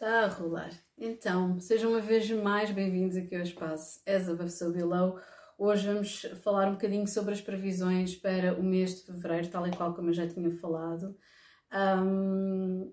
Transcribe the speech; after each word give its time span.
Está 0.00 0.24
a 0.24 0.28
rolar. 0.28 0.70
Então, 0.96 1.60
sejam 1.60 1.90
uma 1.90 2.00
vez 2.00 2.30
mais 2.30 2.70
bem-vindos 2.70 3.18
aqui 3.18 3.36
ao 3.36 3.42
espaço 3.42 4.00
As 4.06 4.30
Above 4.30 4.50
So 4.50 4.72
Below. 4.72 5.20
Hoje 5.58 5.86
vamos 5.86 6.22
falar 6.42 6.68
um 6.68 6.72
bocadinho 6.72 7.06
sobre 7.06 7.34
as 7.34 7.42
previsões 7.42 8.16
para 8.16 8.54
o 8.54 8.62
mês 8.62 8.94
de 8.94 9.02
fevereiro, 9.02 9.48
tal 9.48 9.66
e 9.66 9.76
qual 9.76 9.92
como 9.92 10.08
eu 10.08 10.14
já 10.14 10.26
tinha 10.26 10.50
falado. 10.52 11.14
Um, 12.02 12.90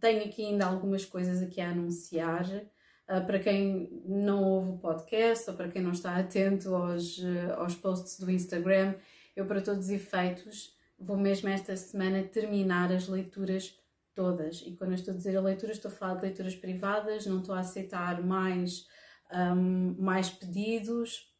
tenho 0.00 0.24
aqui 0.24 0.46
ainda 0.46 0.64
algumas 0.64 1.04
coisas 1.04 1.42
aqui 1.42 1.60
a 1.60 1.68
anunciar. 1.68 2.46
Uh, 2.46 3.26
para 3.26 3.40
quem 3.40 4.02
não 4.06 4.42
ouve 4.42 4.70
o 4.70 4.78
podcast 4.78 5.50
ou 5.50 5.54
para 5.54 5.68
quem 5.68 5.82
não 5.82 5.92
está 5.92 6.16
atento 6.16 6.74
aos, 6.74 7.18
uh, 7.18 7.52
aos 7.58 7.74
posts 7.74 8.18
do 8.18 8.30
Instagram, 8.30 8.94
eu, 9.36 9.44
para 9.44 9.60
todos 9.60 9.84
os 9.84 9.90
efeitos, 9.90 10.74
vou 10.98 11.18
mesmo 11.18 11.50
esta 11.50 11.76
semana 11.76 12.22
terminar 12.22 12.90
as 12.90 13.06
leituras 13.06 13.78
todas. 14.18 14.64
E 14.66 14.72
quando 14.72 14.90
eu 14.90 14.96
estou 14.96 15.14
a 15.14 15.16
dizer 15.16 15.36
a 15.36 15.40
leitura, 15.40 15.70
estou 15.70 15.88
a 15.92 15.94
falar 15.94 16.14
de 16.16 16.22
leituras 16.22 16.56
privadas, 16.56 17.24
não 17.24 17.38
estou 17.38 17.54
a 17.54 17.60
aceitar 17.60 18.20
mais, 18.20 18.84
um, 19.32 19.94
mais 19.96 20.28
pedidos, 20.28 21.32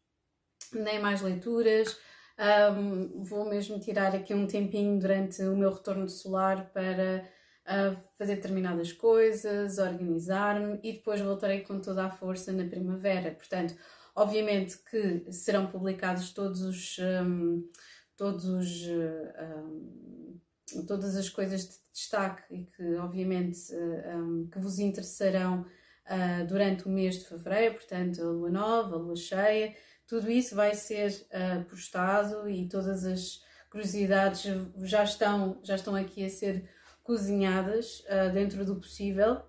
nem 0.73 1.01
mais 1.01 1.21
leituras. 1.21 1.99
Um, 2.39 3.25
vou 3.25 3.51
mesmo 3.51 3.81
tirar 3.81 4.15
aqui 4.15 4.33
um 4.33 4.47
tempinho 4.47 4.97
durante 4.97 5.43
o 5.43 5.57
meu 5.57 5.73
retorno 5.73 6.09
solar 6.09 6.71
para 6.73 7.29
uh, 7.67 8.01
fazer 8.17 8.37
determinadas 8.37 8.93
coisas, 8.93 9.79
organizar-me 9.79 10.79
e 10.85 10.93
depois 10.93 11.21
voltarei 11.21 11.63
com 11.63 11.81
toda 11.81 12.05
a 12.05 12.11
força 12.11 12.53
na 12.53 12.65
primavera. 12.65 13.33
Portanto, 13.33 13.75
obviamente 14.15 14.79
que 14.89 15.33
serão 15.33 15.67
publicados 15.67 16.33
todos 16.33 16.63
os. 16.63 16.97
Um, 17.01 17.69
todos 18.17 18.47
os 18.47 18.89
um, 18.89 20.41
todas 20.87 21.17
as 21.17 21.29
coisas 21.29 21.63
de 21.63 21.75
destaque 21.93 22.43
e 22.51 22.65
que 22.65 22.97
obviamente 22.97 23.59
eh, 23.73 24.17
um, 24.17 24.49
que 24.51 24.59
vos 24.59 24.79
interessarão 24.79 25.63
uh, 25.63 26.47
durante 26.47 26.87
o 26.87 26.91
mês 26.91 27.17
de 27.17 27.25
fevereiro, 27.25 27.75
portanto 27.75 28.23
a 28.23 28.31
lua 28.31 28.51
nova, 28.51 28.97
a 28.97 28.99
lua 28.99 29.17
cheia, 29.17 29.75
tudo 30.07 30.31
isso 30.31 30.55
vai 30.55 30.75
ser 30.75 31.11
uh, 31.11 31.65
postado 31.65 32.49
e 32.49 32.69
todas 32.69 33.05
as 33.05 33.43
curiosidades 33.71 34.45
já 34.83 35.05
estão, 35.05 35.59
já 35.63 35.75
estão 35.75 35.95
aqui 35.95 36.25
a 36.25 36.31
ser 36.31 36.69
cozinhadas 37.03 38.01
uh, 38.01 38.33
dentro 38.33 38.65
do 38.65 38.77
possível 38.77 39.43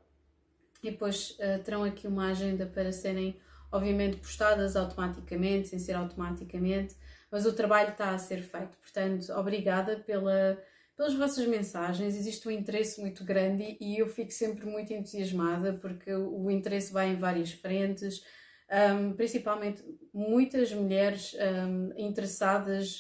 e 0.82 0.92
depois 0.92 1.38
terão 1.66 1.84
aqui 1.84 2.08
uma 2.08 2.30
agenda 2.30 2.66
para 2.66 2.90
serem 2.94 3.38
obviamente 3.70 4.16
postadas 4.18 4.78
automaticamente, 4.78 5.68
sem 5.68 5.78
ser 5.78 5.94
automaticamente, 5.94 6.96
mas 7.30 7.46
o 7.46 7.54
trabalho 7.54 7.90
está 7.90 8.12
a 8.12 8.18
ser 8.18 8.42
feito. 8.42 8.78
Portanto, 8.78 9.32
obrigada 9.34 9.98
pela 9.98 10.58
pelas 11.00 11.14
vossas 11.14 11.48
mensagens, 11.48 12.14
existe 12.14 12.46
um 12.46 12.52
interesse 12.52 13.00
muito 13.00 13.24
grande 13.24 13.78
e 13.80 13.98
eu 13.98 14.06
fico 14.06 14.34
sempre 14.34 14.66
muito 14.66 14.92
entusiasmada 14.92 15.72
porque 15.72 16.14
o 16.14 16.52
interesse 16.52 16.92
vai 16.92 17.12
em 17.12 17.16
várias 17.16 17.54
frentes, 17.54 18.22
um, 18.70 19.14
principalmente 19.14 19.82
muitas 20.14 20.74
mulheres 20.74 21.34
um, 21.36 21.94
interessadas 21.98 23.00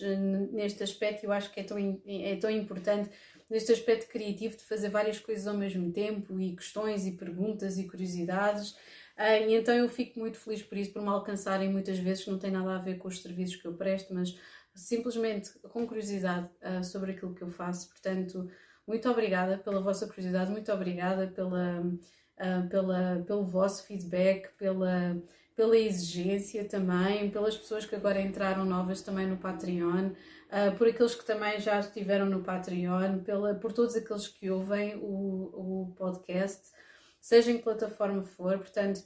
neste 0.50 0.82
aspecto. 0.82 1.26
Eu 1.26 1.34
acho 1.34 1.52
que 1.52 1.60
é 1.60 1.64
tão, 1.64 2.02
é 2.08 2.38
tão 2.38 2.50
importante 2.50 3.10
neste 3.50 3.74
aspecto 3.74 4.08
criativo 4.10 4.56
de 4.56 4.64
fazer 4.64 4.88
várias 4.88 5.20
coisas 5.20 5.46
ao 5.46 5.58
mesmo 5.58 5.92
tempo 5.92 6.40
e 6.40 6.56
questões 6.56 7.06
e 7.06 7.12
perguntas 7.18 7.78
e 7.78 7.84
curiosidades. 7.84 8.78
Uh, 9.18 9.50
e 9.50 9.56
então 9.56 9.76
eu 9.76 9.90
fico 9.90 10.18
muito 10.18 10.38
feliz 10.38 10.64
por 10.64 10.78
isso, 10.78 10.94
por 10.94 11.02
me 11.02 11.10
alcançarem 11.10 11.70
muitas 11.70 12.00
vezes, 12.00 12.24
que 12.24 12.32
não 12.32 12.40
tem 12.40 12.52
nada 12.52 12.78
a 12.78 12.80
ver 12.80 12.98
com 12.98 13.10
os 13.10 13.22
serviços 13.22 13.58
que 13.58 13.68
eu 13.68 13.74
presto, 13.74 14.14
mas 14.14 14.40
simplesmente 14.74 15.52
com 15.70 15.88
curiosidade 15.88 16.50
uh, 16.62 16.84
sobre 16.84 17.12
aquilo 17.12 17.34
que 17.34 17.42
eu 17.42 17.50
faço. 17.50 17.90
Portanto, 17.90 18.50
muito 18.88 19.10
obrigada 19.10 19.58
pela 19.58 19.82
vossa 19.82 20.08
curiosidade, 20.08 20.52
muito 20.52 20.72
obrigada 20.72 21.28
pela, 21.28 21.82
uh, 21.82 22.70
pela, 22.70 23.24
pelo 23.26 23.46
vosso 23.46 23.86
feedback, 23.86 24.50
pela, 24.58 25.22
pela 25.56 25.78
exigência 25.78 26.66
também, 26.66 27.30
pelas 27.30 27.58
pessoas 27.58 27.86
que 27.86 27.96
agora 27.96 28.22
entraram 28.22 28.66
novas 28.66 29.02
também 29.02 29.28
no 29.28 29.38
Patreon, 29.38 30.08
uh, 30.08 30.78
por 30.78 30.88
aqueles 30.88 31.14
que 31.14 31.26
também 31.26 31.60
já 31.60 31.80
estiveram 31.80 32.26
no 32.26 32.42
Patreon, 32.42 33.20
pela, 33.20 33.56
por 33.56 33.74
todos 33.74 33.96
aqueles 33.96 34.28
que 34.28 34.50
ouvem 34.50 34.96
o, 34.96 35.90
o 35.90 35.94
podcast, 35.96 36.72
seja 37.22 37.52
em 37.52 37.58
que 37.58 37.64
plataforma 37.64 38.22
for. 38.22 38.58
Portanto, 38.58 39.02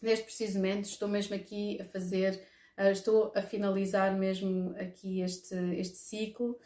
neste 0.00 0.24
preciso 0.24 0.56
momento 0.56 0.84
estou 0.84 1.08
mesmo 1.08 1.34
aqui 1.34 1.80
a 1.80 1.84
fazer 1.84 2.42
Uh, 2.78 2.90
estou 2.90 3.32
a 3.34 3.40
finalizar 3.40 4.14
mesmo 4.14 4.74
aqui 4.78 5.20
este, 5.20 5.54
este 5.76 5.96
ciclo, 5.96 6.58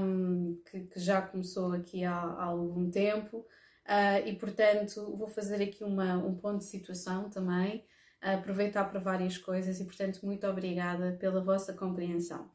um, 0.00 0.60
que, 0.70 0.80
que, 0.84 1.00
já 1.00 1.20
começou 1.20 1.72
aqui 1.72 2.04
há, 2.04 2.14
há 2.14 2.44
algum 2.44 2.88
tempo, 2.90 3.38
uh, 3.38 4.26
e 4.26 4.36
portanto 4.36 5.16
vou 5.16 5.26
fazer 5.26 5.62
aqui 5.62 5.82
uma, 5.82 6.16
um 6.16 6.36
ponto 6.36 6.58
de 6.58 6.64
situação 6.66 7.28
também, 7.28 7.84
aproveitar 8.20 8.84
para 8.84 9.00
várias 9.00 9.36
coisas 9.36 9.80
e 9.80 9.84
portanto 9.84 10.24
muito 10.24 10.46
obrigada 10.46 11.16
pela 11.18 11.42
vossa 11.42 11.72
compreensão. 11.72 12.48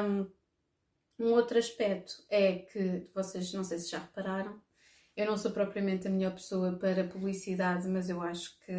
Um, 0.00 0.26
um 1.18 1.32
outro 1.32 1.58
aspecto 1.58 2.24
é 2.30 2.58
que 2.58 3.10
vocês 3.12 3.52
não 3.52 3.64
sei 3.64 3.78
se 3.80 3.90
já 3.90 3.98
repararam, 3.98 4.60
eu 5.16 5.26
não 5.26 5.36
sou 5.36 5.50
propriamente 5.50 6.06
a 6.06 6.10
melhor 6.10 6.32
pessoa 6.32 6.78
para 6.78 7.02
publicidade, 7.02 7.88
mas 7.88 8.08
eu 8.08 8.22
acho 8.22 8.56
que 8.60 8.72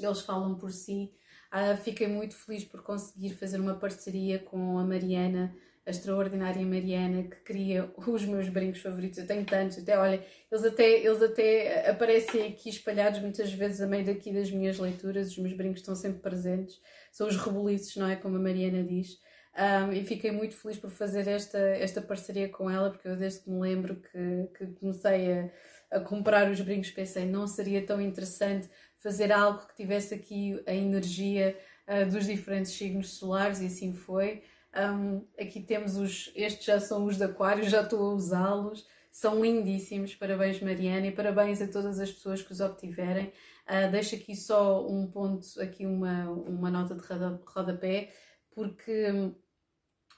eles 0.00 0.20
falam 0.22 0.56
por 0.56 0.72
si 0.72 1.14
Uh, 1.52 1.76
fiquei 1.78 2.06
muito 2.06 2.36
feliz 2.36 2.64
por 2.64 2.82
conseguir 2.82 3.30
fazer 3.30 3.58
uma 3.58 3.74
parceria 3.74 4.38
com 4.38 4.78
a 4.78 4.84
Mariana, 4.84 5.52
a 5.84 5.90
extraordinária 5.90 6.64
Mariana, 6.64 7.24
que 7.24 7.36
cria 7.38 7.90
os 7.98 8.24
meus 8.24 8.48
brincos 8.48 8.80
favoritos. 8.80 9.18
Eu 9.18 9.26
tenho 9.26 9.44
tantos, 9.44 9.78
até 9.78 9.98
olha, 9.98 10.24
eles 10.50 10.64
até, 10.64 11.04
eles 11.04 11.20
até 11.20 11.90
aparecem 11.90 12.46
aqui 12.46 12.68
espalhados 12.68 13.20
muitas 13.20 13.52
vezes 13.52 13.80
a 13.80 13.86
meio 13.86 14.04
daqui 14.04 14.32
das 14.32 14.50
minhas 14.50 14.78
leituras. 14.78 15.32
Os 15.32 15.38
meus 15.38 15.52
brincos 15.52 15.80
estão 15.80 15.96
sempre 15.96 16.20
presentes, 16.20 16.80
são 17.10 17.26
os 17.26 17.36
rebuliços, 17.36 17.96
não 17.96 18.08
é? 18.08 18.14
Como 18.14 18.36
a 18.36 18.40
Mariana 18.40 18.84
diz. 18.84 19.18
Um, 19.58 19.92
e 19.92 20.04
fiquei 20.04 20.30
muito 20.30 20.54
feliz 20.54 20.78
por 20.78 20.90
fazer 20.90 21.26
esta, 21.26 21.58
esta 21.58 22.00
parceria 22.00 22.48
com 22.48 22.70
ela, 22.70 22.90
porque 22.90 23.08
eu 23.08 23.16
desde 23.16 23.40
que 23.40 23.50
me 23.50 23.60
lembro 23.60 23.96
que, 23.96 24.48
que 24.56 24.66
comecei 24.74 25.32
a, 25.32 25.50
a 25.90 26.00
comprar 26.00 26.48
os 26.48 26.60
brincos 26.60 26.90
pensei 26.92 27.26
não 27.26 27.48
seria 27.48 27.84
tão 27.84 28.00
interessante 28.00 28.70
fazer 29.02 29.32
algo 29.32 29.66
que 29.66 29.74
tivesse 29.74 30.14
aqui 30.14 30.62
a 30.66 30.74
energia 30.74 31.58
uh, 31.88 32.08
dos 32.10 32.26
diferentes 32.26 32.72
signos 32.72 33.14
solares 33.14 33.60
e 33.60 33.66
assim 33.66 33.92
foi. 33.92 34.42
Um, 34.76 35.26
aqui 35.38 35.60
temos 35.60 35.96
os, 35.96 36.30
estes 36.36 36.64
já 36.64 36.78
são 36.78 37.04
os 37.04 37.16
de 37.16 37.24
Aquário, 37.24 37.68
já 37.68 37.82
estou 37.82 38.10
a 38.10 38.14
usá-los, 38.14 38.86
são 39.10 39.42
lindíssimos. 39.42 40.14
Parabéns, 40.14 40.60
Mariana, 40.60 41.06
e 41.06 41.12
parabéns 41.12 41.60
a 41.60 41.66
todas 41.66 41.98
as 41.98 42.10
pessoas 42.10 42.42
que 42.42 42.52
os 42.52 42.60
obtiverem. 42.60 43.32
Uh, 43.66 43.90
deixo 43.90 44.14
aqui 44.14 44.36
só 44.36 44.86
um 44.86 45.10
ponto, 45.10 45.46
aqui 45.60 45.86
uma, 45.86 46.30
uma 46.30 46.70
nota 46.70 46.94
de 46.94 47.02
rodapé, 47.46 48.12
porque 48.54 49.32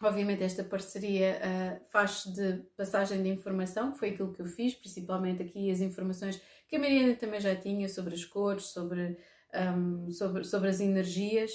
obviamente 0.03 0.43
esta 0.43 0.65
parceria 0.65 1.41
uh, 1.41 1.85
faz 1.91 2.25
de 2.25 2.65
passagem 2.77 3.23
de 3.23 3.29
informação, 3.29 3.93
que 3.93 3.99
foi 3.99 4.11
aquilo 4.11 4.33
que 4.33 4.43
eu 4.43 4.47
fiz, 4.47 4.75
principalmente 4.75 5.43
aqui 5.43 5.71
as 5.71 5.81
informações 5.81 6.41
que 6.69 6.77
a 6.77 6.79
Mariana 6.79 7.15
também 7.15 7.41
já 7.41 7.55
tinha 7.55 7.89
sobre 7.89 8.15
as 8.15 8.25
cores, 8.25 8.65
sobre, 8.65 9.19
um, 9.55 10.11
sobre, 10.11 10.45
sobre 10.45 10.71
as 10.71 10.81
energias, 10.81 11.53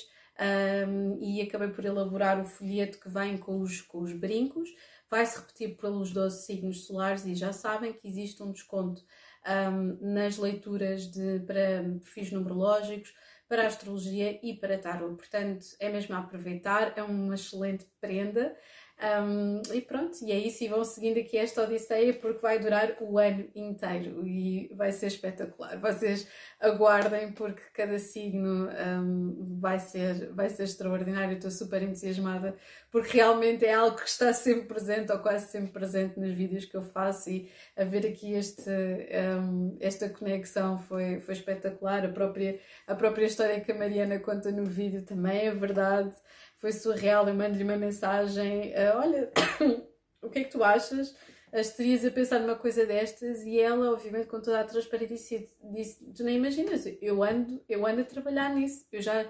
um, 0.88 1.18
e 1.20 1.42
acabei 1.42 1.70
por 1.70 1.84
elaborar 1.84 2.40
o 2.40 2.46
folheto 2.46 3.00
que 3.00 3.10
vem 3.10 3.38
com 3.38 3.60
os, 3.60 3.82
com 3.82 4.04
os 4.04 4.14
brincos. 4.14 4.70
Vai-se 5.10 5.40
repetir 5.40 5.76
pelos 5.78 6.12
12 6.12 6.46
signos 6.46 6.86
solares 6.86 7.26
e 7.26 7.34
já 7.34 7.52
sabem 7.52 7.94
que 7.94 8.08
existe 8.08 8.44
um 8.44 8.52
desconto 8.52 9.02
um, 9.48 10.14
nas 10.14 10.38
leituras 10.38 11.10
de, 11.10 11.40
para 11.40 11.84
perfis 12.00 12.32
numerológicos, 12.32 13.14
para 13.48 13.68
astrologia 13.68 14.40
e 14.44 14.54
para 14.54 14.78
tarot. 14.78 15.16
Portanto, 15.16 15.66
é 15.80 15.90
mesmo 15.90 16.16
a 16.16 16.20
aproveitar, 16.20 16.94
é 16.98 17.04
uma 17.04 17.36
excelente 17.36 17.86
prenda. 18.00 18.56
Um, 19.00 19.62
e 19.72 19.80
pronto, 19.80 20.18
e 20.24 20.32
é 20.32 20.40
isso. 20.40 20.64
E 20.64 20.68
vão 20.68 20.84
seguindo 20.84 21.20
aqui 21.20 21.38
esta 21.38 21.62
Odisseia 21.62 22.14
porque 22.16 22.42
vai 22.42 22.58
durar 22.58 22.98
o 23.00 23.20
ano 23.20 23.48
inteiro 23.54 24.26
e 24.26 24.74
vai 24.74 24.92
ser 24.92 25.08
espetacular. 25.08 25.80
Vocês 25.80 26.28
aguardem 26.60 27.32
porque 27.32 27.62
cada 27.74 28.00
signo 28.00 28.68
um, 28.68 29.58
vai, 29.60 29.80
ser, 29.80 30.34
vai 30.34 30.50
ser 30.50 30.64
extraordinário. 30.64 31.36
Estou 31.36 31.52
super 31.52 31.84
entusiasmada 31.84 32.56
porque 32.92 33.18
realmente 33.18 33.66
é 33.66 33.74
algo 33.74 33.98
que 33.98 34.10
está 34.10 34.34
sempre 34.34 34.66
presente 34.66 35.12
ou 35.12 35.20
quase 35.20 35.52
sempre 35.52 35.72
presente 35.72 36.20
nos 36.20 36.34
vídeos 36.34 36.66
que 36.66 36.76
eu 36.76 36.82
faço. 36.82 37.30
E 37.30 37.52
a 37.76 37.84
ver 37.84 38.08
aqui 38.08 38.34
este, 38.34 38.68
um, 38.68 39.78
esta 39.80 40.10
conexão 40.10 40.80
foi, 40.80 41.20
foi 41.20 41.36
espetacular. 41.36 42.04
A 42.04 42.10
própria, 42.10 42.60
a 42.88 42.96
própria 42.96 43.26
história 43.26 43.62
que 43.62 43.72
a 43.72 43.76
Mariana 43.76 44.18
conta 44.18 44.52
no 44.52 44.66
vídeo 44.66 45.04
também 45.04 45.46
é 45.46 45.52
verdade 45.54 46.16
foi 46.58 46.72
surreal. 46.72 47.28
Eu 47.28 47.34
mando-lhe 47.34 47.64
uma 47.64 47.78
mensagem: 47.78 48.72
uh, 48.72 48.98
Olha, 48.98 49.32
o 50.22 50.30
que 50.30 50.40
é 50.40 50.44
que 50.44 50.52
tu 50.52 50.64
achas? 50.64 51.16
Estarias 51.54 52.04
a 52.06 52.12
pensar 52.12 52.40
numa 52.40 52.56
coisa 52.56 52.86
destas? 52.86 53.44
E 53.44 53.60
ela, 53.60 53.92
obviamente, 53.92 54.28
com 54.28 54.42
toda 54.42 54.60
a 54.60 54.66
transparência, 54.66 55.48
disse, 55.64 56.04
Tu 56.14 56.24
nem 56.24 56.38
imaginas, 56.38 56.86
eu 57.02 57.24
ando, 57.24 57.64
eu 57.70 57.86
ando 57.86 58.02
a 58.02 58.06
trabalhar 58.06 58.54
nisso. 58.54 58.86
Eu 58.92 59.02
já, 59.02 59.26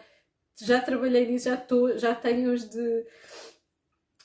já 0.59 0.81
trabalhei 0.81 1.27
nisso, 1.27 1.45
já, 1.45 1.57
tô, 1.57 1.97
já 1.97 2.15
tenho 2.15 2.53
os 2.53 2.67
de. 2.67 3.05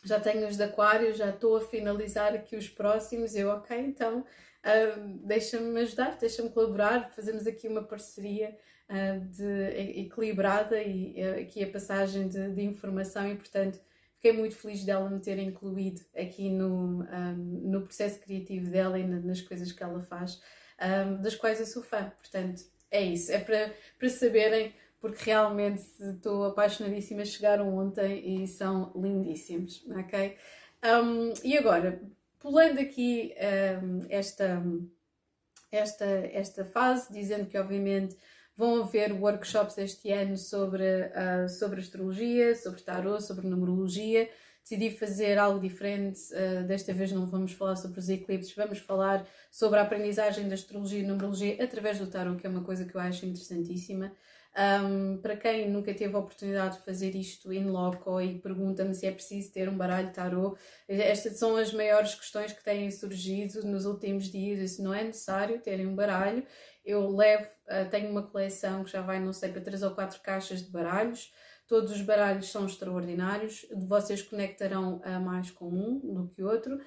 Já 0.04 0.18
tenho 0.18 0.48
os 0.48 0.56
de 0.56 0.64
aquário, 0.64 1.14
já 1.14 1.30
estou 1.30 1.56
a 1.56 1.60
finalizar 1.60 2.34
aqui 2.34 2.56
os 2.56 2.68
próximos. 2.68 3.36
Eu, 3.36 3.50
ok, 3.50 3.78
então 3.78 4.20
uh, 4.20 5.18
deixa-me 5.24 5.80
ajudar, 5.80 6.16
deixa-me 6.18 6.50
colaborar, 6.50 7.12
fazemos 7.14 7.46
aqui 7.46 7.68
uma 7.68 7.84
parceria 7.84 8.58
de, 9.30 10.00
equilibrada 10.00 10.82
e 10.82 11.20
aqui 11.40 11.62
a 11.64 11.70
passagem 11.70 12.28
de, 12.28 12.50
de, 12.50 12.62
informação 12.62 13.26
e, 13.30 13.36
portanto, 13.36 13.80
fiquei 14.16 14.32
muito 14.32 14.54
feliz 14.54 14.84
dela 14.84 15.08
me 15.08 15.20
ter 15.20 15.38
incluído 15.38 16.02
aqui 16.16 16.50
no, 16.50 17.02
um, 17.02 17.34
no 17.64 17.82
processo 17.82 18.20
criativo 18.20 18.70
dela 18.70 18.98
e 18.98 19.04
nas 19.04 19.40
coisas 19.40 19.72
que 19.72 19.82
ela 19.82 20.00
faz, 20.02 20.40
um, 20.80 21.22
das 21.22 21.34
quais 21.34 21.58
eu 21.60 21.66
sou 21.66 21.82
fã. 21.82 22.12
Portanto, 22.20 22.62
é 22.90 23.00
isso, 23.02 23.32
é 23.32 23.38
para, 23.38 23.74
para 23.98 24.08
saberem 24.08 24.74
porque 25.02 25.24
realmente 25.24 25.82
estou 26.00 26.44
apaixonadíssima. 26.44 27.24
Chegaram 27.24 27.76
ontem 27.76 28.44
e 28.44 28.46
são 28.46 28.92
lindíssimos, 28.94 29.84
ok? 29.90 30.36
Um, 30.84 31.32
e 31.42 31.58
agora, 31.58 32.00
pulando 32.38 32.78
aqui 32.78 33.34
esta, 34.08 34.62
esta, 35.72 36.04
esta 36.04 36.64
fase, 36.64 37.12
dizendo 37.12 37.46
que 37.46 37.58
obviamente 37.58 38.16
vão 38.62 38.84
haver 38.84 39.12
workshops 39.12 39.76
este 39.76 40.12
ano 40.12 40.36
sobre, 40.36 40.84
uh, 40.84 41.48
sobre 41.48 41.80
astrologia, 41.80 42.54
sobre 42.54 42.80
tarot, 42.80 43.20
sobre 43.20 43.44
numerologia. 43.44 44.30
Decidi 44.62 44.88
fazer 44.92 45.36
algo 45.36 45.58
diferente. 45.58 46.20
Uh, 46.32 46.64
desta 46.64 46.92
vez 46.92 47.10
não 47.10 47.26
vamos 47.26 47.50
falar 47.50 47.74
sobre 47.74 47.98
os 47.98 48.08
eclipses, 48.08 48.54
vamos 48.54 48.78
falar 48.78 49.26
sobre 49.50 49.80
a 49.80 49.82
aprendizagem 49.82 50.46
da 50.46 50.54
astrologia 50.54 51.00
e 51.00 51.02
numerologia 51.02 51.56
através 51.60 51.98
do 51.98 52.06
tarot, 52.06 52.40
que 52.40 52.46
é 52.46 52.50
uma 52.50 52.62
coisa 52.62 52.84
que 52.84 52.94
eu 52.94 53.00
acho 53.00 53.26
interessantíssima. 53.26 54.12
Um, 54.54 55.16
para 55.16 55.34
quem 55.34 55.68
nunca 55.70 55.94
teve 55.94 56.14
a 56.14 56.18
oportunidade 56.18 56.76
de 56.76 56.84
fazer 56.84 57.16
isto 57.16 57.50
in 57.52 57.70
loco 57.70 58.20
e 58.20 58.38
pergunta-me 58.38 58.94
se 58.94 59.06
é 59.06 59.10
preciso 59.10 59.50
ter 59.50 59.66
um 59.66 59.76
baralho 59.78 60.12
tarot, 60.12 60.60
estas 60.86 61.38
são 61.38 61.56
as 61.56 61.72
maiores 61.72 62.14
questões 62.14 62.52
que 62.52 62.62
têm 62.62 62.90
surgido 62.90 63.66
nos 63.66 63.86
últimos 63.86 64.30
dias. 64.30 64.60
Isso 64.60 64.82
não 64.82 64.92
é 64.92 65.02
necessário 65.02 65.58
terem 65.58 65.86
um 65.86 65.94
baralho. 65.94 66.44
Eu 66.84 67.08
levo, 67.10 67.44
uh, 67.44 67.88
tenho 67.90 68.10
uma 68.10 68.22
coleção 68.22 68.84
que 68.84 68.90
já 68.90 69.02
vai, 69.02 69.20
não 69.20 69.32
sei, 69.32 69.50
para 69.50 69.60
3 69.60 69.82
ou 69.82 69.92
4 69.92 70.20
caixas 70.20 70.62
de 70.62 70.70
baralhos. 70.70 71.32
Todos 71.68 71.92
os 71.92 72.02
baralhos 72.02 72.50
são 72.50 72.66
extraordinários. 72.66 73.64
Vocês 73.74 74.20
conectarão 74.20 75.00
a 75.04 75.18
mais 75.18 75.50
com 75.50 75.68
um 75.68 75.98
do 76.00 76.28
que 76.28 76.42
outro. 76.42 76.80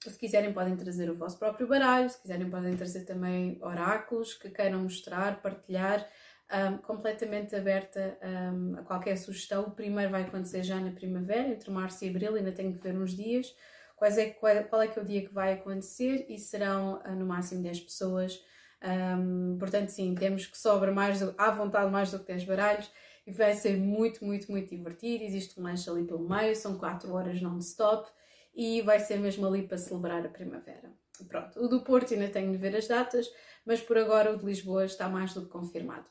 Se 0.00 0.18
quiserem, 0.18 0.52
podem 0.52 0.76
trazer 0.76 1.08
o 1.08 1.14
vosso 1.14 1.38
próprio 1.38 1.66
baralho. 1.66 2.10
Se 2.10 2.20
quiserem, 2.20 2.50
podem 2.50 2.76
trazer 2.76 3.04
também 3.04 3.58
oráculos 3.62 4.34
que 4.34 4.50
queiram 4.50 4.80
mostrar, 4.80 5.40
partilhar 5.40 6.06
um, 6.52 6.78
completamente 6.78 7.56
aberta 7.56 8.18
um, 8.22 8.78
a 8.78 8.82
qualquer 8.82 9.16
sugestão. 9.16 9.64
O 9.64 9.70
primeiro 9.70 10.10
vai 10.10 10.22
acontecer 10.22 10.62
já 10.62 10.78
na 10.78 10.90
primavera, 10.90 11.48
entre 11.48 11.70
março 11.70 12.04
e 12.04 12.08
abril, 12.08 12.34
ainda 12.34 12.52
tenho 12.52 12.74
que 12.74 12.82
ver 12.82 12.96
uns 12.96 13.16
dias. 13.16 13.54
Quais 13.96 14.18
é, 14.18 14.26
qual, 14.30 14.64
qual 14.64 14.82
é 14.82 14.88
que 14.88 14.98
é 14.98 15.02
o 15.02 15.04
dia 15.04 15.26
que 15.26 15.32
vai 15.32 15.54
acontecer 15.54 16.26
e 16.28 16.38
serão 16.38 17.00
uh, 17.00 17.12
no 17.12 17.24
máximo 17.24 17.62
10 17.62 17.80
pessoas. 17.80 18.38
Um, 18.86 19.58
portanto, 19.58 19.88
sim, 19.88 20.14
temos 20.14 20.46
que 20.46 20.56
sobra 20.56 20.92
mais, 20.92 21.18
do, 21.18 21.34
à 21.36 21.50
vontade 21.50 21.90
mais 21.90 22.10
do 22.10 22.20
que 22.20 22.26
10 22.26 22.44
baralhos 22.44 22.90
e 23.26 23.32
vai 23.32 23.52
ser 23.54 23.76
muito, 23.76 24.24
muito, 24.24 24.50
muito 24.50 24.74
divertido. 24.74 25.24
Existe 25.24 25.58
um 25.58 25.64
lanche 25.64 25.90
ali 25.90 26.04
pelo 26.04 26.28
meio, 26.28 26.54
são 26.54 26.78
4 26.78 27.12
horas 27.12 27.42
non-stop 27.42 28.08
e 28.54 28.80
vai 28.82 29.00
ser 29.00 29.18
mesmo 29.18 29.46
ali 29.46 29.66
para 29.66 29.76
celebrar 29.76 30.24
a 30.24 30.28
primavera. 30.28 30.92
Pronto, 31.28 31.58
o 31.60 31.66
do 31.66 31.82
Porto 31.82 32.14
ainda 32.14 32.28
tenho 32.28 32.52
de 32.52 32.58
ver 32.58 32.76
as 32.76 32.86
datas, 32.86 33.26
mas 33.64 33.80
por 33.80 33.98
agora 33.98 34.32
o 34.32 34.38
de 34.38 34.44
Lisboa 34.44 34.84
está 34.84 35.08
mais 35.08 35.34
do 35.34 35.42
que 35.42 35.48
confirmado. 35.48 36.08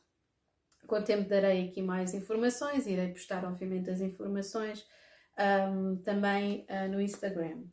Com 0.85 0.97
o 0.97 1.03
tempo 1.03 1.29
darei 1.29 1.67
aqui 1.67 1.81
mais 1.81 2.13
informações, 2.13 2.85
irei 2.85 3.09
postar 3.09 3.45
obviamente 3.45 3.89
as 3.89 4.01
informações 4.01 4.85
um, 5.39 5.97
também 5.97 6.65
uh, 6.69 6.91
no 6.91 7.01
Instagram. 7.01 7.63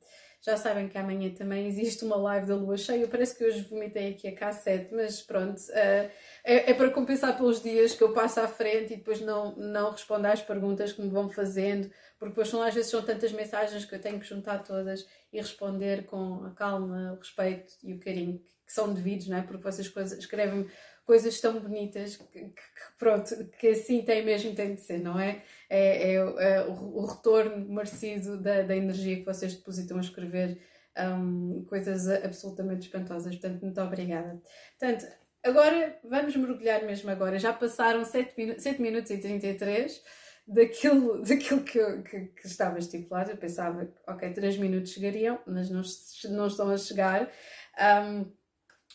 Já 0.44 0.56
sabem 0.56 0.88
que 0.88 0.98
amanhã 0.98 1.30
também 1.30 1.68
existe 1.68 2.04
uma 2.04 2.16
live 2.16 2.48
da 2.48 2.56
lua 2.56 2.76
cheia. 2.76 3.06
Parece 3.06 3.38
que 3.38 3.44
hoje 3.44 3.62
vomitei 3.62 4.10
aqui 4.10 4.26
a 4.26 4.34
K7, 4.34 4.88
mas 4.90 5.22
pronto, 5.22 5.56
uh, 5.56 6.10
é, 6.42 6.70
é, 6.70 6.74
para 6.74 6.90
compensar 6.90 7.36
pelos 7.36 7.62
dias 7.62 7.94
que 7.94 8.02
eu 8.02 8.12
passo 8.12 8.40
à 8.40 8.48
frente 8.48 8.92
e 8.92 8.96
depois 8.96 9.20
não, 9.20 9.54
não 9.54 9.92
respondo 9.92 10.26
às 10.26 10.42
perguntas 10.42 10.92
que 10.92 11.00
me 11.00 11.08
vão 11.08 11.30
fazendo, 11.30 11.88
porque 12.18 12.30
depois 12.30 12.48
são, 12.48 12.60
às 12.60 12.74
vezes 12.74 12.90
são 12.90 13.02
tantas 13.02 13.30
mensagens 13.30 13.84
que 13.84 13.94
eu 13.94 14.00
tenho 14.00 14.18
que 14.18 14.26
juntar 14.26 14.64
todas 14.64 15.06
e 15.32 15.38
responder 15.38 16.06
com 16.06 16.44
a 16.44 16.50
calma, 16.50 17.12
o 17.12 17.18
respeito 17.18 17.74
e 17.80 17.94
o 17.94 18.00
carinho 18.00 18.42
que, 18.66 18.72
são 18.72 18.92
devidos, 18.92 19.28
não 19.28 19.36
é? 19.36 19.42
Porque 19.42 19.62
vocês 19.62 19.92
escrevem 20.18 20.66
coisas 21.04 21.40
tão 21.40 21.58
bonitas 21.60 22.16
que, 22.16 22.40
que, 22.40 22.62
pronto, 22.98 23.44
que 23.58 23.68
assim 23.68 24.02
tem 24.02 24.24
mesmo 24.24 24.54
tem 24.54 24.74
de 24.74 24.80
ser, 24.80 24.98
não 24.98 25.18
é? 25.18 25.42
É, 25.68 26.12
é, 26.12 26.14
é 26.14 26.66
o, 26.66 26.72
o, 26.72 27.06
retorno 27.06 27.68
merecido 27.68 28.40
da, 28.40 28.62
da, 28.62 28.76
energia 28.76 29.16
que 29.16 29.24
vocês 29.24 29.54
depositam 29.54 29.98
a 29.98 30.00
escrever 30.00 30.60
um, 30.98 31.64
coisas 31.64 32.08
absolutamente 32.08 32.86
espantosas. 32.86 33.34
Portanto, 33.36 33.62
muito 33.62 33.80
obrigada. 33.80 34.40
Portanto, 34.78 35.06
agora 35.42 35.98
vamos 36.04 36.36
mergulhar 36.36 36.84
mesmo 36.84 37.10
agora. 37.10 37.38
Já 37.38 37.52
passaram 37.52 38.04
7, 38.04 38.34
minu 38.36 38.60
7 38.60 38.80
minutos 38.80 39.10
e 39.10 39.18
33 39.18 40.02
daquilo, 40.46 41.22
daquilo 41.26 41.62
que, 41.62 41.78
eu, 41.78 42.02
que, 42.02 42.20
que, 42.26 42.46
estava 42.46 42.78
estipulado. 42.78 43.30
Eu 43.30 43.36
pensava 43.36 43.86
que, 43.86 43.98
ok, 44.06 44.32
3 44.32 44.58
minutos 44.58 44.92
chegariam, 44.92 45.38
mas 45.46 45.70
não, 45.70 45.82
não 46.30 46.46
estão 46.46 46.70
a 46.70 46.76
chegar. 46.76 47.30
Um, 47.78 48.41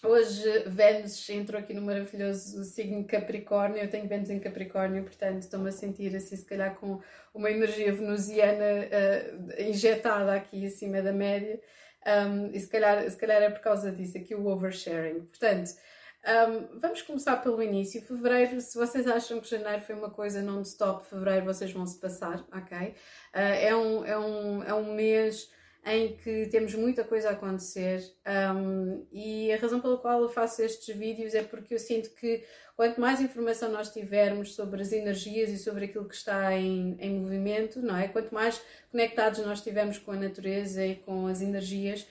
Hoje 0.04 0.64
Vênus 0.68 1.28
entrou 1.30 1.60
aqui 1.60 1.74
no 1.74 1.82
maravilhoso 1.82 2.64
signo 2.64 3.04
Capricórnio, 3.06 3.80
eu 3.80 3.90
tenho 3.90 4.08
Vênus 4.08 4.30
em 4.30 4.40
Capricórnio, 4.40 5.04
portanto 5.04 5.42
estou-me 5.42 5.70
a 5.70 5.72
sentir 5.72 6.16
assim, 6.16 6.36
se 6.36 6.46
calhar 6.46 6.76
com 6.76 7.02
uma 7.34 7.50
energia 7.50 7.92
venusiana 7.92 8.64
uh, 8.64 9.62
injetada 9.62 10.34
aqui 10.36 10.68
acima 10.68 11.02
da 11.02 11.12
média, 11.12 11.60
um, 12.06 12.52
e 12.54 12.60
se 12.60 12.70
calhar, 12.70 13.10
se 13.10 13.18
calhar 13.18 13.42
é 13.42 13.50
por 13.50 13.62
causa 13.62 13.92
disso, 13.92 14.18
aqui 14.18 14.36
o 14.36 14.46
oversharing. 14.46 15.22
Portanto, 15.22 15.72
um, 16.28 16.80
vamos 16.80 17.02
começar 17.02 17.38
pelo 17.38 17.62
início. 17.62 18.02
Fevereiro, 18.02 18.62
se 18.62 18.78
vocês 18.78 19.08
acham 19.08 19.40
que 19.40 19.50
janeiro 19.50 19.82
foi 19.82 19.96
uma 19.96 20.12
coisa 20.12 20.42
non-stop, 20.44 21.08
fevereiro 21.08 21.46
vocês 21.46 21.72
vão 21.72 21.88
se 21.88 22.00
passar, 22.00 22.46
ok? 22.54 22.88
Uh, 22.88 22.94
é, 23.34 23.76
um, 23.76 24.06
é, 24.06 24.18
um, 24.18 24.64
é 24.64 24.74
um 24.76 24.94
mês 24.94 25.50
em 25.89 26.18
que 26.18 26.48
temos 26.48 26.75
muita 26.75 27.01
coisa 27.06 27.30
a 27.30 27.31
acontecer 27.31 28.04
um, 28.54 29.06
e 29.10 29.54
a 29.54 29.57
razão 29.57 29.80
pela 29.80 29.98
qual 29.98 30.22
eu 30.22 30.28
faço 30.28 30.62
estes 30.62 30.94
vídeos 30.94 31.34
é 31.34 31.42
porque 31.42 31.74
eu 31.74 31.80
sinto 31.80 32.10
que 32.10 32.44
quanto 32.75 33.00
mais 33.00 33.22
informação 33.22 33.72
nós 33.72 33.89
tivermos 33.89 34.54
sobre 34.54 34.81
as 34.81 34.92
energias 34.92 35.50
e 35.50 35.57
sobre 35.57 35.86
aquilo 35.86 36.06
que 36.06 36.16
está 36.16 36.54
em, 36.54 36.98
em 37.00 37.19
movimento, 37.22 37.81
não 37.81 37.95
é? 37.95 38.10
Quanto 38.10 38.34
mais 38.34 38.62
conectados 38.92 39.39
nós 39.39 39.60
estivermos 39.60 39.98
com 39.98 40.12
a 40.12 40.18
natureza 40.18 40.86
e 40.86 40.95
com 40.98 41.25
as 41.25 41.42
energias, 41.42 42.06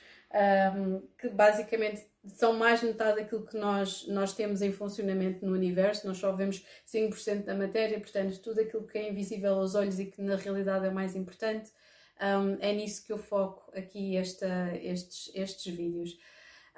um, 0.75 1.03
que 1.19 1.29
basicamente 1.29 2.07
são 2.29 2.55
mais 2.55 2.83
metade 2.83 3.21
daquilo 3.21 3.47
que 3.47 3.59
nós, 3.59 4.07
nós 4.09 4.33
temos 4.33 4.63
em 4.63 4.73
funcionamento 4.73 5.45
no 5.45 5.53
universo, 5.53 6.07
nós 6.07 6.17
só 6.17 6.33
vemos 6.33 6.65
5% 6.87 7.45
da 7.45 7.55
matéria, 7.55 8.01
portanto, 8.01 8.41
tudo 8.41 8.63
aquilo 8.63 8.87
que 8.87 8.97
é 8.97 9.11
invisível 9.11 9.53
aos 9.55 9.75
olhos 9.75 9.99
e 10.01 10.07
que 10.07 10.23
na 10.23 10.37
realidade 10.37 10.87
é 10.87 10.91
mais 10.91 11.15
importante 11.15 11.71
um, 12.21 12.57
é 12.61 12.73
nisso 12.73 13.05
que 13.05 13.13
eu 13.13 13.19
foco 13.19 13.71
aqui 13.77 14.17
esta, 14.17 14.75
estes, 14.77 15.31
estes 15.35 15.75
vídeos. 15.75 16.19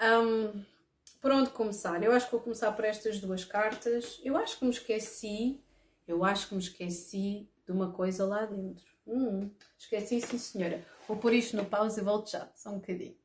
Um, 0.01 0.65
por 1.21 1.33
onde 1.33 1.51
começar? 1.51 2.03
Eu 2.03 2.13
acho 2.13 2.27
que 2.27 2.33
vou 2.33 2.41
começar 2.41 2.73
por 2.73 2.85
estas 2.85 3.21
duas 3.21 3.45
cartas. 3.45 4.21
Eu 4.23 4.37
acho 4.37 4.59
que 4.59 4.65
me 4.65 4.71
esqueci, 4.71 5.61
eu 6.07 6.25
acho 6.25 6.49
que 6.49 6.55
me 6.55 6.61
esqueci 6.61 7.49
de 7.67 7.73
uma 7.73 7.93
coisa 7.93 8.25
lá 8.25 8.47
dentro. 8.47 8.85
Hum, 9.07 9.51
esqueci, 9.77 10.21
sim 10.21 10.39
senhora. 10.39 10.85
Vou 11.07 11.17
pôr 11.17 11.33
isto 11.33 11.57
no 11.57 11.65
pausa 11.65 12.01
e 12.01 12.05
volto 12.05 12.31
já, 12.31 12.49
só 12.55 12.71
um 12.71 12.79
bocadinho. 12.79 13.17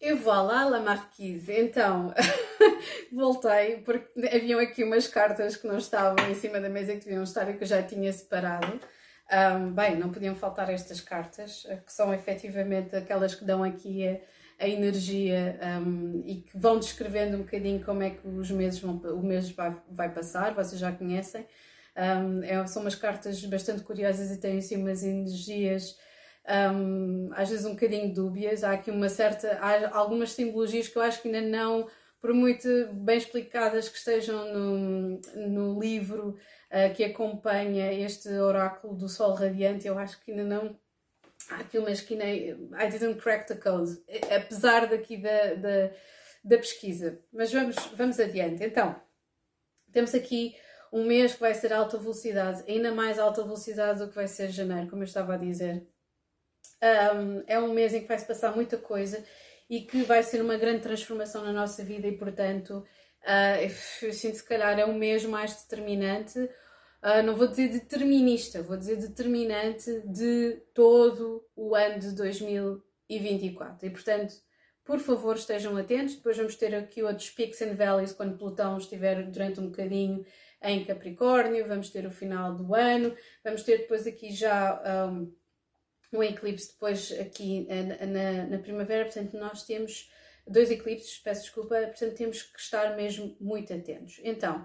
Eu 0.00 0.16
vou 0.16 0.32
lá, 0.32 0.64
La 0.64 0.80
Marquise. 0.80 1.52
Então, 1.52 2.12
voltei, 3.12 3.76
porque 3.82 4.26
haviam 4.26 4.58
aqui 4.58 4.82
umas 4.82 5.06
cartas 5.06 5.56
que 5.56 5.66
não 5.66 5.78
estavam 5.78 6.28
em 6.28 6.34
cima 6.34 6.58
da 6.58 6.68
mesa 6.68 6.96
que 6.96 7.04
deviam 7.04 7.22
estar 7.22 7.48
e 7.48 7.56
que 7.56 7.62
eu 7.62 7.68
já 7.68 7.82
tinha 7.84 8.12
separado. 8.12 8.80
Um, 9.32 9.72
bem, 9.72 9.96
não 9.96 10.10
podiam 10.10 10.34
faltar 10.34 10.68
estas 10.68 11.00
cartas, 11.00 11.64
eh, 11.66 11.76
que 11.76 11.90
são 11.90 12.12
efetivamente 12.12 12.94
aquelas 12.94 13.34
que 13.34 13.46
dão 13.46 13.64
aqui 13.64 14.06
a, 14.06 14.20
a 14.58 14.68
energia 14.68 15.58
um, 15.80 16.22
e 16.26 16.42
que 16.42 16.58
vão 16.58 16.78
descrevendo 16.78 17.38
um 17.38 17.40
bocadinho 17.40 17.82
como 17.82 18.02
é 18.02 18.10
que 18.10 18.28
os 18.28 18.50
meses 18.50 18.78
vão, 18.78 18.96
o 18.96 19.22
mês 19.22 19.50
vai, 19.50 19.74
vai 19.90 20.12
passar, 20.12 20.52
vocês 20.52 20.78
já 20.78 20.92
conhecem. 20.92 21.46
Um, 21.96 22.42
é, 22.42 22.66
são 22.66 22.82
umas 22.82 22.94
cartas 22.94 23.42
bastante 23.46 23.82
curiosas 23.82 24.30
e 24.30 24.38
têm 24.38 24.58
assim 24.58 24.76
umas 24.76 25.02
energias 25.02 25.96
às 27.36 27.48
vezes 27.48 27.64
um 27.64 27.74
bocadinho 27.74 28.12
dúbias. 28.12 28.64
Há 28.64 28.72
aqui 28.72 28.90
uma 28.90 29.08
certa. 29.08 29.58
Há 29.60 29.96
algumas 29.96 30.32
simbologias 30.32 30.88
que 30.88 30.96
eu 30.96 31.02
acho 31.02 31.22
que 31.22 31.28
ainda 31.28 31.40
não, 31.40 31.88
por 32.22 32.32
muito 32.32 32.68
bem 32.92 33.18
explicadas 33.18 33.88
que 33.88 33.98
estejam 33.98 34.54
no, 34.54 35.20
no 35.34 35.80
livro, 35.80 36.38
uh, 36.70 36.94
que 36.94 37.02
acompanha 37.02 37.92
este 37.92 38.28
oráculo 38.28 38.94
do 38.94 39.08
Sol 39.08 39.34
Radiante, 39.34 39.88
eu 39.88 39.98
acho 39.98 40.22
que 40.24 40.30
ainda 40.30 40.44
não. 40.44 40.80
Há 41.50 41.56
aqui 41.56 41.76
uma 41.76 41.90
esquina. 41.90 42.24
I 42.24 42.88
didn't 42.88 43.20
crack 43.20 43.48
the 43.48 43.56
code, 43.56 44.00
apesar 44.32 44.86
daqui 44.86 45.16
da, 45.16 45.54
da, 45.54 45.90
da 46.44 46.56
pesquisa. 46.58 47.20
Mas 47.32 47.52
vamos, 47.52 47.74
vamos 47.96 48.20
adiante. 48.20 48.62
Então, 48.62 48.94
temos 49.90 50.14
aqui 50.14 50.54
um 50.92 51.04
mês 51.04 51.34
que 51.34 51.40
vai 51.40 51.54
ser 51.54 51.72
alta 51.72 51.98
velocidade, 51.98 52.62
ainda 52.70 52.94
mais 52.94 53.18
alta 53.18 53.42
velocidade 53.42 53.98
do 53.98 54.08
que 54.08 54.14
vai 54.14 54.28
ser 54.28 54.48
janeiro, 54.50 54.88
como 54.88 55.02
eu 55.02 55.06
estava 55.06 55.34
a 55.34 55.38
dizer. 55.38 55.84
Um, 56.80 57.42
é 57.48 57.58
um 57.58 57.72
mês 57.72 57.92
em 57.92 58.02
que 58.02 58.08
vai-se 58.08 58.26
passar 58.26 58.54
muita 58.54 58.78
coisa 58.78 59.24
e 59.72 59.80
que 59.80 60.02
vai 60.02 60.22
ser 60.22 60.42
uma 60.42 60.58
grande 60.58 60.82
transformação 60.82 61.42
na 61.42 61.50
nossa 61.50 61.82
vida 61.82 62.06
e, 62.06 62.12
portanto, 62.12 62.84
uh, 63.22 64.02
eu 64.02 64.12
sinto 64.12 64.36
se 64.36 64.44
calhar 64.44 64.78
é 64.78 64.84
o 64.84 64.92
mês 64.92 65.24
mais 65.24 65.62
determinante, 65.62 66.38
uh, 66.38 67.22
não 67.24 67.34
vou 67.34 67.46
dizer 67.46 67.68
determinista, 67.68 68.62
vou 68.62 68.76
dizer 68.76 68.96
determinante 68.96 69.90
de 70.04 70.60
todo 70.74 71.42
o 71.56 71.74
ano 71.74 71.98
de 71.98 72.14
2024. 72.14 73.86
E, 73.86 73.90
portanto, 73.90 74.34
por 74.84 74.98
favor, 74.98 75.36
estejam 75.36 75.74
atentos. 75.78 76.16
Depois 76.16 76.36
vamos 76.36 76.54
ter 76.54 76.74
aqui 76.74 77.02
outros 77.02 77.30
peaks 77.30 77.62
and 77.62 77.74
valleys 77.74 78.12
quando 78.12 78.36
Plutão 78.36 78.76
estiver 78.76 79.22
durante 79.30 79.58
um 79.58 79.70
bocadinho 79.70 80.22
em 80.62 80.84
Capricórnio. 80.84 81.66
Vamos 81.66 81.88
ter 81.88 82.04
o 82.04 82.10
final 82.10 82.54
do 82.54 82.74
ano. 82.74 83.16
Vamos 83.42 83.62
ter 83.62 83.78
depois 83.78 84.06
aqui 84.06 84.34
já 84.34 85.08
um, 85.08 85.32
um 86.12 86.22
eclipse 86.22 86.72
depois 86.72 87.12
aqui 87.18 87.66
na, 87.68 88.06
na, 88.06 88.46
na, 88.46 88.58
primavera. 88.58 89.04
Portanto, 89.04 89.36
nós 89.36 89.64
temos 89.64 90.10
dois 90.46 90.70
eclipses, 90.70 91.18
peço 91.18 91.42
desculpa. 91.42 91.76
Portanto, 91.80 92.14
temos 92.14 92.42
que 92.42 92.60
estar 92.60 92.96
mesmo 92.96 93.36
muito 93.40 93.72
atentos. 93.72 94.20
Então, 94.22 94.64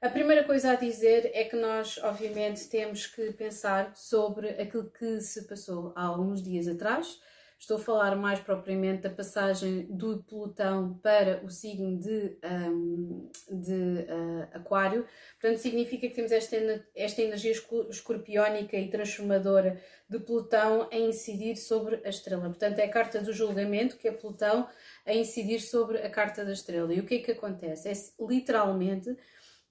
a 0.00 0.08
primeira 0.08 0.42
coisa 0.44 0.72
a 0.72 0.74
dizer 0.74 1.30
é 1.32 1.44
que 1.44 1.54
nós, 1.54 1.98
obviamente, 1.98 2.68
temos 2.68 3.06
que 3.06 3.32
pensar 3.32 3.94
sobre 3.94 4.48
aquilo 4.50 4.90
que 4.90 5.20
se 5.20 5.46
passou 5.46 5.92
há 5.94 6.02
alguns 6.02 6.42
dias 6.42 6.66
atrás 6.66 7.20
Estou 7.62 7.76
a 7.76 7.80
falar 7.80 8.16
mais 8.16 8.40
propriamente 8.40 9.02
da 9.02 9.10
passagem 9.10 9.86
do 9.88 10.20
Plutão 10.24 10.98
para 11.00 11.44
o 11.44 11.48
signo 11.48 11.96
de, 11.96 12.36
um, 12.44 13.30
de 13.48 13.72
uh, 13.72 14.48
Aquário. 14.52 15.06
Portanto, 15.40 15.58
significa 15.58 16.08
que 16.08 16.12
temos 16.12 16.32
esta, 16.32 16.56
esta 16.92 17.22
energia 17.22 17.52
escorpiónica 17.88 18.76
e 18.76 18.90
transformadora 18.90 19.80
de 20.08 20.18
Plutão 20.18 20.88
a 20.90 20.96
incidir 20.96 21.54
sobre 21.54 22.02
a 22.04 22.08
estrela. 22.08 22.48
Portanto, 22.48 22.80
é 22.80 22.82
a 22.82 22.90
carta 22.90 23.20
do 23.20 23.32
julgamento, 23.32 23.96
que 23.96 24.08
é 24.08 24.12
Plutão, 24.12 24.68
a 25.06 25.14
incidir 25.14 25.60
sobre 25.60 25.98
a 25.98 26.10
carta 26.10 26.44
da 26.44 26.52
estrela. 26.52 26.92
E 26.92 26.98
o 26.98 27.06
que 27.06 27.14
é 27.14 27.18
que 27.20 27.30
acontece? 27.30 27.88
É 27.88 27.92
literalmente 28.26 29.16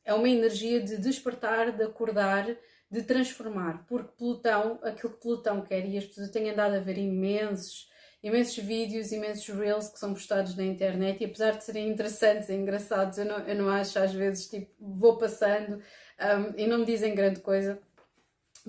é 0.06 0.14
uma 0.14 0.30
energia 0.30 0.80
de 0.80 0.98
despertar, 0.98 1.74
de 1.74 1.84
acordar, 1.84 2.48
de 2.92 3.02
transformar, 3.04 3.86
porque 3.88 4.12
Plutão, 4.18 4.78
aquilo 4.84 5.14
que 5.14 5.22
Plutão 5.22 5.62
quer, 5.62 5.86
e 5.86 5.98
as 5.98 6.06
pessoas 6.06 6.30
têm 6.30 6.50
andado 6.50 6.76
a 6.76 6.80
ver 6.80 6.98
imensos, 6.98 7.90
imensos 8.22 8.58
vídeos, 8.58 9.14
imensos 9.14 9.48
reels 9.48 9.88
que 9.88 9.98
são 9.98 10.14
postados 10.14 10.56
na 10.58 10.64
internet 10.64 11.22
e 11.22 11.26
apesar 11.26 11.52
de 11.52 11.64
serem 11.64 11.88
interessantes 11.88 12.50
e 12.50 12.54
engraçados, 12.54 13.18
eu 13.18 13.26
não, 13.26 13.40
eu 13.40 13.56
não 13.56 13.70
acho 13.70 13.98
às 13.98 14.14
vezes, 14.14 14.48
tipo, 14.48 14.70
vou 14.78 15.18
passando 15.18 15.76
um, 15.76 16.54
e 16.58 16.68
não 16.68 16.80
me 16.80 16.86
dizem 16.86 17.16
grande 17.16 17.40
coisa, 17.40 17.80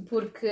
porque, 0.08 0.48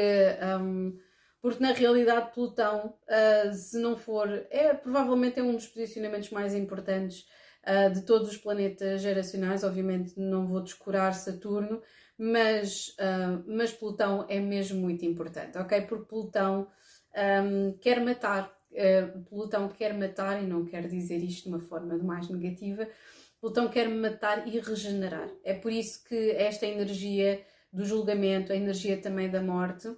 um, 0.60 0.98
porque 1.40 1.62
na 1.62 1.72
realidade 1.72 2.32
Plutão, 2.34 2.98
uh, 3.06 3.54
se 3.54 3.78
não 3.78 3.96
for, 3.96 4.28
é 4.50 4.74
provavelmente 4.74 5.38
é 5.38 5.42
um 5.44 5.54
dos 5.54 5.68
posicionamentos 5.68 6.30
mais 6.30 6.56
importantes 6.56 7.24
uh, 7.64 7.94
de 7.94 8.02
todos 8.02 8.28
os 8.28 8.36
planetas 8.36 9.00
geracionais, 9.00 9.62
obviamente 9.62 10.18
não 10.18 10.44
vou 10.44 10.60
descurar 10.60 11.14
Saturno, 11.14 11.80
mas, 12.22 12.88
uh, 12.98 13.42
mas 13.46 13.72
Plutão 13.72 14.26
é 14.28 14.38
mesmo 14.38 14.78
muito 14.78 15.06
importante, 15.06 15.56
ok? 15.56 15.80
Porque 15.80 16.04
Plutão 16.04 16.68
um, 17.16 17.72
quer 17.78 17.98
matar, 18.04 18.54
uh, 18.72 19.24
Plutão 19.24 19.70
quer 19.70 19.94
matar, 19.94 20.42
e 20.42 20.46
não 20.46 20.66
quero 20.66 20.86
dizer 20.86 21.16
isto 21.16 21.44
de 21.44 21.48
uma 21.48 21.58
forma 21.58 21.96
mais 21.96 22.28
negativa, 22.28 22.86
Plutão 23.40 23.68
quer 23.68 23.88
matar 23.88 24.46
e 24.46 24.58
regenerar. 24.58 25.30
É 25.42 25.54
por 25.54 25.72
isso 25.72 26.04
que 26.04 26.32
esta 26.32 26.66
energia 26.66 27.42
do 27.72 27.86
julgamento, 27.86 28.52
a 28.52 28.56
energia 28.56 29.00
também 29.00 29.30
da 29.30 29.40
morte, 29.40 29.88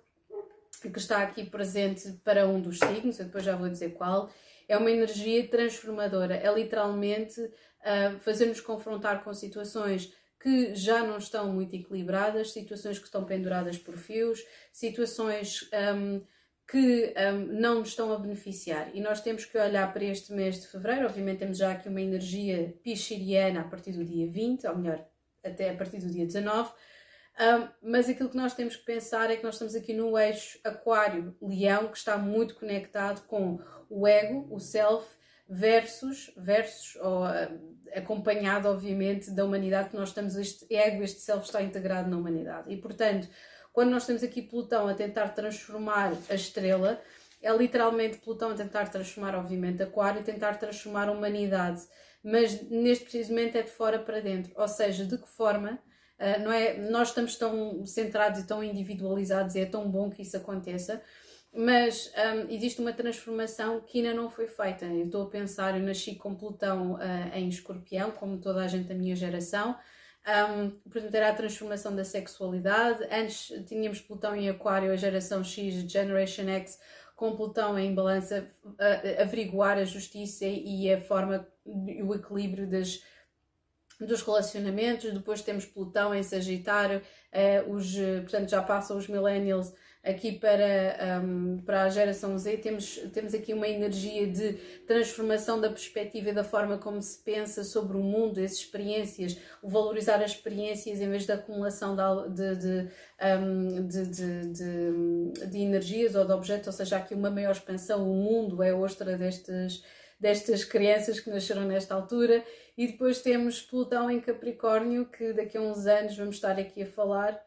que 0.80 0.96
está 0.96 1.22
aqui 1.22 1.44
presente 1.44 2.12
para 2.22 2.46
um 2.46 2.60
dos 2.60 2.78
signos, 2.78 3.18
eu 3.18 3.24
depois 3.24 3.42
já 3.42 3.56
vou 3.56 3.68
dizer 3.68 3.94
qual, 3.94 4.30
é 4.68 4.76
uma 4.76 4.92
energia 4.92 5.44
transformadora. 5.48 6.36
É 6.36 6.54
literalmente 6.54 7.40
uh, 7.40 8.16
fazer-nos 8.20 8.60
confrontar 8.60 9.24
com 9.24 9.34
situações 9.34 10.12
que 10.42 10.74
já 10.74 11.04
não 11.04 11.18
estão 11.18 11.52
muito 11.52 11.76
equilibradas, 11.76 12.50
situações 12.50 12.98
que 12.98 13.04
estão 13.04 13.24
penduradas 13.24 13.78
por 13.78 13.96
fios, 13.96 14.44
situações 14.72 15.70
um, 15.94 16.20
que 16.68 17.14
um, 17.16 17.60
não 17.60 17.78
nos 17.78 17.90
estão 17.90 18.12
a 18.12 18.18
beneficiar. 18.18 18.90
E 18.92 19.00
nós 19.00 19.20
temos 19.20 19.44
que 19.44 19.56
olhar 19.56 19.92
para 19.92 20.04
este 20.04 20.32
mês 20.32 20.60
de 20.60 20.66
fevereiro. 20.66 21.06
Obviamente, 21.06 21.38
temos 21.38 21.58
já 21.58 21.70
aqui 21.70 21.88
uma 21.88 22.00
energia 22.00 22.74
pisciriana 22.82 23.60
a 23.60 23.64
partir 23.64 23.92
do 23.92 24.04
dia 24.04 24.26
20, 24.28 24.66
ou 24.66 24.78
melhor, 24.78 25.06
até 25.44 25.70
a 25.70 25.76
partir 25.76 25.98
do 25.98 26.10
dia 26.10 26.26
19. 26.26 26.72
Um, 27.40 27.90
mas 27.90 28.08
aquilo 28.08 28.28
que 28.28 28.36
nós 28.36 28.52
temos 28.52 28.74
que 28.74 28.84
pensar 28.84 29.30
é 29.30 29.36
que 29.36 29.44
nós 29.44 29.54
estamos 29.54 29.76
aqui 29.76 29.94
no 29.94 30.18
eixo 30.18 30.58
Aquário-Leão, 30.64 31.86
que 31.86 31.96
está 31.96 32.18
muito 32.18 32.56
conectado 32.56 33.24
com 33.28 33.60
o 33.88 34.08
ego, 34.08 34.48
o 34.50 34.58
self, 34.58 35.06
versus, 35.52 36.32
versus 36.34 36.96
ou, 36.96 37.24
uh, 37.24 37.76
acompanhado, 37.94 38.68
obviamente, 38.68 39.30
da 39.30 39.44
humanidade, 39.44 39.90
que 39.90 39.96
nós 39.96 40.08
estamos, 40.08 40.34
este 40.34 40.66
ego, 40.74 41.02
este 41.02 41.20
self 41.20 41.44
está 41.44 41.62
integrado 41.62 42.08
na 42.08 42.16
humanidade. 42.16 42.72
E, 42.72 42.76
portanto, 42.78 43.28
quando 43.70 43.90
nós 43.90 44.06
temos 44.06 44.22
aqui 44.22 44.40
Plutão 44.40 44.88
a 44.88 44.94
tentar 44.94 45.28
transformar 45.28 46.14
a 46.30 46.34
estrela, 46.34 46.98
é 47.42 47.54
literalmente 47.54 48.16
Plutão 48.16 48.50
a 48.50 48.54
tentar 48.54 48.88
transformar, 48.88 49.34
obviamente, 49.34 49.82
Aquário 49.82 50.22
e 50.22 50.24
tentar 50.24 50.54
transformar 50.54 51.08
a 51.08 51.12
humanidade. 51.12 51.82
Mas 52.24 52.62
neste 52.70 53.04
preciso 53.04 53.30
momento 53.30 53.56
é 53.56 53.62
de 53.62 53.70
fora 53.70 53.98
para 53.98 54.20
dentro. 54.20 54.52
Ou 54.56 54.68
seja, 54.68 55.04
de 55.04 55.18
que 55.18 55.28
forma 55.28 55.78
uh, 56.18 56.42
não 56.42 56.50
é, 56.50 56.78
nós 56.78 57.08
estamos 57.08 57.36
tão 57.36 57.84
centrados 57.84 58.40
e 58.40 58.46
tão 58.46 58.64
individualizados 58.64 59.54
e 59.54 59.60
é 59.60 59.66
tão 59.66 59.90
bom 59.90 60.08
que 60.08 60.22
isso 60.22 60.36
aconteça, 60.36 61.02
mas 61.54 62.10
um, 62.16 62.50
existe 62.50 62.80
uma 62.80 62.94
transformação 62.94 63.80
que 63.80 63.98
ainda 63.98 64.14
não 64.14 64.30
foi 64.30 64.48
feita. 64.48 64.86
Eu 64.86 65.04
estou 65.04 65.24
a 65.24 65.30
pensar, 65.30 65.76
eu 65.76 65.84
nasci 65.84 66.14
com 66.14 66.34
Plutão 66.34 66.94
uh, 66.94 67.36
em 67.36 67.48
escorpião, 67.48 68.10
como 68.10 68.38
toda 68.38 68.62
a 68.62 68.66
gente 68.66 68.88
da 68.88 68.94
minha 68.94 69.14
geração. 69.14 69.76
Um, 70.26 70.70
portanto, 70.88 71.14
era 71.14 71.28
a 71.28 71.34
transformação 71.34 71.94
da 71.94 72.04
sexualidade. 72.04 73.04
Antes 73.10 73.52
tínhamos 73.66 74.00
Plutão 74.00 74.34
em 74.34 74.48
Aquário, 74.48 74.90
a 74.90 74.96
geração 74.96 75.44
X, 75.44 75.74
Generation 75.90 76.48
X, 76.48 76.80
com 77.14 77.36
Plutão 77.36 77.78
em 77.78 77.94
balança, 77.94 78.48
averiguar 79.20 79.76
a 79.76 79.84
justiça 79.84 80.46
e 80.46 80.92
a 80.92 81.00
forma, 81.00 81.46
o 81.64 82.14
equilíbrio 82.14 82.66
das, 82.66 83.02
dos 84.00 84.22
relacionamentos. 84.22 85.12
Depois 85.12 85.42
temos 85.42 85.66
Plutão 85.66 86.14
em 86.14 86.22
Sagitário, 86.22 87.02
uh, 87.02 87.72
os, 87.72 87.94
portanto, 88.22 88.48
já 88.48 88.62
passam 88.62 88.96
os 88.96 89.06
millennials 89.06 89.74
aqui 90.04 90.32
para, 90.32 91.22
um, 91.22 91.58
para 91.58 91.84
a 91.84 91.88
geração 91.88 92.36
Z, 92.36 92.56
temos, 92.56 92.96
temos 93.12 93.34
aqui 93.34 93.54
uma 93.54 93.68
energia 93.68 94.26
de 94.26 94.54
transformação 94.86 95.60
da 95.60 95.68
perspectiva 95.68 96.30
e 96.30 96.32
da 96.32 96.42
forma 96.42 96.76
como 96.76 97.00
se 97.00 97.22
pensa 97.22 97.62
sobre 97.62 97.96
o 97.96 98.02
mundo, 98.02 98.40
as 98.40 98.52
experiências, 98.52 99.38
o 99.62 99.68
valorizar 99.68 100.22
as 100.22 100.32
experiências 100.32 101.00
em 101.00 101.08
vez 101.08 101.24
da 101.24 101.34
acumulação 101.34 101.94
de, 102.30 102.56
de, 102.56 102.88
um, 103.40 103.86
de, 103.86 104.06
de, 104.06 105.46
de, 105.46 105.58
energias 105.58 106.16
ou 106.16 106.24
de 106.24 106.32
objetos, 106.32 106.66
ou 106.66 106.72
seja, 106.72 106.96
aqui 106.96 107.14
uma 107.14 107.30
maior 107.30 107.52
expansão, 107.52 108.10
o 108.10 108.14
mundo 108.14 108.62
é 108.62 108.74
ostra 108.74 109.16
destes 109.16 109.84
destas 110.18 110.62
crianças 110.62 111.18
que 111.18 111.28
nasceram 111.28 111.62
nesta 111.62 111.96
altura, 111.96 112.44
e 112.78 112.86
depois 112.86 113.20
temos 113.20 113.60
Plutão 113.60 114.08
em 114.08 114.20
Capricórnio, 114.20 115.06
que 115.06 115.32
daqui 115.32 115.58
a 115.58 115.60
uns 115.60 115.84
anos 115.84 116.16
vamos 116.16 116.36
estar 116.36 116.56
aqui 116.60 116.84
a 116.84 116.86
falar, 116.86 117.44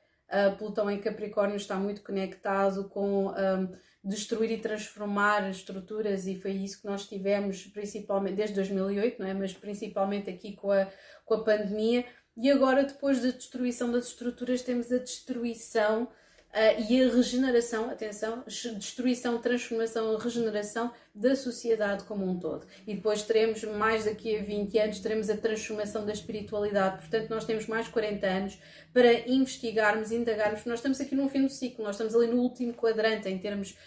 Plutão 0.57 0.89
em 0.89 0.99
Capricórnio 0.99 1.55
está 1.55 1.75
muito 1.75 2.01
conectado 2.01 2.89
com 2.89 3.27
um, 3.27 3.75
destruir 4.03 4.51
e 4.51 4.57
transformar 4.57 5.49
estruturas 5.49 6.27
e 6.27 6.35
foi 6.35 6.51
isso 6.51 6.81
que 6.81 6.87
nós 6.87 7.07
tivemos 7.07 7.65
principalmente 7.67 8.35
desde 8.35 8.55
2008, 8.55 9.19
não 9.19 9.27
é? 9.27 9.33
Mas 9.33 9.53
principalmente 9.53 10.29
aqui 10.29 10.55
com 10.55 10.71
a, 10.71 10.87
com 11.25 11.33
a 11.35 11.43
pandemia. 11.43 12.05
E 12.37 12.51
agora, 12.51 12.83
depois 12.83 13.21
da 13.21 13.29
destruição 13.29 13.91
das 13.91 14.07
estruturas, 14.07 14.61
temos 14.61 14.91
a 14.91 14.97
destruição 14.97 16.09
Uh, 16.55 16.89
e 16.89 17.03
a 17.03 17.13
regeneração, 17.13 17.89
atenção, 17.89 18.41
destruição, 18.77 19.37
transformação, 19.39 20.15
regeneração 20.15 20.89
da 21.13 21.35
sociedade 21.35 22.05
como 22.05 22.25
um 22.25 22.39
todo. 22.39 22.65
E 22.87 22.95
depois 22.95 23.23
teremos, 23.23 23.61
mais 23.65 24.05
daqui 24.05 24.37
a 24.37 24.41
20 24.41 24.79
anos, 24.79 24.99
teremos 24.99 25.29
a 25.29 25.35
transformação 25.35 26.05
da 26.05 26.13
espiritualidade. 26.13 26.99
Portanto, 26.99 27.29
nós 27.29 27.43
temos 27.43 27.67
mais 27.67 27.89
40 27.89 28.25
anos 28.25 28.57
para 28.93 29.27
investigarmos, 29.29 30.13
indagarmos, 30.13 30.63
nós 30.63 30.79
estamos 30.79 31.01
aqui 31.01 31.13
no 31.13 31.27
fim 31.27 31.41
do 31.41 31.49
ciclo, 31.49 31.83
nós 31.83 31.95
estamos 31.95 32.15
ali 32.15 32.27
no 32.27 32.37
último 32.37 32.73
quadrante 32.73 33.27
em 33.27 33.37
termos 33.37 33.77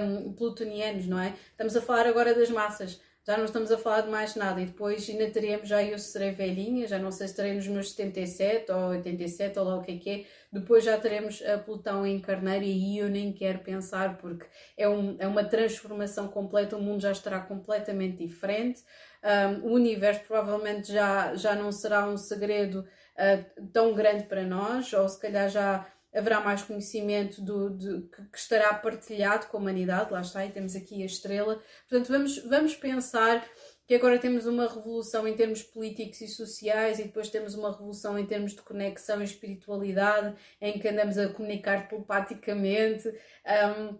um, 0.00 0.32
plutonianos, 0.32 1.06
não 1.06 1.20
é? 1.20 1.32
Estamos 1.52 1.76
a 1.76 1.80
falar 1.80 2.08
agora 2.08 2.34
das 2.34 2.50
massas 2.50 3.00
já 3.26 3.36
não 3.36 3.44
estamos 3.44 3.72
a 3.72 3.78
falar 3.78 4.02
de 4.02 4.08
mais 4.08 4.36
nada. 4.36 4.60
E 4.60 4.66
depois 4.66 5.08
ainda 5.10 5.28
teremos, 5.28 5.68
já 5.68 5.82
eu 5.82 5.98
serei 5.98 6.30
velhinha, 6.30 6.86
já 6.86 6.96
não 6.96 7.10
sei 7.10 7.26
se 7.26 7.34
terei 7.34 7.54
nos 7.54 7.66
meus 7.66 7.90
77 7.90 8.70
ou 8.70 8.90
87 8.90 9.58
ou 9.58 9.64
lá 9.64 9.76
o 9.76 9.82
que 9.82 9.92
é 9.92 9.96
que 9.98 10.10
é. 10.10 10.24
Depois 10.60 10.84
já 10.84 10.98
teremos 10.98 11.42
a 11.42 11.58
Plutão 11.58 12.06
em 12.06 12.20
Carneiro 12.20 12.64
e 12.64 12.70
aí 12.70 12.98
eu 12.98 13.08
nem 13.08 13.32
quero 13.32 13.60
pensar 13.60 14.18
porque 14.18 14.46
é, 14.76 14.88
um, 14.88 15.16
é 15.18 15.26
uma 15.26 15.44
transformação 15.44 16.28
completa, 16.28 16.76
o 16.76 16.82
mundo 16.82 17.00
já 17.00 17.12
estará 17.12 17.40
completamente 17.40 18.18
diferente. 18.18 18.82
Um, 19.22 19.68
o 19.68 19.72
universo 19.74 20.22
provavelmente 20.26 20.92
já, 20.92 21.34
já 21.34 21.54
não 21.54 21.72
será 21.72 22.08
um 22.08 22.16
segredo 22.16 22.80
uh, 22.80 23.66
tão 23.72 23.92
grande 23.94 24.24
para 24.24 24.44
nós, 24.44 24.92
ou 24.92 25.08
se 25.08 25.20
calhar 25.20 25.48
já 25.48 25.86
haverá 26.14 26.40
mais 26.40 26.62
conhecimento 26.62 27.42
do, 27.42 27.70
de, 27.70 28.08
que 28.08 28.38
estará 28.38 28.72
partilhado 28.72 29.46
com 29.46 29.58
a 29.58 29.60
humanidade, 29.60 30.12
lá 30.12 30.22
está, 30.22 30.46
e 30.46 30.50
temos 30.50 30.74
aqui 30.74 31.02
a 31.02 31.06
estrela. 31.06 31.60
Portanto, 31.88 32.08
vamos, 32.08 32.38
vamos 32.38 32.74
pensar 32.74 33.44
que 33.86 33.94
agora 33.94 34.18
temos 34.18 34.46
uma 34.46 34.66
revolução 34.66 35.28
em 35.28 35.34
termos 35.34 35.62
políticos 35.62 36.20
e 36.20 36.28
sociais 36.28 36.98
e 36.98 37.04
depois 37.04 37.30
temos 37.30 37.54
uma 37.54 37.70
revolução 37.70 38.18
em 38.18 38.26
termos 38.26 38.52
de 38.52 38.62
conexão 38.62 39.20
e 39.20 39.24
espiritualidade, 39.24 40.34
em 40.60 40.78
que 40.78 40.88
andamos 40.88 41.16
a 41.16 41.28
comunicar 41.28 41.88
telepaticamente. 41.88 43.08
Um, 43.08 43.98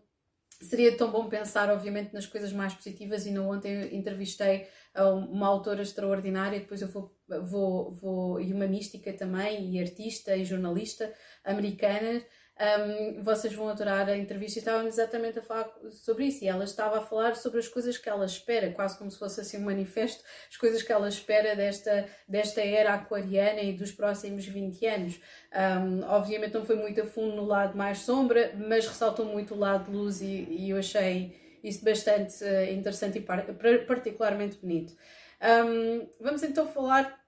seria 0.61 0.97
tão 0.97 1.11
bom 1.11 1.29
pensar, 1.29 1.71
obviamente, 1.71 2.13
nas 2.13 2.27
coisas 2.27 2.53
mais 2.53 2.75
positivas. 2.75 3.27
E 3.27 3.31
no 3.31 3.49
ontem 3.49 3.95
entrevistei 3.97 4.67
uma 4.95 5.47
autora 5.47 5.83
extraordinária, 5.83 6.59
depois 6.59 6.83
eu 6.83 6.89
vou, 6.89 7.15
vou, 7.43 7.93
vou 7.93 8.41
e 8.41 8.53
uma 8.53 8.67
mística 8.67 9.13
também, 9.13 9.71
e 9.71 9.81
artista 9.81 10.37
e 10.37 10.45
jornalista 10.45 11.13
americana. 11.45 12.25
Um, 12.59 13.23
vocês 13.23 13.53
vão 13.53 13.69
adorar 13.69 14.09
a 14.09 14.17
entrevista 14.17 14.59
e 14.59 14.61
estávamos 14.61 14.95
exatamente 14.95 15.39
a 15.39 15.43
falar 15.43 15.71
sobre 15.91 16.25
isso. 16.25 16.43
E 16.43 16.49
ela 16.49 16.65
estava 16.65 16.99
a 16.99 17.03
falar 17.03 17.37
sobre 17.37 17.59
as 17.59 17.69
coisas 17.69 17.99
que 17.99 18.09
ela 18.09 18.25
espera, 18.25 18.71
quase 18.73 18.97
como 18.97 19.11
se 19.11 19.19
fosse 19.19 19.41
assim 19.41 19.59
um 19.59 19.65
manifesto, 19.65 20.25
as 20.49 20.57
coisas 20.57 20.83
que 20.83 20.91
ela 20.91 21.09
espera 21.09 21.55
desta, 21.55 22.09
desta 22.27 22.63
era 22.63 22.95
aquariana 22.95 23.61
e 23.61 23.75
dos 23.75 23.93
próximos 23.93 24.47
20 24.47 24.87
anos. 24.87 25.21
Um, 25.53 26.03
obviamente 26.05 26.55
não 26.55 26.65
foi 26.65 26.77
muito 26.77 27.01
a 27.03 27.05
fundo 27.05 27.37
no 27.37 27.45
lado 27.45 27.77
mais 27.77 27.99
sombra, 27.99 28.55
mas 28.57 28.87
ressaltou 28.87 29.27
muito 29.27 29.55
o 29.55 29.59
lado 29.59 29.91
de 29.91 29.97
luz 29.97 30.23
e, 30.23 30.47
e 30.49 30.71
eu 30.71 30.79
achei 30.79 31.59
isso 31.63 31.85
bastante 31.85 32.43
uh, 32.43 32.73
interessante 32.73 33.19
e 33.19 33.21
par 33.21 33.45
particularmente 33.87 34.57
bonito. 34.57 34.95
Um, 35.43 36.09
vamos 36.19 36.43
então 36.43 36.67
falar, 36.67 37.21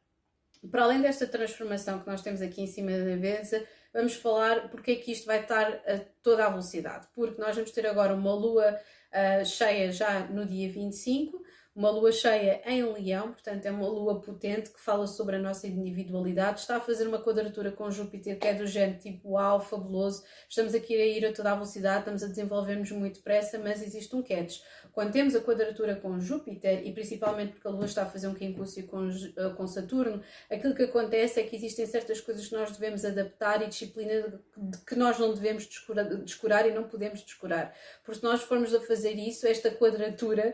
para 0.71 0.85
além 0.85 1.03
desta 1.03 1.27
transformação 1.27 1.99
que 2.01 2.07
nós 2.07 2.23
temos 2.23 2.41
aqui 2.41 2.63
em 2.63 2.67
cima 2.67 2.93
da 2.93 3.17
mesa, 3.17 3.67
vamos 3.93 4.15
falar 4.15 4.71
porque 4.71 4.93
é 4.93 4.97
que 4.97 5.13
isto 5.13 5.27
vai 5.27 5.41
estar 5.41 5.67
a 5.67 5.99
toda 6.23 6.47
a 6.47 6.51
velocidade. 6.51 7.07
Porque 7.15 7.41
nós 7.41 7.55
vamos 7.55 7.71
ter 7.71 7.87
agora 7.87 8.15
uma 8.15 8.35
lua 8.35 8.73
uh, 8.73 9.45
cheia 9.45 9.91
já 9.93 10.21
no 10.21 10.47
dia 10.47 10.71
25, 10.71 11.43
uma 11.79 11.91
lua 11.91 12.11
cheia 12.11 12.61
em 12.67 12.83
Leão, 12.83 13.33
portanto 13.33 13.65
é 13.65 13.71
uma 13.71 13.87
lua 13.87 14.21
potente 14.21 14.71
que 14.71 14.81
fala 14.81 15.07
sobre 15.07 15.37
a 15.37 15.39
nossa 15.39 15.69
individualidade, 15.69 16.59
está 16.59 16.77
a 16.77 16.81
fazer 16.81 17.07
uma 17.07 17.23
quadratura 17.23 17.71
com 17.71 17.89
Júpiter 17.89 18.37
que 18.37 18.49
é 18.49 18.55
do 18.55 18.67
género 18.67 18.99
tipo 18.99 19.31
uau, 19.35 19.61
fabuloso, 19.61 20.25
estamos 20.49 20.75
aqui 20.75 21.01
a 21.01 21.07
ir 21.07 21.25
a 21.25 21.33
toda 21.33 21.53
a 21.53 21.55
velocidade, 21.55 22.01
estamos 22.01 22.25
a 22.25 22.27
desenvolver-nos 22.27 22.91
muito 22.91 23.19
depressa, 23.19 23.61
mas 23.61 23.81
existe 23.81 24.15
um 24.17 24.23
catch. 24.25 24.59
Quando 24.99 25.13
temos 25.13 25.37
a 25.37 25.41
quadratura 25.41 25.95
com 25.95 26.19
Júpiter, 26.19 26.85
e 26.85 26.91
principalmente 26.91 27.53
porque 27.53 27.69
a 27.69 27.71
Lua 27.71 27.85
está 27.85 28.03
a 28.03 28.07
fazer 28.07 28.27
um 28.27 28.35
quincúcio 28.35 28.85
com, 28.89 29.09
eh, 29.09 29.49
com 29.57 29.65
Saturno, 29.65 30.21
aquilo 30.51 30.75
que 30.75 30.83
acontece 30.83 31.39
é 31.39 31.45
que 31.45 31.55
existem 31.55 31.87
certas 31.87 32.21
coisas 32.21 32.49
que 32.49 32.53
nós 32.53 32.73
devemos 32.73 33.05
adaptar 33.05 33.63
e 33.63 33.69
disciplina 33.69 34.43
que 34.85 34.97
nós 34.97 35.17
não 35.17 35.33
devemos 35.33 35.69
descurar, 35.69 36.03
descurar 36.03 36.69
e 36.69 36.73
não 36.73 36.83
podemos 36.83 37.23
descurar. 37.23 37.73
Porque 38.03 38.19
se 38.19 38.25
nós 38.25 38.43
formos 38.43 38.75
a 38.75 38.81
fazer 38.81 39.13
isso, 39.13 39.47
esta 39.47 39.71
quadratura 39.71 40.53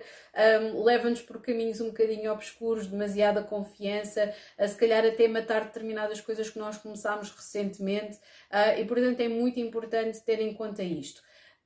um, 0.62 0.84
leva-nos 0.84 1.22
por 1.22 1.40
caminhos 1.40 1.80
um 1.80 1.86
bocadinho 1.86 2.30
obscuros, 2.30 2.86
demasiada 2.86 3.42
confiança, 3.42 4.30
a 4.58 4.68
se 4.68 4.76
calhar 4.76 5.06
até 5.06 5.26
matar 5.26 5.64
determinadas 5.64 6.20
coisas 6.20 6.50
que 6.50 6.58
nós 6.58 6.76
começámos 6.76 7.30
recentemente, 7.30 8.18
uh, 8.52 8.78
e 8.78 8.84
portanto 8.84 9.20
é 9.20 9.28
muito 9.28 9.58
importante 9.58 10.22
ter 10.22 10.38
em 10.38 10.52
conta 10.52 10.82
isto. 10.82 11.22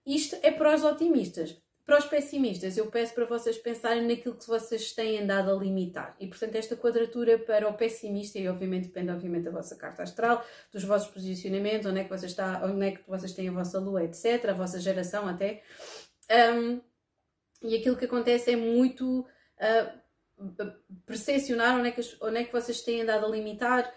Isto 0.06 0.36
é 0.42 0.52
para 0.52 0.76
os 0.76 0.84
otimistas. 0.84 1.60
Para 1.88 2.00
os 2.00 2.04
pessimistas, 2.04 2.76
eu 2.76 2.84
peço 2.90 3.14
para 3.14 3.24
vocês 3.24 3.56
pensarem 3.56 4.06
naquilo 4.06 4.34
que 4.34 4.46
vocês 4.46 4.92
têm 4.92 5.20
andado 5.20 5.50
a 5.50 5.54
limitar. 5.54 6.14
E, 6.20 6.26
portanto, 6.26 6.54
esta 6.54 6.76
quadratura 6.76 7.38
para 7.38 7.66
o 7.66 7.72
pessimista, 7.72 8.38
e 8.38 8.46
obviamente 8.46 8.88
depende 8.88 9.10
obviamente 9.10 9.44
da 9.44 9.50
vossa 9.50 9.74
carta 9.74 10.02
astral, 10.02 10.44
dos 10.70 10.84
vossos 10.84 11.08
posicionamentos, 11.08 11.86
onde 11.86 12.00
é 12.00 12.04
que, 12.04 12.10
vocês 12.10 12.32
está, 12.32 12.62
onde 12.62 12.88
é 12.88 12.90
que 12.90 13.08
vocês 13.08 13.32
têm 13.32 13.48
a 13.48 13.52
vossa 13.52 13.80
lua, 13.80 14.04
etc., 14.04 14.50
a 14.50 14.52
vossa 14.52 14.78
geração 14.78 15.26
até. 15.26 15.62
Um, 16.30 16.78
e 17.62 17.76
aquilo 17.76 17.96
que 17.96 18.04
acontece 18.04 18.52
é 18.52 18.56
muito 18.56 19.20
uh, 19.20 20.52
percepcionar 21.06 21.78
onde 21.78 21.88
é, 21.88 21.92
que, 21.92 22.02
onde 22.20 22.36
é 22.36 22.44
que 22.44 22.52
vocês 22.52 22.82
têm 22.82 23.00
andado 23.00 23.24
a 23.24 23.30
limitar, 23.30 23.90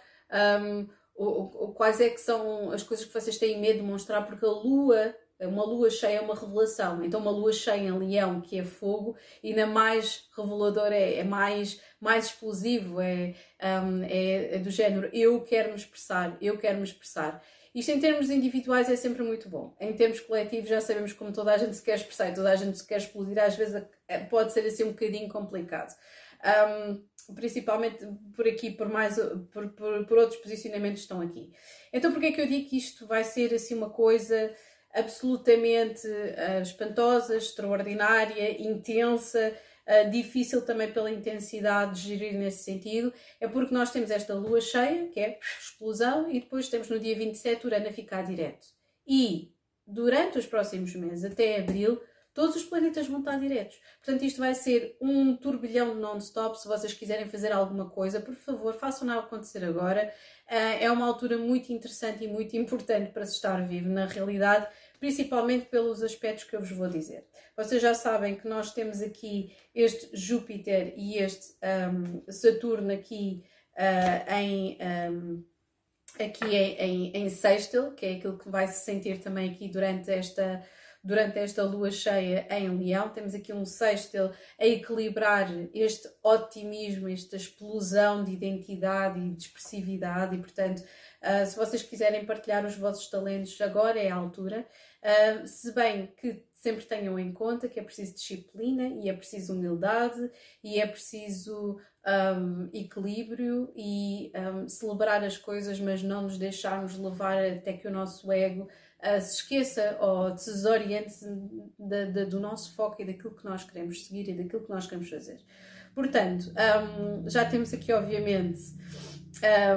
um, 0.63 0.87
ou, 1.13 1.51
ou, 1.57 1.73
quais 1.73 1.99
é 1.99 2.09
que 2.09 2.21
são 2.21 2.71
as 2.71 2.83
coisas 2.83 3.05
que 3.05 3.13
vocês 3.13 3.37
têm 3.37 3.59
medo 3.59 3.79
de 3.79 3.85
mostrar, 3.85 4.21
porque 4.21 4.45
a 4.45 4.49
lua 4.49 5.13
uma 5.47 5.65
lua 5.65 5.89
cheia 5.89 6.17
é 6.17 6.21
uma 6.21 6.35
revelação. 6.35 7.03
Então, 7.03 7.19
uma 7.19 7.31
lua 7.31 7.51
cheia 7.51 7.87
em 7.87 7.97
leão, 7.97 8.41
que 8.41 8.59
é 8.59 8.63
fogo, 8.63 9.15
ainda 9.43 9.65
mais 9.65 10.27
revelador, 10.35 10.91
é, 10.91 11.15
é 11.15 11.23
mais, 11.23 11.81
mais 11.99 12.25
explosivo, 12.25 13.01
é, 13.01 13.33
um, 13.83 14.03
é, 14.03 14.55
é, 14.55 14.57
do 14.59 14.69
género 14.69 15.09
eu 15.13 15.41
quero 15.41 15.69
me 15.69 15.75
expressar, 15.75 16.37
eu 16.41 16.57
quero 16.57 16.77
me 16.77 16.83
expressar. 16.83 17.43
Isto 17.73 17.91
em 17.91 17.99
termos 17.99 18.29
individuais 18.29 18.89
é 18.89 18.95
sempre 18.95 19.23
muito 19.23 19.47
bom. 19.47 19.73
Em 19.79 19.93
termos 19.93 20.19
coletivos 20.19 20.69
já 20.69 20.81
sabemos 20.81 21.13
como 21.13 21.31
toda 21.31 21.53
a 21.53 21.57
gente 21.57 21.75
se 21.75 21.83
quer 21.83 21.95
expressar 21.95 22.29
e 22.29 22.33
toda 22.33 22.51
a 22.51 22.55
gente 22.55 22.77
se 22.77 22.85
quer 22.85 22.97
explodir, 22.97 23.41
às 23.41 23.55
vezes 23.55 23.81
é, 24.07 24.19
pode 24.19 24.51
ser 24.51 24.65
assim 24.65 24.83
um 24.83 24.91
bocadinho 24.91 25.29
complicado. 25.29 25.95
Um, 26.43 27.01
principalmente 27.33 28.05
por 28.35 28.47
aqui, 28.47 28.71
por 28.71 28.89
mais 28.89 29.15
por, 29.53 29.69
por, 29.69 30.05
por 30.05 30.17
outros 30.17 30.39
posicionamentos 30.41 31.01
que 31.01 31.05
estão 31.05 31.21
aqui. 31.21 31.51
Então, 31.93 32.11
porque 32.11 32.27
é 32.27 32.31
que 32.31 32.41
eu 32.41 32.47
digo 32.47 32.67
que 32.67 32.77
isto 32.77 33.05
vai 33.05 33.23
ser 33.23 33.53
assim 33.53 33.75
uma 33.75 33.89
coisa 33.89 34.53
absolutamente 34.93 36.07
uh, 36.07 36.61
espantosa, 36.61 37.37
extraordinária, 37.37 38.61
intensa, 38.61 39.55
uh, 39.87 40.09
difícil 40.09 40.65
também 40.65 40.91
pela 40.91 41.11
intensidade 41.11 42.01
de 42.01 42.09
gerir 42.09 42.37
nesse 42.37 42.63
sentido, 42.63 43.13
é 43.39 43.47
porque 43.47 43.73
nós 43.73 43.91
temos 43.91 44.11
esta 44.11 44.33
lua 44.33 44.61
cheia, 44.61 45.07
que 45.07 45.19
é 45.19 45.39
explosão, 45.59 46.29
e 46.29 46.39
depois 46.39 46.69
temos 46.69 46.89
no 46.89 46.99
dia 46.99 47.15
27 47.15 47.65
Urano 47.65 47.87
a 47.87 47.91
ficar 47.91 48.23
direto. 48.23 48.67
E 49.07 49.53
durante 49.85 50.37
os 50.37 50.45
próximos 50.45 50.95
meses, 50.95 51.25
até 51.25 51.57
abril, 51.57 52.01
todos 52.33 52.55
os 52.55 52.63
planetas 52.63 53.07
vão 53.07 53.19
estar 53.19 53.37
diretos. 53.37 53.79
Portanto, 54.03 54.23
isto 54.23 54.39
vai 54.39 54.53
ser 54.55 54.95
um 55.01 55.35
turbilhão 55.35 55.95
non-stop. 55.95 56.59
Se 56.59 56.67
vocês 56.67 56.93
quiserem 56.93 57.27
fazer 57.27 57.51
alguma 57.51 57.89
coisa, 57.89 58.19
por 58.19 58.35
favor, 58.35 58.73
façam-na 58.73 59.19
acontecer 59.19 59.63
agora. 59.63 60.13
Uh, 60.47 60.83
é 60.83 60.91
uma 60.91 61.05
altura 61.05 61.37
muito 61.37 61.71
interessante 61.71 62.23
e 62.23 62.27
muito 62.27 62.55
importante 62.57 63.11
para 63.11 63.25
se 63.25 63.35
estar 63.35 63.67
vivo, 63.67 63.89
na 63.89 64.05
realidade, 64.05 64.67
principalmente 64.99 65.65
pelos 65.65 66.01
aspectos 66.01 66.45
que 66.45 66.55
eu 66.55 66.59
vos 66.59 66.71
vou 66.71 66.87
dizer. 66.87 67.25
Vocês 67.55 67.81
já 67.81 67.93
sabem 67.93 68.35
que 68.35 68.47
nós 68.47 68.73
temos 68.73 69.01
aqui 69.01 69.55
este 69.75 70.09
Júpiter 70.13 70.93
e 70.95 71.17
este 71.17 71.55
um, 71.91 72.31
Saturno 72.31 72.91
aqui 72.93 73.43
uh, 73.77 74.33
em. 74.33 74.77
Um, 75.11 75.51
aqui 76.19 76.55
em, 76.55 76.75
em, 76.75 77.11
em 77.15 77.29
sextil, 77.29 77.91
que 77.93 78.05
é 78.05 78.13
aquilo 78.13 78.37
que 78.37 78.49
vai 78.49 78.67
se 78.67 78.83
sentir 78.83 79.19
também 79.19 79.49
aqui 79.49 79.69
durante 79.69 80.11
esta, 80.11 80.61
durante 81.03 81.39
esta 81.39 81.63
lua 81.63 81.91
cheia 81.91 82.47
em 82.49 82.69
Leão. 82.77 83.09
Temos 83.09 83.33
aqui 83.33 83.51
um 83.53 83.65
sextil 83.65 84.31
a 84.59 84.65
equilibrar 84.65 85.49
este 85.73 86.09
otimismo, 86.23 87.09
esta 87.09 87.35
explosão 87.35 88.23
de 88.23 88.31
identidade 88.31 89.19
e 89.19 89.31
de 89.31 89.43
expressividade, 89.43 90.35
e 90.35 90.39
portanto, 90.39 90.79
uh, 90.79 91.45
se 91.45 91.55
vocês 91.55 91.81
quiserem 91.83 92.25
partilhar 92.25 92.65
os 92.65 92.75
vossos 92.75 93.09
talentos, 93.09 93.59
agora 93.61 93.99
é 93.99 94.09
a 94.09 94.15
altura. 94.15 94.65
Uh, 95.01 95.47
se 95.47 95.73
bem 95.73 96.13
que 96.17 96.45
sempre 96.53 96.85
tenham 96.85 97.17
em 97.17 97.33
conta 97.33 97.67
que 97.67 97.79
é 97.79 97.83
preciso 97.83 98.13
disciplina 98.13 98.87
e 98.87 99.09
é 99.09 99.13
preciso 99.13 99.53
humildade 99.53 100.29
e 100.63 100.79
é 100.79 100.85
preciso 100.85 101.79
um, 102.05 102.69
equilíbrio 102.73 103.71
e 103.75 104.31
um, 104.35 104.67
celebrar 104.67 105.23
as 105.23 105.37
coisas, 105.37 105.79
mas 105.79 106.03
não 106.03 106.23
nos 106.23 106.37
deixarmos 106.37 106.97
levar 106.97 107.43
até 107.43 107.73
que 107.73 107.87
o 107.87 107.91
nosso 107.91 108.31
ego 108.31 108.67
uh, 109.03 109.21
se 109.21 109.35
esqueça 109.35 109.97
ou 109.99 110.31
desoriente 110.31 111.15
de, 111.77 112.05
de, 112.07 112.25
do 112.25 112.39
nosso 112.39 112.73
foco 112.75 113.01
e 113.01 113.05
daquilo 113.05 113.35
que 113.35 113.45
nós 113.45 113.63
queremos 113.63 114.05
seguir 114.05 114.29
e 114.29 114.33
daquilo 114.33 114.63
que 114.63 114.69
nós 114.69 114.85
queremos 114.85 115.09
fazer. 115.09 115.39
Portanto, 115.93 116.51
um, 116.51 117.29
já 117.29 117.43
temos 117.43 117.73
aqui, 117.73 117.91
obviamente, 117.91 118.61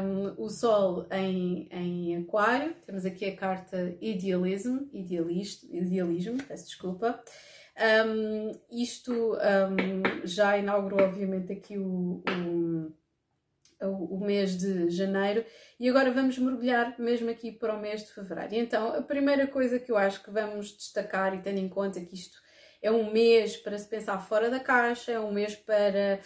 um, 0.03 0.43
o 0.43 0.49
Sol 0.49 1.07
em, 1.11 1.69
em 1.71 2.17
Aquário, 2.19 2.75
temos 2.87 3.05
aqui 3.05 3.25
a 3.27 3.37
carta 3.37 3.97
Idealism, 4.01 4.87
idealist, 4.93 5.65
Idealismo, 5.65 6.43
peço 6.45 6.67
desculpa. 6.67 7.21
Um, 8.07 8.53
isto 8.71 9.37
já 10.23 10.57
inaugurou, 10.57 11.01
obviamente, 11.01 11.53
aqui 11.53 11.77
o, 11.77 12.23
o, 12.29 12.93
o, 13.89 14.19
mês 14.19 14.57
de 14.57 14.91
janeiro 14.91 15.45
e 15.79 15.89
agora 15.89 16.11
vamos 16.11 16.39
mergulhar 16.39 16.99
mesmo 16.99 17.31
aqui 17.31 17.53
para 17.53 17.75
o 17.75 17.81
mês 17.81 18.05
de 18.05 18.13
fevereiro. 18.13 18.55
Então, 18.55 18.95
a 18.95 19.03
primeira 19.03 19.47
coisa 19.47 19.79
que 19.79 19.91
eu 19.91 19.97
acho 19.97 20.23
que 20.23 20.31
vamos 20.31 20.77
destacar, 20.77 21.35
e 21.35 21.43
tendo 21.43 21.59
em 21.59 21.69
conta 21.69 22.01
que 22.01 22.15
isto 22.15 22.39
é 22.83 22.91
um 22.91 23.11
mês 23.11 23.57
para 23.57 23.79
se 23.79 23.89
pensar 23.89 24.19
fora 24.21 24.51
da 24.51 24.61
caixa, 24.61 25.13
é 25.13 25.19
um 25.19 25.33
mês 25.33 25.57
para 25.57 26.21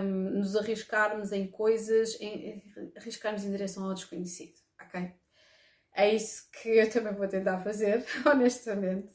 um, 0.00 0.38
nos 0.38 0.54
arriscarmos 0.54 1.32
em 1.32 1.46
coisas, 1.46 2.16
em, 2.20 2.62
arriscarmos 2.96 3.44
em 3.44 3.50
direção 3.50 3.84
ao 3.84 3.94
desconhecido, 3.94 4.54
ok? 4.80 5.12
É 5.94 6.14
isso 6.14 6.48
que 6.62 6.68
eu 6.68 6.88
também 6.88 7.12
vou 7.12 7.26
tentar 7.26 7.58
fazer, 7.58 8.04
honestamente. 8.24 9.12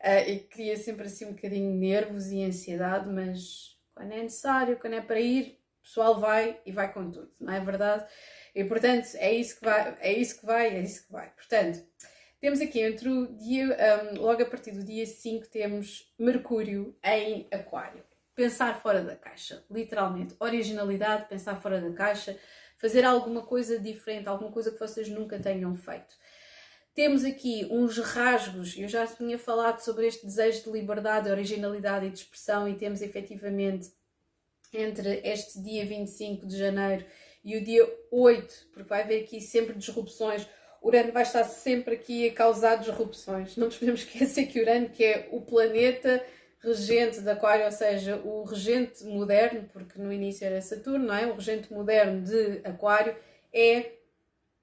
Uh, 0.00 0.30
e 0.30 0.38
cria 0.38 0.76
sempre 0.76 1.06
assim 1.06 1.26
um 1.26 1.32
bocadinho 1.32 1.74
nervos 1.74 2.30
e 2.30 2.42
ansiedade, 2.42 3.06
mas 3.06 3.76
quando 3.92 4.12
é 4.12 4.22
necessário, 4.22 4.78
quando 4.78 4.94
é 4.94 5.00
para 5.02 5.20
ir, 5.20 5.59
o 5.80 5.82
pessoal 5.82 6.20
vai 6.20 6.60
e 6.64 6.72
vai 6.72 6.92
com 6.92 7.10
tudo, 7.10 7.32
não 7.40 7.52
é 7.52 7.60
verdade? 7.60 8.06
E 8.54 8.64
portanto, 8.64 9.08
é 9.14 9.32
isso 9.32 9.58
que 9.58 9.64
vai, 9.64 9.96
é 10.00 10.12
isso 10.12 10.40
que 10.40 10.46
vai, 10.46 10.68
é 10.68 10.80
isso 10.80 11.06
que 11.06 11.12
vai. 11.12 11.30
Portanto, 11.30 11.84
Temos 12.40 12.58
aqui 12.62 12.80
entre 12.80 13.06
o 13.06 13.26
dia, 13.26 13.76
um, 14.14 14.22
logo 14.22 14.42
a 14.42 14.46
partir 14.46 14.70
do 14.70 14.82
dia 14.82 15.04
5, 15.04 15.48
temos 15.48 16.10
Mercúrio 16.18 16.96
em 17.04 17.46
Aquário. 17.52 18.02
Pensar 18.34 18.80
fora 18.80 19.02
da 19.02 19.14
caixa, 19.14 19.62
literalmente. 19.70 20.34
Originalidade, 20.40 21.28
pensar 21.28 21.60
fora 21.60 21.78
da 21.78 21.92
caixa, 21.92 22.38
fazer 22.78 23.04
alguma 23.04 23.42
coisa 23.42 23.78
diferente, 23.78 24.26
alguma 24.26 24.50
coisa 24.50 24.70
que 24.70 24.80
vocês 24.80 25.06
nunca 25.10 25.38
tenham 25.38 25.74
feito. 25.74 26.14
Temos 26.94 27.24
aqui 27.24 27.68
uns 27.70 27.98
rasgos, 27.98 28.74
eu 28.74 28.88
já 28.88 29.06
tinha 29.06 29.38
falado 29.38 29.80
sobre 29.80 30.06
este 30.06 30.24
desejo 30.24 30.64
de 30.64 30.70
liberdade, 30.70 31.30
originalidade 31.30 32.06
e 32.06 32.10
de 32.10 32.20
expressão, 32.20 32.66
e 32.66 32.74
temos 32.74 33.02
efetivamente 33.02 33.92
entre 34.72 35.20
este 35.24 35.60
dia 35.60 35.84
25 35.84 36.46
de 36.46 36.56
janeiro 36.56 37.04
e 37.44 37.56
o 37.56 37.64
dia 37.64 37.88
8, 38.10 38.68
porque 38.72 38.88
vai 38.88 39.02
haver 39.02 39.24
aqui 39.24 39.40
sempre 39.40 39.74
disrupções. 39.74 40.46
Urano 40.82 41.12
vai 41.12 41.22
estar 41.22 41.44
sempre 41.44 41.94
aqui 41.94 42.28
a 42.28 42.32
causar 42.32 42.76
disrupções. 42.76 43.56
Não 43.56 43.66
nos 43.66 43.76
podemos 43.76 44.00
esquecer 44.06 44.46
que 44.46 44.60
Urano, 44.60 44.88
que 44.90 45.04
é 45.04 45.28
o 45.30 45.40
planeta 45.40 46.24
regente 46.62 47.20
de 47.20 47.30
Aquário, 47.30 47.64
ou 47.64 47.72
seja, 47.72 48.16
o 48.16 48.44
regente 48.44 49.04
moderno, 49.04 49.68
porque 49.72 49.98
no 49.98 50.12
início 50.12 50.46
era 50.46 50.60
Saturno, 50.60 51.06
não 51.06 51.14
é? 51.14 51.26
O 51.26 51.34
regente 51.34 51.72
moderno 51.72 52.22
de 52.22 52.60
Aquário 52.64 53.16
é 53.52 53.92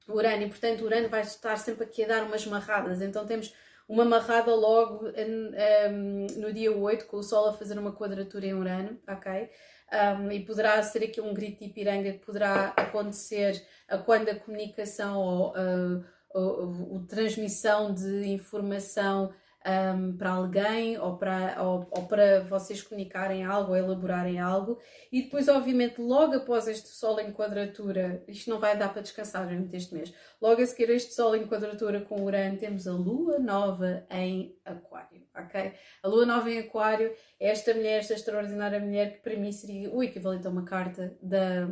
Urano, 0.07 0.43
e 0.43 0.47
portanto 0.47 0.85
Urano 0.85 1.09
vai 1.09 1.21
estar 1.21 1.57
sempre 1.57 1.83
aqui 1.83 2.03
a 2.03 2.07
dar 2.07 2.23
umas 2.23 2.45
marradas. 2.45 3.01
Então 3.01 3.25
temos 3.25 3.53
uma 3.87 4.05
marrada 4.05 4.53
logo 4.53 5.07
um, 5.07 6.27
no 6.39 6.53
dia 6.53 6.71
8, 6.71 7.05
com 7.07 7.17
o 7.17 7.23
Sol 7.23 7.49
a 7.49 7.53
fazer 7.53 7.79
uma 7.79 7.93
quadratura 7.93 8.45
em 8.45 8.53
Urano, 8.53 8.99
ok? 9.07 9.49
Um, 9.89 10.29
e 10.31 10.45
poderá 10.45 10.83
ser 10.83 11.03
aqui 11.03 11.21
um 11.21 11.33
grito 11.33 11.59
de 11.59 11.65
Ipiranga 11.65 12.11
que 12.11 12.25
poderá 12.25 12.73
acontecer 12.75 13.65
a 13.87 13.97
quando 13.97 14.27
a 14.27 14.35
comunicação 14.35 15.17
ou 15.17 15.53
a 15.55 17.07
transmissão 17.07 17.93
de 17.93 18.27
informação 18.27 19.33
um, 19.67 20.15
para 20.15 20.29
alguém 20.31 20.97
ou 20.97 21.17
para, 21.17 21.61
ou, 21.61 21.87
ou, 21.91 22.07
para 22.07 22.39
vocês 22.41 22.81
comunicarem 22.81 23.43
algo 23.43 23.71
ou 23.71 23.77
elaborarem 23.77 24.39
algo. 24.39 24.79
E 25.11 25.23
depois, 25.23 25.47
obviamente, 25.49 26.01
logo 26.01 26.35
após 26.35 26.67
este 26.67 26.87
Sol 26.87 27.19
em 27.19 27.33
quadratura, 27.33 28.23
isto 28.27 28.49
não 28.49 28.59
vai 28.59 28.77
dar 28.77 28.93
para 28.93 29.01
descansar 29.01 29.45
durante 29.45 29.75
este 29.75 29.93
mês, 29.93 30.13
logo 30.41 30.61
a 30.61 30.65
seguir 30.65 30.89
este 30.91 31.13
Sol 31.13 31.35
em 31.35 31.45
quadratura 31.45 31.99
com 32.01 32.23
Urano, 32.23 32.57
temos 32.57 32.87
a 32.87 32.93
Lua 32.93 33.39
Nova 33.39 34.05
em 34.09 34.57
Aquário, 34.63 35.23
ok? 35.35 35.73
A 36.01 36.07
Lua 36.07 36.25
Nova 36.25 36.49
em 36.49 36.59
Aquário 36.59 37.13
é 37.39 37.49
esta 37.49 37.73
mulher, 37.73 37.99
esta 37.99 38.13
extraordinária 38.13 38.79
mulher 38.79 39.13
que 39.13 39.19
para 39.19 39.35
mim 39.35 39.51
seria 39.51 39.91
o 39.91 40.01
equivalente 40.01 40.47
a 40.47 40.49
uma 40.49 40.63
carta 40.63 41.17
da, 41.21 41.65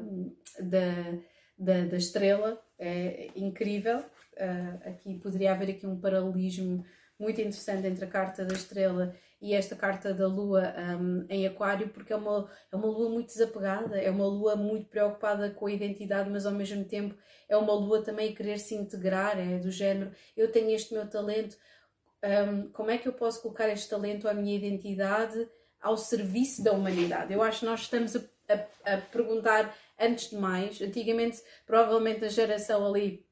da, 0.60 1.17
da, 1.58 1.86
da 1.86 1.97
estrela, 1.97 2.62
é 2.77 3.29
incrível. 3.36 4.03
Uh, 4.36 4.89
aqui 4.89 5.17
poderia 5.19 5.53
haver 5.53 5.69
aqui 5.69 5.88
um 5.88 5.97
paralelismo 5.97 6.84
muito 7.19 7.39
interessante 7.39 7.88
entre 7.88 8.06
a 8.06 8.08
carta 8.08 8.43
da 8.43 8.54
estrela 8.54 9.15
e 9.41 9.54
esta 9.54 9.75
carta 9.75 10.13
da 10.13 10.28
lua 10.28 10.73
um, 10.99 11.25
em 11.30 11.45
aquário, 11.45 11.89
porque 11.89 12.12
é 12.12 12.15
uma, 12.15 12.49
é 12.71 12.75
uma 12.75 12.88
lua 12.88 13.10
muito 13.10 13.28
desapegada, 13.28 13.99
é 13.99 14.10
uma 14.10 14.25
lua 14.25 14.56
muito 14.56 14.88
preocupada 14.88 15.49
com 15.49 15.67
a 15.67 15.71
identidade, 15.71 16.30
mas 16.30 16.45
ao 16.45 16.51
mesmo 16.54 16.84
tempo 16.86 17.15
é 17.47 17.56
uma 17.56 17.73
lua 17.73 18.01
também 18.01 18.32
a 18.32 18.36
querer 18.36 18.60
se 18.60 18.75
integrar, 18.75 19.38
é 19.38 19.60
do 19.60 19.69
género, 19.69 20.12
eu 20.36 20.51
tenho 20.51 20.71
este 20.71 20.93
meu 20.93 21.08
talento, 21.08 21.58
um, 22.23 22.69
como 22.69 22.89
é 22.89 22.97
que 22.97 23.08
eu 23.08 23.13
posso 23.13 23.41
colocar 23.41 23.69
este 23.69 23.89
talento 23.89 24.28
à 24.28 24.34
minha 24.34 24.56
identidade 24.56 25.47
ao 25.80 25.97
serviço 25.97 26.63
da 26.63 26.71
humanidade? 26.71 27.32
Eu 27.32 27.43
acho 27.43 27.60
que 27.60 27.65
nós 27.65 27.82
estamos 27.82 28.15
a, 28.15 28.21
a, 28.49 28.93
a 28.95 28.97
perguntar 28.97 29.75
antes 29.99 30.30
de 30.30 30.38
mais, 30.38 30.82
antigamente 30.82 31.41
provavelmente 31.65 32.25
a 32.25 32.30
geração 32.30 32.86
ali 32.86 33.24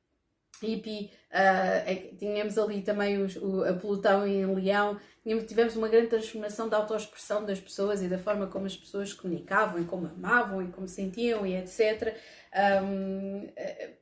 hippie, 0.65 1.11
uh, 1.31 2.15
tínhamos 2.17 2.57
ali 2.57 2.81
também 2.81 3.21
os, 3.21 3.35
o, 3.35 3.63
a 3.63 3.73
Plutão 3.73 4.25
em 4.25 4.45
Leão, 4.45 4.99
tínhamos, 5.21 5.45
tivemos 5.45 5.75
uma 5.75 5.89
grande 5.89 6.07
transformação 6.07 6.69
da 6.69 6.77
autoexpressão 6.77 7.45
das 7.45 7.59
pessoas 7.59 8.01
e 8.01 8.07
da 8.07 8.17
forma 8.17 8.47
como 8.47 8.65
as 8.65 8.75
pessoas 8.75 9.13
comunicavam 9.13 9.81
e 9.81 9.85
como 9.85 10.07
amavam 10.07 10.61
e 10.61 10.71
como 10.71 10.87
sentiam 10.87 11.45
e 11.45 11.55
etc. 11.55 12.15
Um, 12.83 13.49
eh, 13.55 13.93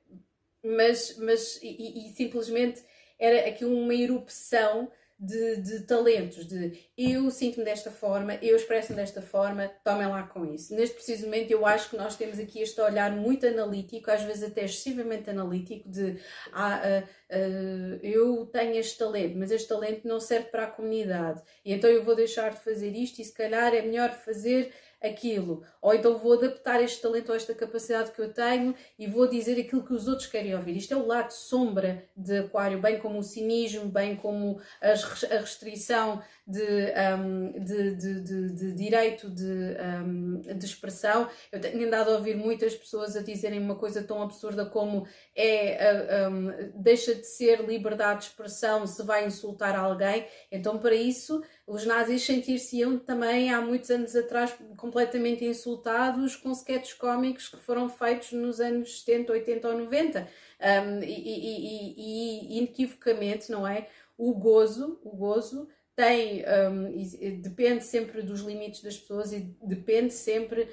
mas, 0.63 1.17
mas 1.17 1.59
e, 1.63 2.07
e, 2.07 2.13
simplesmente 2.13 2.83
era 3.19 3.49
aqui 3.49 3.65
uma 3.65 3.93
erupção 3.93 4.91
de, 5.21 5.57
de 5.57 5.79
talentos, 5.81 6.47
de 6.47 6.73
eu 6.97 7.29
sinto-me 7.29 7.63
desta 7.63 7.91
forma, 7.91 8.39
eu 8.41 8.55
expresso-me 8.55 8.95
desta 8.95 9.21
forma, 9.21 9.71
tomem 9.83 10.07
lá 10.07 10.23
com 10.23 10.43
isso. 10.43 10.73
Neste 10.73 10.95
preciso 10.95 11.25
momento, 11.25 11.51
eu 11.51 11.63
acho 11.63 11.91
que 11.91 11.95
nós 11.95 12.15
temos 12.15 12.39
aqui 12.39 12.59
este 12.59 12.81
olhar 12.81 13.11
muito 13.11 13.45
analítico, 13.45 14.09
às 14.09 14.23
vezes 14.23 14.41
até 14.41 14.65
excessivamente 14.65 15.29
analítico, 15.29 15.87
de 15.87 16.17
ah, 16.51 16.81
uh, 16.83 17.03
uh, 17.03 17.99
eu 18.01 18.47
tenho 18.47 18.75
este 18.77 18.97
talento, 18.97 19.37
mas 19.37 19.51
este 19.51 19.67
talento 19.67 20.07
não 20.07 20.19
serve 20.19 20.47
para 20.47 20.63
a 20.63 20.71
comunidade, 20.71 21.39
e 21.63 21.71
então 21.71 21.87
eu 21.87 22.03
vou 22.03 22.15
deixar 22.15 22.49
de 22.49 22.59
fazer 22.59 22.89
isto 22.89 23.21
e 23.21 23.25
se 23.25 23.33
calhar 23.33 23.75
é 23.75 23.83
melhor 23.83 24.09
fazer 24.11 24.73
aquilo. 25.01 25.63
Ou 25.81 25.93
então 25.93 26.17
vou 26.17 26.33
adaptar 26.33 26.81
este 26.81 27.01
talento 27.01 27.29
ou 27.29 27.35
esta 27.35 27.53
capacidade 27.55 28.11
que 28.11 28.21
eu 28.21 28.31
tenho 28.31 28.75
e 28.99 29.07
vou 29.07 29.27
dizer 29.27 29.59
aquilo 29.59 29.83
que 29.83 29.93
os 29.93 30.07
outros 30.07 30.27
querem 30.27 30.55
ouvir. 30.55 30.77
Isto 30.77 30.93
é 30.93 30.97
o 30.97 31.05
lado 31.05 31.31
sombra 31.31 32.05
de 32.15 32.39
Aquário, 32.39 32.79
bem 32.79 32.99
como 32.99 33.19
o 33.19 33.23
cinismo, 33.23 33.85
bem 33.85 34.15
como 34.15 34.61
a 34.79 34.93
restrição 35.37 36.21
de, 36.45 36.93
um, 37.17 37.63
de, 37.63 37.95
de, 37.95 38.51
de, 38.51 38.73
direito 38.73 39.29
de, 39.29 39.77
um, 40.03 40.39
de 40.39 40.65
expressão. 40.65 41.27
Eu 41.51 41.59
tenho 41.59 41.87
andado 41.87 42.11
a 42.11 42.15
ouvir 42.15 42.35
muitas 42.35 42.75
pessoas 42.75 43.15
a 43.15 43.21
dizerem 43.21 43.59
uma 43.59 43.75
coisa 43.75 44.03
tão 44.03 44.21
absurda 44.21 44.65
como 44.65 45.07
é 45.35 46.29
um, 46.29 46.71
deixa 46.75 47.15
de 47.15 47.25
ser 47.25 47.65
liberdade 47.65 48.19
de 48.19 48.25
expressão 48.25 48.85
se 48.85 49.01
vai 49.03 49.25
insultar 49.25 49.75
alguém. 49.75 50.27
Então, 50.51 50.77
para 50.77 50.93
isso, 50.93 51.41
os 51.65 51.85
nazis 51.85 52.23
sentir-se-iam 52.25 52.97
também 52.97 53.53
há 53.53 53.61
muitos 53.61 53.89
anos 53.89 54.15
atrás 54.15 54.53
completamente 54.75 55.45
insultados 55.45 56.35
com 56.35 56.51
sketches 56.51 56.93
cómicos 56.93 57.47
que 57.47 57.57
foram 57.57 57.87
feitos 57.87 58.31
nos 58.33 58.59
anos 58.59 58.99
70, 59.01 59.31
80 59.31 59.67
ou 59.69 59.77
90. 59.77 60.27
Um, 60.59 61.03
e, 61.03 61.05
e, 61.05 61.95
e, 61.95 62.55
e, 62.55 62.57
inequivocamente, 62.59 63.51
não 63.51 63.65
é? 63.65 63.87
O 64.17 64.33
gozo, 64.33 64.99
o 65.03 65.15
gozo 65.15 65.67
tem, 65.95 66.43
um, 66.69 67.41
depende 67.41 67.83
sempre 67.83 68.21
dos 68.21 68.41
limites 68.41 68.81
das 68.81 68.97
pessoas 68.97 69.31
e 69.33 69.39
depende 69.61 70.13
sempre 70.13 70.67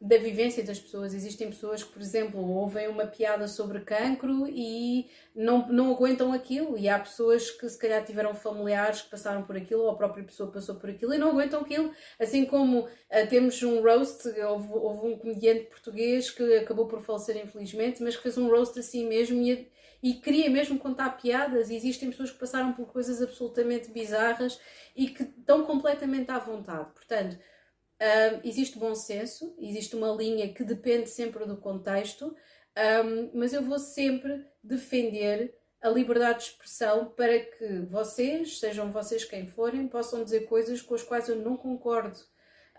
da 0.00 0.16
vivência 0.16 0.62
das 0.62 0.78
pessoas. 0.78 1.12
Existem 1.12 1.50
pessoas 1.50 1.82
que, 1.82 1.92
por 1.92 2.00
exemplo, 2.00 2.40
ouvem 2.40 2.86
uma 2.88 3.06
piada 3.06 3.48
sobre 3.48 3.80
cancro 3.80 4.46
e 4.48 5.10
não, 5.34 5.68
não 5.68 5.92
aguentam 5.92 6.32
aquilo, 6.32 6.78
e 6.78 6.88
há 6.88 6.98
pessoas 6.98 7.50
que 7.50 7.68
se 7.68 7.78
calhar 7.78 8.04
tiveram 8.04 8.34
familiares 8.34 9.02
que 9.02 9.10
passaram 9.10 9.42
por 9.42 9.56
aquilo, 9.56 9.82
ou 9.82 9.90
a 9.90 9.96
própria 9.96 10.24
pessoa 10.24 10.50
passou 10.50 10.76
por 10.76 10.88
aquilo 10.88 11.14
e 11.14 11.18
não 11.18 11.30
aguentam 11.30 11.60
aquilo. 11.60 11.92
Assim 12.18 12.44
como 12.44 12.80
uh, 12.80 12.88
temos 13.28 13.60
um 13.62 13.82
roast, 13.82 14.28
houve, 14.28 14.72
houve, 14.72 15.06
um 15.08 15.18
comediante 15.18 15.64
português 15.64 16.30
que 16.30 16.42
acabou 16.58 16.86
por 16.86 17.00
falecer, 17.00 17.36
infelizmente, 17.36 18.02
mas 18.02 18.16
que 18.16 18.22
fez 18.22 18.38
um 18.38 18.48
roast 18.48 18.78
assim 18.78 19.06
mesmo 19.06 19.42
e, 19.42 19.68
e 20.00 20.14
queria 20.14 20.48
mesmo 20.48 20.78
contar 20.78 21.10
piadas. 21.20 21.70
E 21.70 21.76
existem 21.76 22.10
pessoas 22.10 22.30
que 22.30 22.38
passaram 22.38 22.72
por 22.72 22.86
coisas 22.86 23.20
absolutamente 23.20 23.90
bizarras 23.90 24.60
e 24.94 25.08
que 25.08 25.24
estão 25.24 25.64
completamente 25.64 26.30
à 26.30 26.38
vontade. 26.38 26.92
Portanto 26.94 27.36
existe 28.44 28.78
bom 28.78 28.94
senso, 28.94 29.54
existe 29.58 29.96
uma 29.96 30.10
linha 30.12 30.52
que 30.52 30.62
depende 30.62 31.08
sempre 31.08 31.44
do 31.44 31.56
contexto, 31.56 32.34
um, 33.04 33.30
mas 33.34 33.52
eu 33.52 33.62
vou 33.62 33.78
sempre 33.78 34.46
defender 34.62 35.54
a 35.80 35.88
liberdade 35.88 36.38
de 36.38 36.44
expressão 36.44 37.06
para 37.06 37.38
que 37.38 37.80
vocês, 37.90 38.58
sejam 38.58 38.92
vocês 38.92 39.24
quem 39.24 39.46
forem, 39.46 39.88
possam 39.88 40.24
dizer 40.24 40.46
coisas 40.46 40.82
com 40.82 40.94
as 40.94 41.02
quais 41.02 41.28
eu 41.28 41.36
não 41.36 41.56
concordo. 41.56 42.18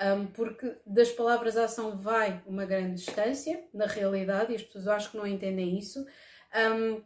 Um, 0.02 0.28
porque 0.28 0.78
das 0.86 1.12
palavras 1.12 1.58
à 1.58 1.66
ação 1.66 1.98
vai 1.98 2.42
uma 2.46 2.66
grande 2.66 2.96
distância, 2.96 3.62
na 3.74 3.86
realidade, 3.86 4.54
e 4.54 4.56
as 4.56 4.64
pessoas 4.64 4.88
acho 4.88 5.12
que 5.12 5.18
não 5.18 5.28
entendem 5.28 5.78
isso. 5.78 6.06
Um, 6.56 7.04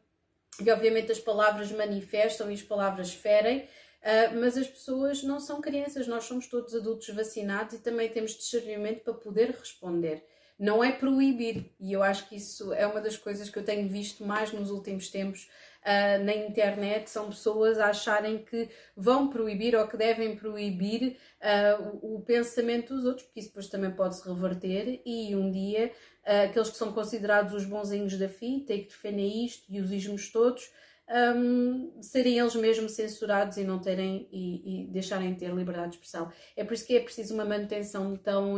e 0.63 0.69
obviamente 0.69 1.11
as 1.11 1.19
palavras 1.19 1.71
manifestam 1.71 2.51
e 2.51 2.53
as 2.53 2.61
palavras 2.61 3.11
ferem, 3.11 3.67
Uh, 4.03 4.37
mas 4.37 4.57
as 4.57 4.67
pessoas 4.67 5.23
não 5.23 5.39
são 5.39 5.61
crianças, 5.61 6.07
nós 6.07 6.25
somos 6.25 6.45
todos 6.47 6.75
adultos 6.75 7.07
vacinados 7.15 7.75
e 7.75 7.79
também 7.79 8.09
temos 8.09 8.31
discernimento 8.31 9.01
para 9.01 9.13
poder 9.13 9.51
responder. 9.51 10.25
Não 10.59 10.83
é 10.83 10.91
proibir, 10.91 11.73
e 11.79 11.93
eu 11.93 12.03
acho 12.03 12.27
que 12.27 12.35
isso 12.35 12.73
é 12.73 12.85
uma 12.85 12.99
das 12.99 13.15
coisas 13.15 13.49
que 13.49 13.57
eu 13.57 13.63
tenho 13.63 13.87
visto 13.87 14.25
mais 14.25 14.51
nos 14.51 14.69
últimos 14.71 15.07
tempos 15.07 15.49
uh, 15.83 16.21
na 16.21 16.35
internet: 16.35 17.09
são 17.09 17.29
pessoas 17.29 17.79
a 17.79 17.87
acharem 17.87 18.43
que 18.43 18.69
vão 18.95 19.29
proibir 19.29 19.73
ou 19.73 19.87
que 19.87 19.95
devem 19.95 20.35
proibir 20.35 21.17
uh, 21.39 21.99
o, 22.01 22.17
o, 22.17 22.21
pensamento 22.21 22.93
dos 22.93 23.05
outros, 23.05 23.25
porque 23.25 23.39
isso 23.39 23.49
depois 23.49 23.67
também 23.67 23.91
pode 23.91 24.17
se 24.17 24.27
reverter 24.27 25.01
e 25.05 25.33
um 25.33 25.49
dia 25.49 25.93
aqueles 26.25 26.69
que 26.69 26.77
são 26.77 26.93
considerados 26.93 27.53
os 27.53 27.65
bonzinhos 27.65 28.17
da 28.17 28.29
fita 28.29 28.73
e 28.73 28.83
que 28.83 28.89
defendem 28.89 29.45
isto 29.45 29.65
e 29.69 29.81
os 29.81 29.91
ismos 29.91 30.31
todos 30.31 30.71
um, 31.13 32.01
serem 32.01 32.39
eles 32.39 32.55
mesmos 32.55 32.93
censurados 32.93 33.57
e 33.57 33.63
não 33.63 33.79
terem 33.79 34.27
e, 34.31 34.85
e, 34.85 34.87
deixarem 34.87 35.33
de 35.33 35.39
ter 35.39 35.53
liberdade 35.53 35.91
de 35.91 35.95
expressão. 35.95 36.31
É 36.55 36.63
por 36.63 36.73
isso 36.73 36.87
que 36.87 36.95
é 36.95 36.99
preciso 36.99 37.35
uma 37.35 37.45
manutenção 37.45 38.15
tão, 38.15 38.55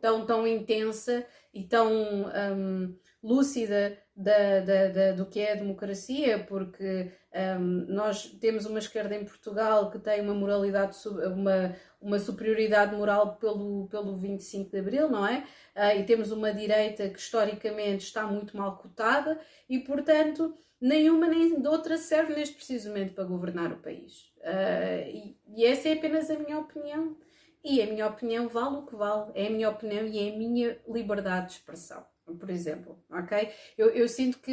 tão, 0.00 0.24
tão 0.24 0.46
intensa 0.46 1.26
e 1.52 1.64
tão 1.64 1.92
um, 1.92 2.96
lúcida 3.22 3.98
da, 4.16 4.60
da, 4.60 4.88
da, 4.88 5.12
do 5.12 5.26
que 5.26 5.40
é 5.40 5.52
a 5.52 5.56
democracia, 5.56 6.38
porque 6.44 7.12
um, 7.60 7.84
nós 7.88 8.24
temos 8.40 8.64
uma 8.64 8.78
esquerda 8.78 9.14
em 9.14 9.24
Portugal 9.24 9.90
que 9.90 9.98
tem 9.98 10.20
uma 10.22 10.34
moralidade, 10.34 10.96
uma, 11.06 11.76
uma 12.00 12.18
superioridade 12.18 12.96
moral 12.96 13.36
pelo, 13.36 13.86
pelo 13.88 14.16
25 14.16 14.70
de 14.70 14.78
Abril, 14.78 15.10
não 15.10 15.26
é? 15.26 15.44
Uh, 15.76 16.00
e 16.00 16.04
temos 16.04 16.32
uma 16.32 16.52
direita 16.52 17.08
que 17.08 17.18
historicamente 17.18 18.04
está 18.04 18.26
muito 18.26 18.56
mal 18.56 18.78
cotada 18.78 19.38
e, 19.68 19.78
portanto, 19.78 20.56
nenhuma 20.80 21.26
nem 21.28 21.60
de 21.60 21.68
outra 21.68 21.96
serve 21.96 22.34
neste 22.34 22.54
preciso 22.54 22.88
momento 22.88 23.14
para 23.14 23.24
governar 23.24 23.72
o 23.72 23.78
país. 23.78 24.32
Uh, 24.38 25.08
e, 25.08 25.38
e 25.56 25.64
essa 25.64 25.88
é 25.88 25.94
apenas 25.94 26.30
a 26.30 26.38
minha 26.38 26.58
opinião. 26.58 27.16
E 27.64 27.82
a 27.82 27.86
minha 27.86 28.06
opinião 28.06 28.48
vale 28.48 28.76
o 28.76 28.86
que 28.86 28.94
vale. 28.94 29.32
É 29.34 29.48
a 29.48 29.50
minha 29.50 29.68
opinião 29.68 30.06
e 30.06 30.18
é 30.18 30.32
a 30.32 30.36
minha 30.36 30.78
liberdade 30.86 31.48
de 31.48 31.52
expressão 31.54 32.04
por 32.34 32.50
exemplo, 32.50 32.98
ok? 33.10 33.50
Eu, 33.76 33.90
eu 33.90 34.08
sinto 34.08 34.38
que 34.38 34.52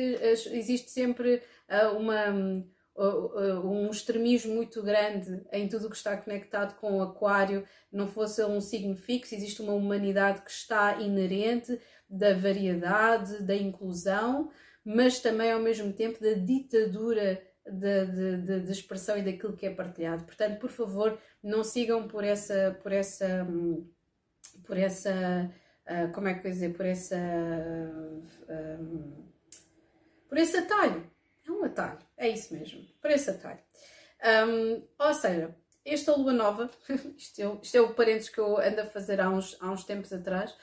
existe 0.51 0.91
sempre 0.91 1.41
uh, 1.69 1.97
uma, 1.97 2.31
uh, 2.95 3.67
um 3.67 3.89
extremismo 3.89 4.55
muito 4.55 4.81
grande 4.81 5.41
em 5.51 5.67
tudo 5.67 5.87
o 5.87 5.89
que 5.89 5.95
está 5.95 6.15
conectado 6.15 6.75
com 6.79 6.97
o 6.97 7.01
aquário, 7.01 7.65
não 7.91 8.07
fosse 8.07 8.43
um 8.43 8.61
signo 8.61 8.95
fixo, 8.95 9.35
existe 9.35 9.61
uma 9.61 9.73
humanidade 9.73 10.41
que 10.41 10.51
está 10.51 10.99
inerente 11.01 11.79
da 12.09 12.33
variedade, 12.33 13.43
da 13.43 13.55
inclusão, 13.55 14.49
mas 14.85 15.19
também 15.19 15.51
ao 15.51 15.59
mesmo 15.59 15.91
tempo 15.91 16.21
da 16.21 16.33
ditadura 16.33 17.41
de, 17.65 18.71
expressão 18.71 19.17
e 19.17 19.23
daquilo 19.23 19.57
que 19.57 19.65
é 19.65 19.71
partilhado. 19.73 20.23
Portanto, 20.25 20.59
por 20.59 20.69
favor, 20.69 21.19
não 21.41 21.63
sigam 21.63 22.07
por 22.07 22.23
essa, 22.23 22.79
por 22.83 22.91
essa, 22.91 23.47
por 24.63 24.77
essa 24.77 25.51
uh, 25.85 26.11
como 26.13 26.27
é 26.27 26.35
que 26.35 26.45
eu 26.45 26.51
dizer, 26.51 26.75
por 26.75 26.85
essa. 26.85 27.17
Um, 28.49 29.25
por 30.27 30.37
esse 30.37 30.57
atalho. 30.57 31.09
É 31.47 31.51
um 31.51 31.63
atalho, 31.63 31.99
é 32.17 32.27
isso 32.27 32.53
mesmo, 32.53 32.83
por 33.01 33.11
esse 33.11 33.29
atalho. 33.29 33.59
Um, 34.47 34.83
ou 34.97 35.13
seja, 35.13 35.55
esta 35.85 36.15
lua 36.15 36.33
nova, 36.33 36.69
isto 37.17 37.39
é, 37.39 37.59
isto 37.61 37.75
é 37.75 37.81
o 37.81 37.93
parênteses 37.93 38.29
que 38.29 38.39
eu 38.39 38.57
ando 38.57 38.81
a 38.81 38.85
fazer 38.85 39.21
há 39.21 39.29
uns, 39.29 39.55
há 39.61 39.69
uns 39.71 39.83
tempos 39.83 40.11
atrás, 40.11 40.55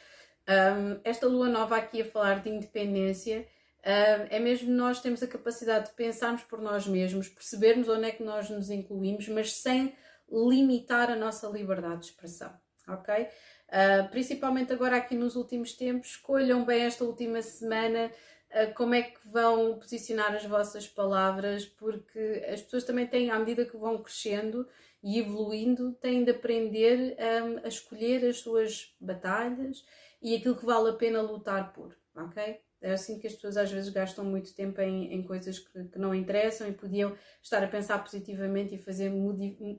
um, 0.48 1.00
esta 1.04 1.28
lua 1.28 1.48
nova 1.48 1.76
aqui 1.76 2.02
a 2.02 2.04
falar 2.04 2.42
de 2.42 2.50
independência, 2.50 3.46
é 3.82 4.38
mesmo 4.38 4.70
nós 4.70 5.00
temos 5.00 5.22
a 5.22 5.26
capacidade 5.26 5.86
de 5.86 5.94
pensarmos 5.94 6.42
por 6.42 6.60
nós 6.60 6.86
mesmos, 6.86 7.28
percebermos 7.28 7.88
onde 7.88 8.06
é 8.06 8.12
que 8.12 8.22
nós 8.22 8.48
nos 8.48 8.70
incluímos, 8.70 9.28
mas 9.28 9.52
sem 9.54 9.94
limitar 10.30 11.10
a 11.10 11.16
nossa 11.16 11.46
liberdade 11.48 12.00
de 12.00 12.06
expressão, 12.06 12.52
ok? 12.88 13.28
Uh, 13.68 14.08
principalmente 14.10 14.72
agora 14.72 14.96
aqui 14.96 15.14
nos 15.14 15.36
últimos 15.36 15.72
tempos, 15.72 16.10
escolham 16.10 16.64
bem 16.64 16.82
esta 16.82 17.04
última 17.04 17.40
semana 17.42 18.10
uh, 18.50 18.74
como 18.74 18.94
é 18.94 19.02
que 19.02 19.26
vão 19.26 19.78
posicionar 19.78 20.34
as 20.34 20.44
vossas 20.44 20.88
palavras, 20.88 21.66
porque 21.66 22.44
as 22.50 22.62
pessoas 22.62 22.84
também 22.84 23.06
têm, 23.06 23.30
à 23.30 23.38
medida 23.38 23.64
que 23.64 23.76
vão 23.76 24.02
crescendo 24.02 24.68
e 25.02 25.18
evoluindo, 25.18 25.92
têm 25.94 26.24
de 26.24 26.30
aprender 26.30 27.16
um, 27.18 27.64
a 27.64 27.68
escolher 27.68 28.24
as 28.26 28.38
suas 28.38 28.94
batalhas 29.00 29.84
e 30.20 30.36
aquilo 30.36 30.56
que 30.56 30.64
vale 30.64 30.90
a 30.90 30.94
pena 30.94 31.20
lutar 31.20 31.72
por, 31.72 31.96
ok? 32.14 32.60
É 32.82 32.92
assim 32.92 33.18
que 33.18 33.26
as 33.26 33.34
pessoas 33.34 33.56
às 33.56 33.70
vezes 33.70 33.90
gastam 33.90 34.24
muito 34.24 34.54
tempo 34.54 34.80
em, 34.80 35.14
em 35.14 35.22
coisas 35.22 35.58
que, 35.58 35.84
que, 35.84 35.98
não 35.98 36.14
interessam 36.14 36.68
e 36.68 36.72
podiam 36.72 37.16
estar 37.42 37.62
a 37.62 37.68
pensar 37.68 37.98
positivamente 38.02 38.74
e 38.74 38.78
fazer 38.78 39.10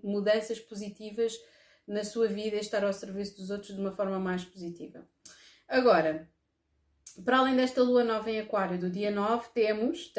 mudanças 0.02 0.60
positivas 0.60 1.34
na 1.88 2.04
sua 2.04 2.28
vida 2.28 2.56
e 2.56 2.60
estar 2.60 2.84
ao 2.84 2.94
serviço 2.94 3.38
dos 3.38 3.50
outros 3.50 3.76
de 3.76 3.82
uma 3.82 3.92
forma 3.92 4.18
mais 4.18 4.46
positiva. 4.46 5.06
Agora, 5.68 6.30
para 7.24 7.40
além 7.40 7.56
desta 7.56 7.84
lua 7.84 8.04
nova 8.04 8.32
em 8.32 8.40
Aquário 8.40 8.80
do 8.80 8.90
dia 8.90 9.12
9, 9.12 9.50
temos 9.54 10.12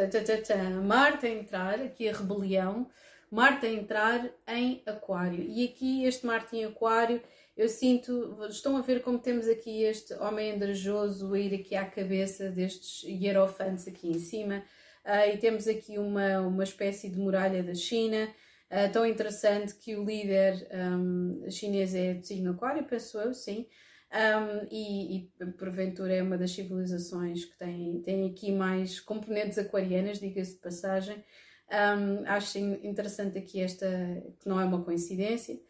Marte 0.85 1.27
a 1.27 1.31
entrar, 1.31 1.81
aqui 1.81 2.09
a 2.09 2.13
rebelião, 2.13 2.89
Marte 3.31 3.67
a 3.67 3.73
entrar 3.73 4.31
em 4.47 4.83
Aquário. 4.87 5.43
E 5.43 5.65
aqui 5.65 6.05
este 6.05 6.25
Marte 6.25 6.57
em 6.57 6.65
Aquário, 6.65 7.21
eu 7.57 7.69
sinto, 7.69 8.37
estão 8.49 8.77
a 8.77 8.81
ver 8.81 9.03
como 9.03 9.19
temos 9.19 9.49
aqui 9.49 9.83
este 9.83 10.15
homem 10.15 10.53
andrajoso 10.53 11.33
a 11.35 11.39
ir 11.39 11.55
aqui 11.55 11.77
à 11.77 11.85
cabeça 11.85 12.51
destes 12.51 13.03
hierofantes 13.05 13.87
aqui 13.87 14.09
em 14.09 14.19
cima. 14.19 14.63
Uh, 15.05 15.35
e 15.35 15.37
temos 15.39 15.69
aqui 15.69 15.99
uma, 15.99 16.41
uma 16.41 16.65
espécie 16.65 17.11
de 17.11 17.19
muralha 17.19 17.63
da 17.63 17.75
China, 17.75 18.29
Uh, 18.71 18.91
tão 18.91 19.07
interessante 19.07 19.75
que 19.75 19.95
o 19.95 20.05
líder 20.05 20.67
um, 20.73 21.49
chinês 21.49 21.95
é 21.95 22.15
de 22.15 22.27
signo 22.27 22.53
aquário, 22.53 22.85
penso 22.85 23.19
eu, 23.19 23.33
sim. 23.33 23.69
Um, 24.11 24.67
e, 24.69 25.17
e, 25.17 25.53
porventura 25.59 26.13
é 26.13 26.23
uma 26.23 26.39
das 26.39 26.51
civilizações 26.53 27.45
que 27.45 27.57
tem, 27.57 28.01
tem 28.03 28.29
aqui 28.29 28.51
mais 28.51 28.99
componentes 28.99 29.59
aquarianas, 29.59 30.19
diga-se 30.19 30.55
de 30.55 30.61
passagem. 30.61 31.25
Um, 31.71 32.27
acho 32.27 32.59
interessante 32.59 33.39
aqui 33.39 33.61
esta, 33.61 33.87
que 34.41 34.49
não 34.49 34.61
é 34.61 34.65
uma 34.65 34.83
coincidência. 34.83 35.61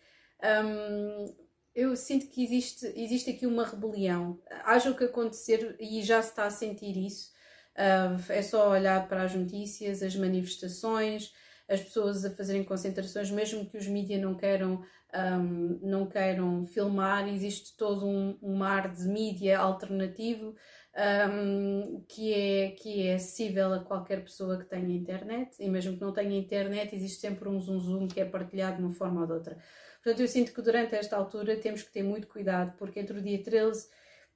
Um, 0.42 1.43
eu 1.74 1.96
sinto 1.96 2.28
que 2.28 2.42
existe, 2.44 2.86
existe 2.96 3.30
aqui 3.30 3.46
uma 3.46 3.64
rebelião. 3.64 4.40
Haja 4.64 4.90
o 4.90 4.96
que 4.96 5.04
acontecer, 5.04 5.76
e 5.80 6.02
já 6.02 6.22
se 6.22 6.30
está 6.30 6.46
a 6.46 6.50
sentir 6.50 6.96
isso, 6.96 7.32
uh, 7.76 8.32
é 8.32 8.42
só 8.42 8.70
olhar 8.70 9.08
para 9.08 9.24
as 9.24 9.34
notícias, 9.34 10.02
as 10.02 10.14
manifestações, 10.14 11.32
as 11.68 11.80
pessoas 11.80 12.24
a 12.24 12.30
fazerem 12.30 12.64
concentrações, 12.64 13.30
mesmo 13.30 13.66
que 13.66 13.76
os 13.76 13.86
mídias 13.86 14.20
não 14.20 14.34
queiram, 14.34 14.82
um, 15.14 15.78
não 15.82 16.06
queiram 16.06 16.64
filmar, 16.66 17.28
existe 17.28 17.76
todo 17.76 18.06
um, 18.06 18.38
um 18.42 18.54
mar 18.54 18.92
de 18.92 19.06
mídia 19.08 19.58
alternativo 19.58 20.54
um, 20.96 22.04
que, 22.08 22.32
é, 22.32 22.70
que 22.70 23.06
é 23.06 23.14
acessível 23.14 23.72
a 23.72 23.80
qualquer 23.80 24.22
pessoa 24.22 24.58
que 24.58 24.64
tenha 24.64 24.94
internet, 24.94 25.56
e 25.58 25.68
mesmo 25.68 25.96
que 25.96 26.00
não 26.00 26.12
tenha 26.12 26.38
internet, 26.38 26.94
existe 26.94 27.20
sempre 27.20 27.48
um 27.48 27.58
zoom 27.60 27.80
zoom 27.80 28.08
que 28.08 28.20
é 28.20 28.24
partilhado 28.24 28.76
de 28.76 28.82
uma 28.82 28.92
forma 28.92 29.22
ou 29.22 29.26
de 29.26 29.32
outra. 29.32 29.58
Portanto, 30.04 30.20
eu 30.20 30.28
sinto 30.28 30.52
que 30.52 30.60
durante 30.60 30.94
esta 30.94 31.16
altura 31.16 31.56
temos 31.56 31.82
que 31.82 31.90
ter 31.90 32.02
muito 32.02 32.26
cuidado, 32.26 32.74
porque 32.76 33.00
entre 33.00 33.18
o 33.18 33.22
dia 33.22 33.42
13, 33.42 33.88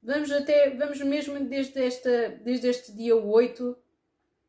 vamos 0.02 0.32
até, 0.32 0.70
vamos 0.70 0.98
mesmo 1.00 1.38
desde, 1.44 1.78
esta, 1.78 2.30
desde 2.42 2.68
este 2.68 2.90
dia 2.90 3.14
8 3.14 3.76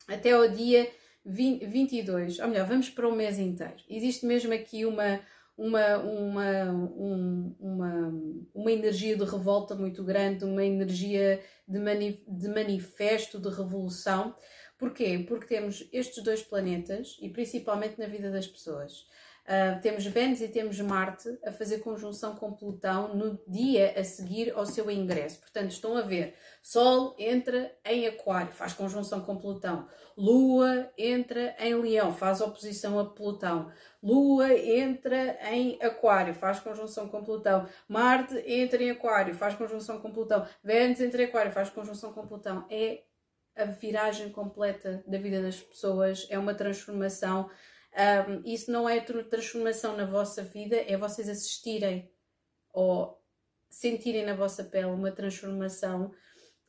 até 0.08 0.34
o 0.40 0.48
dia 0.48 0.90
20, 1.26 1.66
22, 1.66 2.40
ou 2.40 2.48
melhor, 2.48 2.66
vamos 2.66 2.90
para 2.90 3.06
o 3.06 3.14
mês 3.14 3.38
inteiro. 3.38 3.76
Existe 3.90 4.26
mesmo 4.26 4.54
aqui 4.54 4.86
uma, 4.86 5.20
uma, 5.58 5.98
uma, 5.98 6.72
um, 6.72 7.56
uma, 7.60 8.14
uma 8.54 8.72
energia 8.72 9.18
de 9.18 9.26
revolta 9.26 9.76
muito 9.76 10.02
grande, 10.06 10.46
uma 10.46 10.64
energia 10.64 11.44
de, 11.68 11.80
mani, 11.80 12.24
de 12.26 12.48
manifesto, 12.48 13.38
de 13.38 13.50
revolução. 13.50 14.34
Porquê? 14.78 15.26
Porque 15.28 15.48
temos 15.48 15.86
estes 15.92 16.24
dois 16.24 16.42
planetas 16.42 17.18
e 17.22 17.28
principalmente 17.28 18.00
na 18.00 18.08
vida 18.08 18.32
das 18.32 18.48
pessoas. 18.48 19.06
Uh, 19.50 19.82
temos 19.82 20.06
Vênus 20.06 20.42
e 20.42 20.48
temos 20.48 20.80
Marte 20.80 21.28
a 21.44 21.52
fazer 21.52 21.80
conjunção 21.80 22.36
com 22.36 22.54
Plutão 22.54 23.16
no 23.16 23.42
dia 23.48 24.00
a 24.00 24.04
seguir 24.04 24.52
ao 24.52 24.64
seu 24.64 24.92
ingresso. 24.92 25.40
Portanto, 25.40 25.72
estão 25.72 25.98
a 25.98 26.04
ver, 26.04 26.36
Sol 26.62 27.16
entra 27.18 27.76
em 27.84 28.06
Aquário, 28.06 28.52
faz 28.52 28.74
conjunção 28.74 29.22
com 29.22 29.38
Plutão. 29.38 29.88
Lua 30.16 30.92
entra 30.96 31.56
em 31.60 31.74
Leão, 31.74 32.14
faz 32.14 32.42
oposição 32.42 33.00
a 33.00 33.06
Plutão. 33.06 33.72
Lua 34.04 34.54
entra 34.54 35.40
em 35.52 35.82
Aquário, 35.82 36.36
faz 36.36 36.60
conjunção 36.60 37.10
com 37.10 37.24
Plutão. 37.24 37.68
Marte 37.88 38.36
entra 38.46 38.84
em 38.84 38.92
Aquário, 38.92 39.34
faz 39.34 39.56
conjunção 39.56 40.00
com 40.00 40.12
Plutão. 40.12 40.46
Vênus 40.64 41.02
entra 41.02 41.24
em 41.24 41.26
Aquário, 41.26 41.52
faz 41.52 41.72
conjunção 41.72 42.14
com 42.14 42.28
Plutão. 42.28 42.68
É 42.70 43.02
a 43.56 43.66
viragem 43.66 44.30
completa 44.30 45.04
da 45.08 45.18
vida 45.18 45.42
das 45.42 45.60
pessoas, 45.60 46.28
é 46.30 46.38
uma 46.38 46.54
transformação 46.54 47.50
um, 47.94 48.42
isso 48.46 48.72
não 48.72 48.88
é 48.88 49.00
transformação 49.00 49.98
na 49.98 50.06
vossa 50.06 50.44
vida, 50.44 50.76
é 50.76 50.96
vocês 50.96 51.28
assistirem 51.28 52.12
ou 52.72 53.20
sentirem 53.70 54.26
na 54.26 54.34
vossa 54.34 54.64
pele 54.64 54.86
uma 54.86 55.12
transformação 55.12 56.12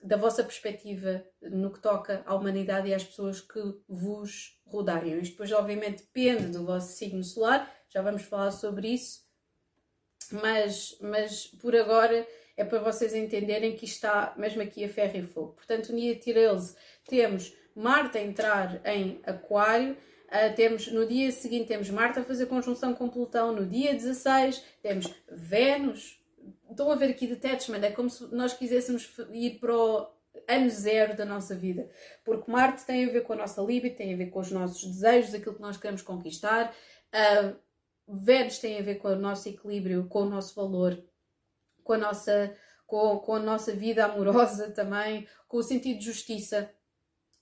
da 0.03 0.17
vossa 0.17 0.43
perspectiva 0.43 1.23
no 1.43 1.71
que 1.71 1.81
toca 1.81 2.23
à 2.25 2.35
humanidade 2.35 2.89
e 2.89 2.95
às 2.95 3.05
pessoas 3.05 3.41
que 3.41 3.61
vos 3.87 4.59
rodeiam. 4.65 5.19
Isto 5.19 5.33
depois, 5.33 5.53
obviamente, 5.53 6.03
depende 6.03 6.53
do 6.53 6.65
vosso 6.65 6.97
signo 6.97 7.23
solar, 7.23 7.71
já 7.89 8.01
vamos 8.01 8.23
falar 8.23 8.51
sobre 8.51 8.89
isso, 8.89 9.23
mas, 10.33 10.97
mas 11.01 11.47
por 11.47 11.77
agora 11.77 12.27
é 12.57 12.65
para 12.65 12.79
vocês 12.79 13.15
entenderem 13.15 13.77
que 13.77 13.85
está 13.85 14.35
mesmo 14.37 14.63
aqui 14.63 14.85
a 14.85 14.89
ferro 14.89 15.19
e 15.19 15.23
fogo. 15.23 15.53
Portanto, 15.53 15.93
no 15.93 15.99
dia 15.99 16.19
13 16.19 16.77
temos 17.07 17.55
Marte 17.75 18.19
a 18.19 18.23
entrar 18.23 18.81
em 18.87 19.21
Aquário 19.25 19.97
Uh, 20.31 20.55
temos, 20.55 20.87
no 20.87 21.05
dia 21.07 21.33
seguinte 21.33 21.66
temos 21.66 21.90
Marte 21.90 22.21
a 22.21 22.25
fazer 22.25 22.47
conjunção 22.47 22.95
com 22.95 23.09
Plutão, 23.09 23.53
no 23.53 23.66
dia 23.66 23.93
16 23.93 24.62
temos 24.81 25.12
Vênus. 25.29 26.21
Estão 26.71 26.90
a 26.90 26.95
ver 26.95 27.11
aqui 27.11 27.27
detachment, 27.27 27.83
é 27.83 27.90
como 27.90 28.09
se 28.09 28.33
nós 28.33 28.53
quiséssemos 28.53 29.12
ir 29.33 29.59
para 29.59 29.75
o 29.75 30.07
ano 30.47 30.71
zero 30.71 31.16
da 31.16 31.25
nossa 31.25 31.55
vida. 31.55 31.90
Porque 32.25 32.51
Marte 32.51 32.87
tem 32.87 33.05
a 33.05 33.12
ver 33.12 33.23
com 33.23 33.33
a 33.33 33.37
nossa 33.37 33.61
libido, 33.61 33.97
tem 33.97 34.14
a 34.14 34.16
ver 34.16 34.31
com 34.31 34.38
os 34.38 34.53
nossos 34.53 34.85
desejos, 34.85 35.35
aquilo 35.35 35.57
que 35.57 35.61
nós 35.61 35.77
queremos 35.77 36.03
conquistar. 36.03 36.73
Uh, 37.12 37.57
Vênus 38.07 38.59
tem 38.59 38.79
a 38.79 38.83
ver 38.83 38.97
com 38.97 39.09
o 39.09 39.16
nosso 39.16 39.49
equilíbrio, 39.49 40.07
com 40.09 40.23
o 40.23 40.31
nosso 40.31 40.55
valor, 40.55 41.03
com 41.83 41.95
a 41.95 41.99
nossa 41.99 42.57
com, 42.90 43.19
com 43.21 43.35
a 43.35 43.40
nossa 43.40 43.73
vida 43.73 44.05
amorosa 44.05 44.71
também, 44.73 45.27
com 45.47 45.59
o 45.59 45.62
sentido 45.62 46.01
de 46.01 46.05
justiça, 46.05 46.69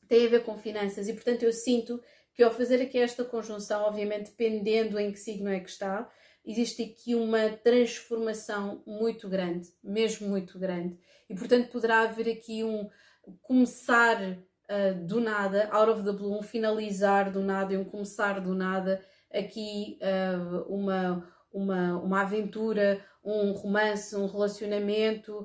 tem 0.07 0.27
a 0.27 0.31
ver 0.31 0.45
com 0.45 0.59
finanças 0.59 1.09
e, 1.09 1.13
portanto, 1.13 1.43
eu 1.43 1.53
sinto 1.53 2.03
que 2.39 2.45
ao 2.45 2.53
fazer 2.53 2.81
aqui 2.81 2.97
esta 2.97 3.25
conjunção, 3.25 3.83
obviamente 3.83 4.31
dependendo 4.31 4.97
em 4.97 5.11
que 5.11 5.19
signo 5.19 5.51
é 5.51 5.59
que 5.59 5.71
está, 5.71 6.09
existe 6.47 6.85
aqui 6.85 7.17
uma 7.17 7.49
transformação 7.49 8.81
muito 8.87 9.29
grande, 9.29 9.69
mesmo 9.83 10.29
muito 10.29 10.57
grande. 10.57 10.97
E 11.29 11.35
portanto 11.35 11.69
poderá 11.73 12.03
haver 12.03 12.31
aqui 12.31 12.63
um 12.63 12.89
começar 13.43 14.23
uh, 14.23 15.05
do 15.05 15.21
nada, 15.21 15.69
out 15.73 15.91
of 15.91 16.05
the 16.05 16.13
blue, 16.13 16.39
um 16.39 16.41
finalizar 16.41 17.33
do 17.33 17.43
nada 17.43 17.75
e 17.75 17.77
um 17.77 17.85
começar 17.85 18.41
do 18.41 18.55
nada, 18.55 19.05
aqui 19.35 19.99
uh, 20.01 20.73
uma, 20.73 21.29
uma, 21.53 22.01
uma 22.01 22.21
aventura, 22.21 23.05
um 23.25 23.51
romance, 23.51 24.15
um 24.15 24.27
relacionamento, 24.27 25.45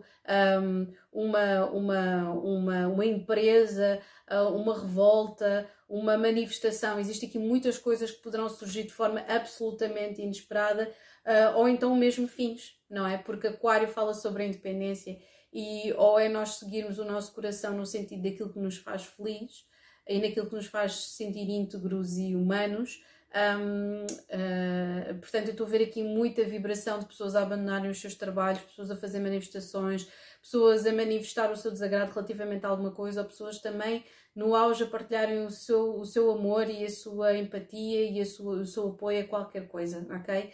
um, 0.62 0.88
uma, 1.12 1.66
uma, 1.66 2.30
uma, 2.34 2.88
uma 2.88 3.06
empresa, 3.06 4.00
uh, 4.32 4.56
uma 4.56 4.80
revolta, 4.80 5.68
uma 5.94 6.18
manifestação. 6.18 7.00
Existem 7.00 7.30
aqui 7.30 7.38
muitas 7.38 7.78
coisas 7.78 8.10
que 8.10 8.22
poderão 8.24 8.50
surgir 8.50 8.84
de 8.84 8.94
forma 8.94 9.24
absolutamente 9.28 10.24
inesperada, 10.24 10.92
uh, 11.24 11.58
ou 11.60 11.70
então 11.70 11.96
mesmo 11.96 12.28
fins, 12.28 12.76
não 12.90 13.06
é? 13.06 13.20
Porque 13.20 13.46
Aquário 13.46 13.88
fala 13.88 14.16
sobre 14.16 14.42
a 14.42 14.48
independência 14.48 15.16
e 15.54 15.94
ou 15.94 16.18
é 16.18 16.28
nós 16.28 16.56
seguirmos 16.56 16.98
o 16.98 17.06
nosso 17.06 17.32
coração 17.32 17.78
no 17.78 17.86
sentido 17.86 18.24
daquilo 18.24 18.52
que 18.52 18.58
nos 18.58 18.78
faz 18.78 19.06
feliz 19.06 19.68
e 20.10 20.20
naquilo 20.20 20.50
que 20.50 20.56
nos 20.56 20.66
faz 20.66 20.94
sentir 20.94 21.48
íntegros 21.48 22.18
e 22.18 22.36
humanos. 22.36 23.04
Um, 23.36 24.06
uh, 24.06 25.20
portanto, 25.20 25.46
eu 25.46 25.52
estou 25.52 25.68
a 25.68 25.70
ver 25.70 25.84
aqui 25.84 26.02
muita 26.02 26.44
vibração 26.44 26.98
de 26.98 27.06
pessoas 27.06 27.36
a 27.36 27.44
abandonarem 27.44 27.92
os 27.92 28.02
seus 28.02 28.16
trabalhos, 28.16 28.62
pessoas 28.62 28.90
a 28.90 28.96
fazer 28.96 29.20
manifestações, 29.20 30.08
pessoas 30.44 30.86
a 30.86 30.92
manifestar 30.92 31.50
o 31.50 31.56
seu 31.56 31.72
desagrado 31.72 32.12
relativamente 32.12 32.66
a 32.66 32.70
alguma 32.70 32.92
coisa, 32.92 33.22
ou 33.22 33.28
pessoas 33.28 33.60
também 33.60 34.04
no 34.36 34.54
auge 34.54 34.84
a 34.84 34.88
partilharem 34.88 35.46
o 35.46 35.50
seu, 35.50 35.98
o 35.98 36.06
seu 36.06 36.30
amor 36.30 36.70
e 36.70 36.84
a 36.84 36.90
sua 36.90 37.38
empatia 37.38 38.04
e 38.12 38.20
a 38.20 38.26
sua, 38.26 38.58
o 38.58 38.66
seu 38.66 38.90
apoio 38.90 39.22
a 39.22 39.28
qualquer 39.28 39.70
coisa, 39.70 40.06
ok? 40.12 40.52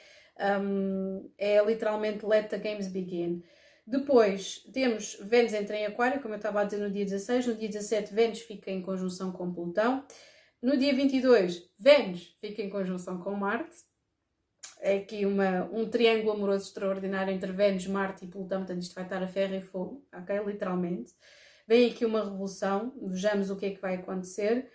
Um, 0.62 1.30
é 1.38 1.62
literalmente 1.66 2.24
let 2.24 2.50
the 2.50 2.60
games 2.60 2.88
begin. 2.88 3.44
Depois 3.86 4.60
temos 4.72 5.18
Vênus 5.22 5.54
entra 5.54 5.76
em 5.76 5.88
Aquário, 5.88 6.22
como 6.22 6.36
eu 6.36 6.38
estava 6.38 6.62
a 6.62 6.64
dizer 6.64 6.78
no 6.78 6.92
dia 6.92 7.04
16. 7.04 7.48
No 7.48 7.56
dia 7.56 7.68
17, 7.68 8.14
Vênus 8.14 8.42
fica 8.42 8.70
em 8.70 8.84
conjunção 8.84 9.32
com 9.32 9.52
Plutão. 9.52 10.06
No 10.62 10.78
dia 10.78 10.94
22, 10.94 11.68
Vênus 11.80 12.38
fica 12.40 12.62
em 12.62 12.70
conjunção 12.70 13.18
com 13.20 13.32
Marte. 13.32 13.89
É 14.80 14.96
aqui 14.98 15.26
uma, 15.26 15.66
um 15.74 15.90
triângulo 15.90 16.32
amoroso 16.32 16.66
extraordinário 16.66 17.34
entre 17.34 17.52
Vênus, 17.52 17.86
Marte 17.86 18.26
e 18.26 18.28
Plutão. 18.28 18.60
Portanto, 18.60 18.82
isto 18.82 18.96
vai 18.96 19.04
estar 19.04 19.22
a 19.22 19.28
ferro 19.28 19.56
e 19.56 19.62
fogo, 19.62 20.06
ok? 20.14 20.40
Literalmente. 20.46 21.14
Vem 21.70 21.92
aqui 21.92 22.04
uma 22.04 22.24
revolução, 22.24 22.92
vejamos 23.00 23.52
o 23.52 23.56
que 23.56 23.68
é 23.68 23.70
que 23.70 23.80
vai 23.80 23.94
acontecer. 23.94 24.72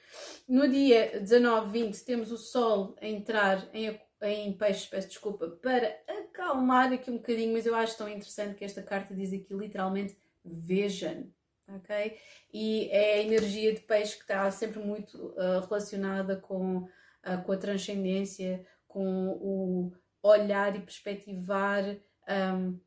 No 0.48 0.68
dia 0.68 1.18
19, 1.18 1.72
20, 1.72 2.04
temos 2.04 2.30
o 2.30 2.38
Sol 2.38 2.94
a 3.00 3.08
entrar 3.08 3.68
em, 3.74 4.00
em 4.22 4.52
peixes, 4.52 4.86
peço 4.86 5.08
desculpa, 5.08 5.48
para 5.60 5.92
acalmar 6.06 6.92
aqui 6.92 7.10
um 7.10 7.16
bocadinho, 7.16 7.52
mas 7.52 7.66
eu 7.66 7.74
acho 7.74 7.98
tão 7.98 8.08
interessante 8.08 8.54
que 8.54 8.64
esta 8.64 8.80
carta 8.80 9.12
diz 9.12 9.32
aqui 9.32 9.52
literalmente 9.52 10.16
vision, 10.44 11.24
ok? 11.66 12.16
E 12.52 12.88
é 12.92 13.14
a 13.14 13.22
energia 13.22 13.74
de 13.74 13.80
peixe 13.80 14.14
que 14.14 14.22
está 14.22 14.48
sempre 14.52 14.78
muito 14.78 15.16
uh, 15.16 15.66
relacionada 15.66 16.36
com, 16.36 16.76
uh, 16.76 17.42
com 17.44 17.50
a 17.50 17.56
transcendência, 17.56 18.64
com 18.94 19.28
o 19.40 19.92
olhar 20.22 20.76
e 20.76 20.80
perspectivar 20.80 21.84
um, 22.56 22.78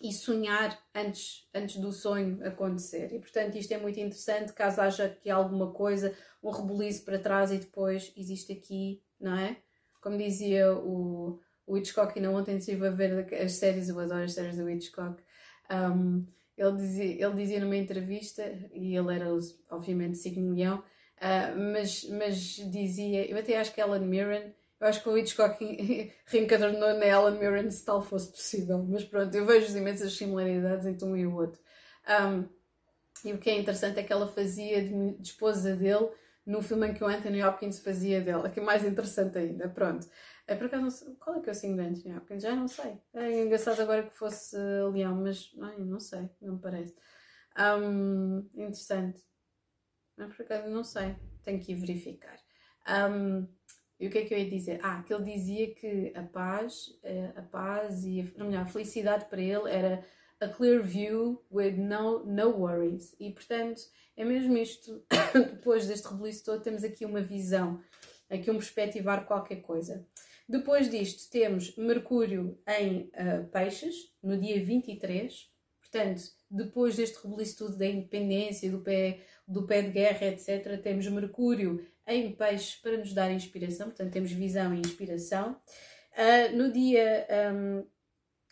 e 0.00 0.10
sonhar 0.10 0.76
antes, 0.94 1.46
antes 1.54 1.76
do 1.76 1.92
sonho 1.92 2.44
acontecer. 2.46 3.12
E 3.12 3.18
portanto, 3.18 3.56
isto 3.56 3.72
é 3.72 3.78
muito 3.78 4.00
interessante. 4.00 4.54
Caso 4.54 4.80
haja 4.80 5.04
aqui 5.04 5.28
alguma 5.28 5.70
coisa, 5.70 6.16
um 6.42 6.50
rebuliço 6.50 7.04
para 7.04 7.18
trás 7.18 7.52
e 7.52 7.58
depois 7.58 8.10
existe 8.16 8.52
aqui, 8.54 9.02
não 9.20 9.38
é? 9.38 9.58
Como 10.00 10.16
dizia 10.16 10.74
o, 10.74 11.38
o 11.66 11.76
Hitchcock, 11.76 12.18
e 12.18 12.22
não 12.22 12.34
ontem 12.34 12.56
estive 12.56 12.86
a 12.86 12.90
ver 12.90 13.32
as 13.34 13.52
séries, 13.52 13.88
eu 13.90 14.00
adoro 14.00 14.24
as 14.24 14.32
séries 14.32 14.56
do 14.56 14.68
Hitchcock. 14.68 15.22
Um, 15.70 16.26
ele, 16.56 16.76
dizia, 16.76 17.26
ele 17.26 17.34
dizia 17.34 17.60
numa 17.60 17.76
entrevista, 17.76 18.42
e 18.72 18.96
ele 18.96 19.14
era 19.14 19.26
obviamente 19.70 20.18
signo 20.18 20.54
leão, 20.54 20.78
uh, 20.78 21.72
mas, 21.72 22.04
mas 22.10 22.36
dizia, 22.70 23.30
eu 23.30 23.38
até 23.38 23.58
acho 23.58 23.72
que 23.72 23.80
Ellen 23.80 24.06
Mirren 24.06 24.52
eu 24.80 24.86
acho 24.86 25.02
que 25.02 25.08
o 25.08 25.16
Hitchcock 25.16 25.58
reencarnou 26.26 26.94
na 26.94 27.06
Ellen 27.06 27.38
Mirren 27.38 27.70
se 27.70 27.84
tal 27.84 28.02
fosse 28.02 28.30
possível. 28.30 28.84
Mas 28.88 29.04
pronto, 29.04 29.34
eu 29.34 29.46
vejo 29.46 29.76
imensas 29.76 30.16
similaridades 30.16 30.86
entre 30.86 31.04
um 31.04 31.16
e 31.16 31.26
o 31.26 31.34
outro. 31.34 31.60
Um, 32.08 32.48
e 33.24 33.32
o 33.32 33.38
que 33.38 33.48
é 33.48 33.58
interessante 33.58 33.98
é 33.98 34.02
que 34.02 34.12
ela 34.12 34.28
fazia 34.28 34.82
de, 34.82 35.14
de, 35.16 35.28
esposa 35.28 35.74
dele 35.74 36.10
no 36.44 36.60
filme 36.60 36.88
em 36.88 36.94
que 36.94 37.02
o 37.02 37.06
Anthony 37.06 37.42
Hopkins 37.42 37.78
fazia 37.78 38.20
dela, 38.20 38.50
que 38.50 38.60
é 38.60 38.62
mais 38.62 38.84
interessante 38.84 39.38
ainda. 39.38 39.68
Pronto. 39.68 40.06
É 40.46 40.54
por 40.54 40.66
acaso, 40.66 41.16
qual 41.18 41.38
é 41.38 41.40
que 41.40 41.48
é 41.48 41.52
o 41.52 41.54
signo 41.54 41.76
do 41.76 41.82
Anthony 41.82 42.16
Hopkins? 42.16 42.42
Já 42.42 42.54
não 42.54 42.68
sei. 42.68 43.00
É 43.14 43.42
engraçado 43.42 43.80
agora 43.80 44.02
que 44.02 44.14
fosse 44.14 44.56
leão, 44.92 45.14
mas 45.16 45.54
ai, 45.62 45.78
não 45.78 45.98
sei, 45.98 46.28
não 46.42 46.54
me 46.54 46.60
parece. 46.60 46.94
Um, 47.58 48.46
interessante. 48.54 49.24
Mas 50.16 50.36
por 50.36 50.44
acaso 50.44 50.68
não 50.68 50.84
sei, 50.84 51.16
tenho 51.42 51.60
que 51.60 51.72
ir 51.72 51.76
verificar. 51.76 52.38
Um, 52.86 53.48
e 54.04 54.06
o 54.06 54.10
que 54.10 54.18
é 54.18 54.24
que 54.26 54.34
eu 54.34 54.38
ia 54.38 54.50
dizer? 54.50 54.80
Ah, 54.82 55.02
que 55.02 55.14
ele 55.14 55.24
dizia 55.24 55.74
que 55.74 56.12
a 56.14 56.22
paz, 56.22 56.94
eh, 57.02 57.32
a 57.34 57.40
paz 57.40 58.04
e 58.04 58.20
a, 58.20 58.44
melhor, 58.44 58.64
a 58.64 58.66
felicidade 58.66 59.24
para 59.30 59.40
ele 59.40 59.70
era 59.70 60.04
a 60.38 60.46
clear 60.46 60.82
view 60.82 61.42
with 61.50 61.78
no, 61.78 62.22
no 62.26 62.50
worries. 62.50 63.16
E 63.18 63.30
portanto, 63.30 63.80
é 64.14 64.22
mesmo 64.22 64.58
isto, 64.58 65.02
depois 65.32 65.86
deste 65.86 66.06
rebuliço 66.06 66.44
todo, 66.44 66.62
temos 66.62 66.84
aqui 66.84 67.06
uma 67.06 67.22
visão, 67.22 67.80
aqui 68.28 68.50
um 68.50 68.58
perspectivar 68.58 69.24
qualquer 69.24 69.62
coisa. 69.62 70.06
Depois 70.46 70.90
disto, 70.90 71.30
temos 71.30 71.74
Mercúrio 71.78 72.58
em 72.78 73.10
uh, 73.14 73.48
Peixes, 73.50 74.12
no 74.22 74.36
dia 74.36 74.62
23. 74.62 75.50
Portanto, 75.80 76.24
depois 76.50 76.96
deste 76.96 77.22
rebuliço 77.22 77.56
tudo 77.56 77.78
da 77.78 77.86
independência, 77.86 78.70
do 78.70 78.80
pé, 78.80 79.20
do 79.48 79.66
pé 79.66 79.80
de 79.80 79.92
guerra, 79.92 80.26
etc., 80.26 80.78
temos 80.82 81.08
Mercúrio 81.08 81.86
em 82.06 82.32
peixes 82.32 82.76
para 82.76 82.96
nos 82.96 83.12
dar 83.12 83.30
inspiração, 83.30 83.88
portanto 83.88 84.12
temos 84.12 84.32
visão 84.32 84.74
e 84.74 84.80
inspiração. 84.80 85.56
Uh, 86.12 86.56
no 86.56 86.72
dia 86.72 87.26
um, 87.52 87.84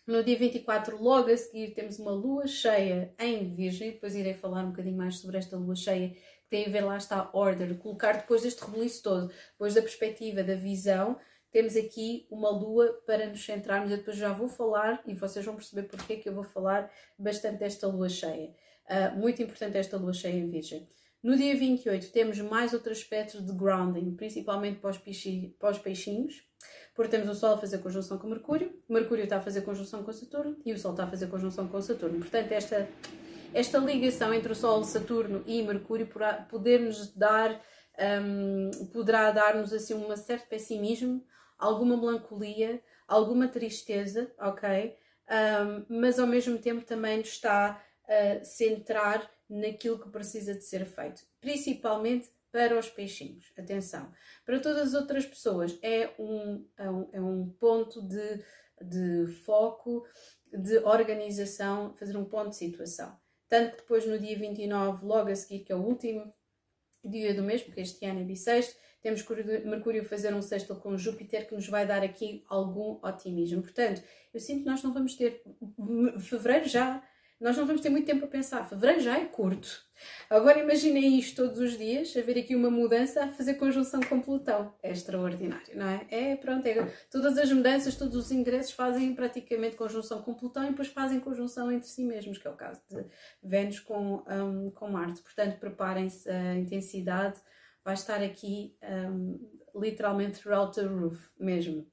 no 0.05 0.23
dia 0.25 0.37
24, 0.37 1.01
logo 1.01 1.31
a 1.31 1.37
seguir, 1.37 1.75
temos 1.75 1.99
uma 2.01 2.11
lua 2.11 2.47
cheia 2.49 3.15
em 3.21 3.55
Virgem. 3.55 3.93
Depois 3.93 4.17
irei 4.17 4.35
falar 4.35 4.65
um 4.65 4.71
bocadinho 4.71 4.97
mais 4.97 5.19
sobre 5.19 5.39
esta 5.39 5.57
lua 5.57 5.77
cheia, 5.77 6.11
que 6.11 6.49
tem 6.51 6.67
a 6.67 6.71
ver, 6.71 6.81
lá 6.81 6.97
está, 6.97 7.31
order, 7.33 7.79
colocar 7.79 8.15
depois 8.15 8.43
deste 8.43 8.65
rebuliço 8.65 9.03
todo, 9.03 9.33
depois 9.53 9.75
da 9.75 9.81
perspectiva, 9.81 10.43
da 10.43 10.57
visão, 10.57 11.17
temos 11.53 11.77
aqui 11.77 12.27
uma 12.31 12.51
lua 12.51 13.01
para 13.07 13.29
nos 13.29 13.45
centrarmos. 13.45 13.93
Eu 13.93 13.99
depois 13.99 14.17
já 14.17 14.33
vou 14.33 14.49
falar 14.49 15.01
e 15.07 15.15
vocês 15.15 15.45
vão 15.45 15.55
perceber 15.55 15.85
porque 15.85 16.15
é 16.15 16.17
que 16.17 16.29
eu 16.29 16.35
vou 16.35 16.45
falar 16.45 16.91
bastante 17.17 17.59
desta 17.59 17.87
lua 17.87 18.09
cheia. 18.09 18.53
Uh, 18.91 19.17
muito 19.17 19.41
importante 19.41 19.79
esta 19.79 19.97
lua 19.97 20.13
cheia 20.13 20.35
em 20.35 20.51
Virgem. 20.51 20.89
No 21.23 21.37
dia 21.37 21.57
28 21.57 22.11
temos 22.11 22.41
mais 22.41 22.75
outro 22.75 22.91
aspecto 22.91 23.41
de 23.41 23.53
grounding, 23.53 24.17
principalmente 24.17 24.81
para 24.81 24.91
os, 24.91 25.79
peixinhos, 25.79 26.43
porque 26.97 27.13
temos 27.13 27.29
o 27.29 27.35
Sol 27.35 27.55
a 27.55 27.59
fazer 27.59 27.79
conjunção 27.79 28.19
com 28.19 28.27
Mercúrio, 28.27 28.77
Mercúrio 28.89 29.23
está 29.23 29.37
a 29.37 29.41
fazer 29.41 29.61
conjunção 29.63 30.03
com 30.03 30.13
Saturno 30.13 30.57
e 30.67 30.73
o 30.73 30.79
Sol 30.79 30.91
está 30.91 31.05
a 31.05 31.07
fazer 31.07 31.29
conjunção 31.29 31.69
com 31.69 31.81
Saturno. 31.81 32.19
Portanto, 32.19 32.51
esta, 32.51 32.89
esta 33.55 33.79
ligação 33.79 34.35
entre 34.35 34.51
o 34.51 34.55
Sol, 34.55 34.83
Saturno 34.83 35.45
e 35.47 35.63
Mercúrio 35.63 36.09
poder-nos 36.51 37.15
dar, 37.15 37.63
um, 38.21 38.71
poderá 38.93 39.31
dar-nos 39.31 39.73
assim 39.73 39.95
um 39.95 40.17
certo 40.17 40.49
pessimismo, 40.49 41.25
alguma 41.57 41.97
melancolia, 41.97 42.83
alguma 43.07 43.47
tristeza, 43.47 44.33
ok? 44.41 44.97
Um, 45.31 46.01
mas 46.01 46.19
ao 46.19 46.27
mesmo 46.27 46.59
tempo 46.59 46.85
também 46.85 47.19
nos 47.19 47.29
está 47.29 47.81
a 48.09 48.45
centrar 48.45 49.31
naquilo 49.53 49.99
que 49.99 50.09
precisa 50.09 50.55
de 50.55 50.65
ser 50.65 50.87
feito, 50.87 51.23
principalmente 51.41 52.31
para 52.51 52.79
os 52.79 52.89
peixinhos. 52.89 53.53
Atenção, 53.57 54.11
para 54.45 54.61
todas 54.61 54.89
as 54.89 55.01
outras 55.01 55.27
pessoas 55.27 55.79
é 55.83 56.11
um, 56.19 56.67
é 56.77 56.91
um, 56.91 57.09
é 57.13 57.21
um 57.21 57.49
ponto 57.49 58.03
de, 58.03 58.43
de 58.81 59.27
foco, 59.45 60.07
de 60.53 60.79
organização, 60.79 61.95
fazer 61.95 62.17
um 62.17 62.25
ponto 62.25 62.51
de 62.51 62.57
situação. 62.57 63.17
Tanto 63.49 63.73
que 63.73 63.83
depois 63.83 64.07
no 64.07 64.19
dia 64.19 64.39
29, 64.39 65.05
logo 65.05 65.31
a 65.31 65.35
seguir, 65.35 65.65
que 65.65 65.73
é 65.73 65.77
o 65.77 65.83
último 65.83 66.33
dia 67.05 67.35
do 67.35 67.43
mês, 67.43 67.63
porque 67.63 67.81
este 67.81 68.05
ano 68.07 68.21
é 68.21 68.25
bissexto, 68.25 68.75
temos 69.03 69.27
Mercúrio 69.65 70.05
fazer 70.05 70.33
um 70.33 70.41
sexto 70.41 70.77
com 70.77 70.97
Júpiter 70.97 71.49
que 71.49 71.55
nos 71.55 71.69
vai 71.69 71.85
dar 71.85 72.03
aqui 72.03 72.45
algum 72.49 73.01
otimismo. 73.03 73.61
Portanto, 73.61 74.03
eu 74.33 74.39
sinto 74.39 74.61
que 74.61 74.71
nós 74.71 74.83
não 74.83 74.95
vamos 74.95 75.17
ter 75.17 75.43
fevereiro 76.21 76.69
já 76.69 77.03
nós 77.43 77.57
não 77.57 77.67
vamos 77.67 77.83
ter 77.83 77.91
muito 77.91 78.07
tempo 78.07 78.25
a 78.25 78.29
pensar. 78.29 78.65
Fevereiro 78.69 79.01
já 79.01 79.19
é 79.19 79.25
curto. 79.25 79.85
Agora 80.31 80.61
imaginem 80.61 81.19
isto 81.19 81.43
todos 81.43 81.59
os 81.59 81.77
dias, 81.77 82.17
haver 82.17 82.39
aqui 82.39 82.55
uma 82.55 82.71
mudança 82.71 83.25
a 83.25 83.29
fazer 83.29 83.55
conjunção 83.55 84.01
com 84.01 84.21
Plutão. 84.21 84.73
É 84.81 84.93
extraordinário, 84.93 85.77
não 85.77 85.87
é? 85.87 86.07
É, 86.09 86.37
pronto, 86.37 86.65
é, 86.67 86.89
todas 87.11 87.37
as 87.37 87.53
mudanças, 87.53 87.97
todos 87.97 88.15
os 88.17 88.31
ingressos 88.31 88.73
fazem 88.73 89.13
praticamente 89.13 89.75
conjunção 89.75 90.23
com 90.23 90.35
Plutão 90.35 90.65
e 90.65 90.71
depois 90.71 90.89
fazem 90.89 91.19
conjunção 91.19 91.71
entre 91.71 91.89
si 91.89 92.05
mesmos, 92.05 92.39
que 92.39 92.47
é 92.47 92.51
o 92.51 92.55
caso 92.55 92.81
de 92.89 93.05
Vênus 93.43 93.81
com, 93.81 94.23
um, 94.29 94.71
com 94.71 94.89
Marte. 94.89 95.21
Portanto, 95.21 95.59
preparem-se, 95.59 96.31
a 96.31 96.55
intensidade 96.55 97.41
vai 97.85 97.95
estar 97.95 98.23
aqui 98.23 98.77
um, 98.83 99.39
literalmente 99.75 100.41
throughout 100.41 100.75
the 100.75 100.87
roof 100.87 101.19
mesmo. 101.41 101.89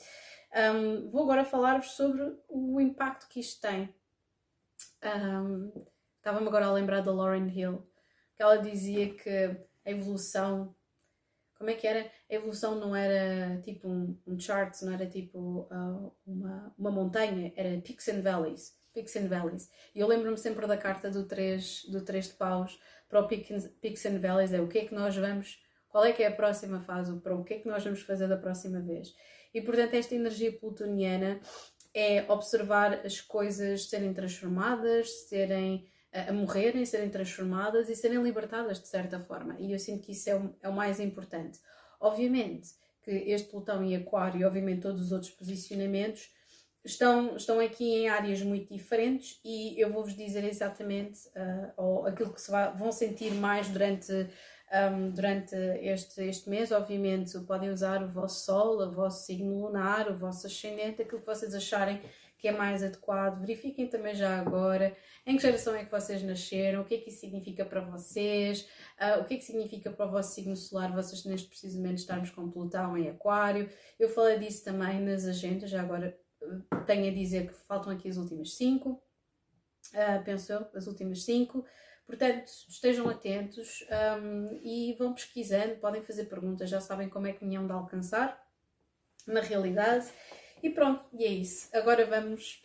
Um, 0.55 1.09
vou 1.09 1.23
agora 1.23 1.43
falar-vos 1.43 1.91
sobre 1.91 2.35
o 2.47 2.79
impacto 2.79 3.27
que 3.27 3.39
isto 3.39 3.61
tem. 3.61 3.93
Estava-me 5.01 6.47
agora 6.47 6.65
a 6.65 6.73
lembrar 6.73 7.01
da 7.01 7.11
Lauren 7.11 7.49
Hill, 7.49 7.87
que 8.35 8.43
ela 8.43 8.57
dizia 8.57 9.13
que 9.13 9.29
a 9.85 9.91
evolução. 9.91 10.75
Como 11.57 11.69
é 11.69 11.73
que 11.73 11.87
era? 11.87 12.09
A 12.29 12.33
evolução 12.33 12.75
não 12.75 12.95
era 12.95 13.59
tipo 13.61 13.87
um, 13.87 14.17
um 14.25 14.39
chart, 14.39 14.81
não 14.81 14.93
era 14.93 15.05
tipo 15.05 15.67
uh, 15.71 16.15
uma, 16.25 16.73
uma 16.77 16.91
montanha, 16.91 17.51
era 17.55 17.81
peaks 17.81 18.07
and 18.07 18.21
valleys. 18.21 18.77
Peaks 18.93 19.15
and 19.15 19.27
valleys. 19.27 19.69
E 19.93 19.99
eu 19.99 20.07
lembro-me 20.07 20.37
sempre 20.37 20.65
da 20.65 20.77
carta 20.77 21.09
do 21.09 21.25
3, 21.27 21.85
do 21.89 22.03
3 22.03 22.29
de 22.29 22.33
paus 22.33 22.79
para 23.07 23.21
o 23.21 23.27
peaks 23.27 24.05
and 24.05 24.19
valleys, 24.19 24.53
é 24.53 24.61
o 24.61 24.67
que 24.67 24.79
é 24.79 24.85
que 24.85 24.93
nós 24.93 25.15
vamos, 25.15 25.59
qual 25.89 26.05
é 26.05 26.13
que 26.13 26.23
é 26.23 26.27
a 26.27 26.35
próxima 26.35 26.79
fase, 26.81 27.19
para 27.19 27.35
o 27.35 27.43
que 27.43 27.55
é 27.55 27.59
que 27.59 27.67
nós 27.67 27.83
vamos 27.83 28.01
fazer 28.01 28.27
da 28.27 28.37
próxima 28.37 28.79
vez. 28.81 29.13
E 29.53 29.61
portanto, 29.61 29.95
esta 29.95 30.15
energia 30.15 30.57
plutoniana 30.57 31.39
é 31.93 32.25
observar 32.31 33.05
as 33.05 33.19
coisas 33.19 33.89
serem 33.89 34.13
transformadas, 34.13 35.27
serem 35.27 35.87
a 36.11 36.33
morrerem, 36.33 36.85
serem 36.85 37.09
transformadas 37.09 37.87
e 37.87 37.95
serem 37.95 38.21
libertadas 38.21 38.79
de 38.79 38.87
certa 38.87 39.19
forma. 39.19 39.55
E 39.59 39.71
eu 39.71 39.79
sinto 39.79 40.01
que 40.01 40.11
isso 40.11 40.29
é 40.29 40.35
o, 40.35 40.55
é 40.63 40.69
o 40.69 40.73
mais 40.73 40.99
importante. 40.99 41.59
Obviamente 41.99 42.69
que 43.03 43.11
este 43.11 43.49
Plutão 43.49 43.83
em 43.83 43.95
Aquário 43.95 44.41
e 44.41 44.45
obviamente 44.45 44.81
todos 44.81 45.01
os 45.01 45.11
outros 45.11 45.31
posicionamentos 45.31 46.31
estão, 46.83 47.35
estão 47.35 47.59
aqui 47.59 47.85
em 47.93 48.09
áreas 48.09 48.41
muito 48.41 48.73
diferentes 48.73 49.39
e 49.43 49.79
eu 49.79 49.91
vou-vos 49.91 50.15
dizer 50.15 50.43
exatamente 50.43 51.27
uh, 51.29 51.71
ou 51.77 52.05
aquilo 52.07 52.33
que 52.33 52.41
se 52.41 52.49
vai, 52.49 52.75
vão 52.75 52.91
sentir 52.91 53.33
mais 53.35 53.67
durante 53.67 54.11
um, 54.71 55.11
durante 55.11 55.55
este, 55.55 56.21
este 56.23 56.49
mês. 56.49 56.71
Obviamente, 56.71 57.37
podem 57.41 57.69
usar 57.69 58.03
o 58.03 58.07
vosso 58.07 58.45
Sol, 58.45 58.81
o 58.81 58.91
vosso 58.91 59.25
signo 59.25 59.65
lunar, 59.65 60.09
o 60.09 60.17
vosso 60.17 60.47
ascendente, 60.47 61.01
aquilo 61.01 61.21
que 61.21 61.27
vocês 61.27 61.53
acharem 61.53 62.01
que 62.39 62.47
é 62.47 62.51
mais 62.51 62.81
adequado. 62.81 63.41
Verifiquem 63.41 63.87
também 63.87 64.15
já 64.15 64.39
agora 64.39 64.95
em 65.25 65.35
que 65.35 65.41
geração 65.41 65.75
é 65.75 65.83
que 65.83 65.91
vocês 65.91 66.23
nasceram, 66.23 66.81
o 66.81 66.85
que 66.85 66.95
é 66.95 66.97
que 66.97 67.09
isso 67.09 67.19
significa 67.19 67.65
para 67.65 67.81
vocês, 67.81 68.67
uh, 68.99 69.19
o 69.19 69.25
que 69.25 69.35
é 69.35 69.37
que 69.37 69.43
significa 69.43 69.91
para 69.91 70.07
o 70.07 70.11
vosso 70.11 70.33
signo 70.33 70.55
solar, 70.55 70.91
vocês 70.93 71.23
neste 71.25 71.49
preciso 71.49 71.77
momento 71.77 71.99
estarmos 71.99 72.31
com 72.31 72.49
Plutão 72.49 72.97
em 72.97 73.09
Aquário. 73.09 73.69
Eu 73.99 74.09
falei 74.09 74.39
disso 74.39 74.63
também 74.63 75.01
nas 75.01 75.25
agendas, 75.25 75.69
já 75.69 75.81
agora 75.81 76.17
uh, 76.41 76.85
tenho 76.85 77.11
a 77.11 77.13
dizer 77.13 77.47
que 77.47 77.53
faltam 77.53 77.91
aqui 77.91 78.07
as 78.07 78.15
últimas 78.15 78.55
cinco, 78.55 79.03
uh, 79.93 80.23
penso 80.23 80.53
eu, 80.53 80.65
as 80.73 80.87
últimas 80.87 81.23
cinco. 81.23 81.65
Portanto, 82.09 82.49
estejam 82.67 83.07
atentos 83.07 83.85
um, 84.19 84.59
e 84.63 84.95
vão 84.97 85.13
pesquisando, 85.13 85.75
podem 85.75 86.01
fazer 86.01 86.25
perguntas, 86.25 86.67
já 86.67 86.81
sabem 86.81 87.07
como 87.07 87.27
é 87.27 87.33
que 87.33 87.45
me 87.45 87.55
hão 87.55 87.67
de 87.67 87.71
alcançar, 87.71 88.43
na 89.27 89.41
realidade. 89.41 90.07
E 90.63 90.71
pronto, 90.71 91.05
e 91.13 91.23
é 91.23 91.27
isso. 91.27 91.69
Agora 91.71 92.07
vamos, 92.07 92.63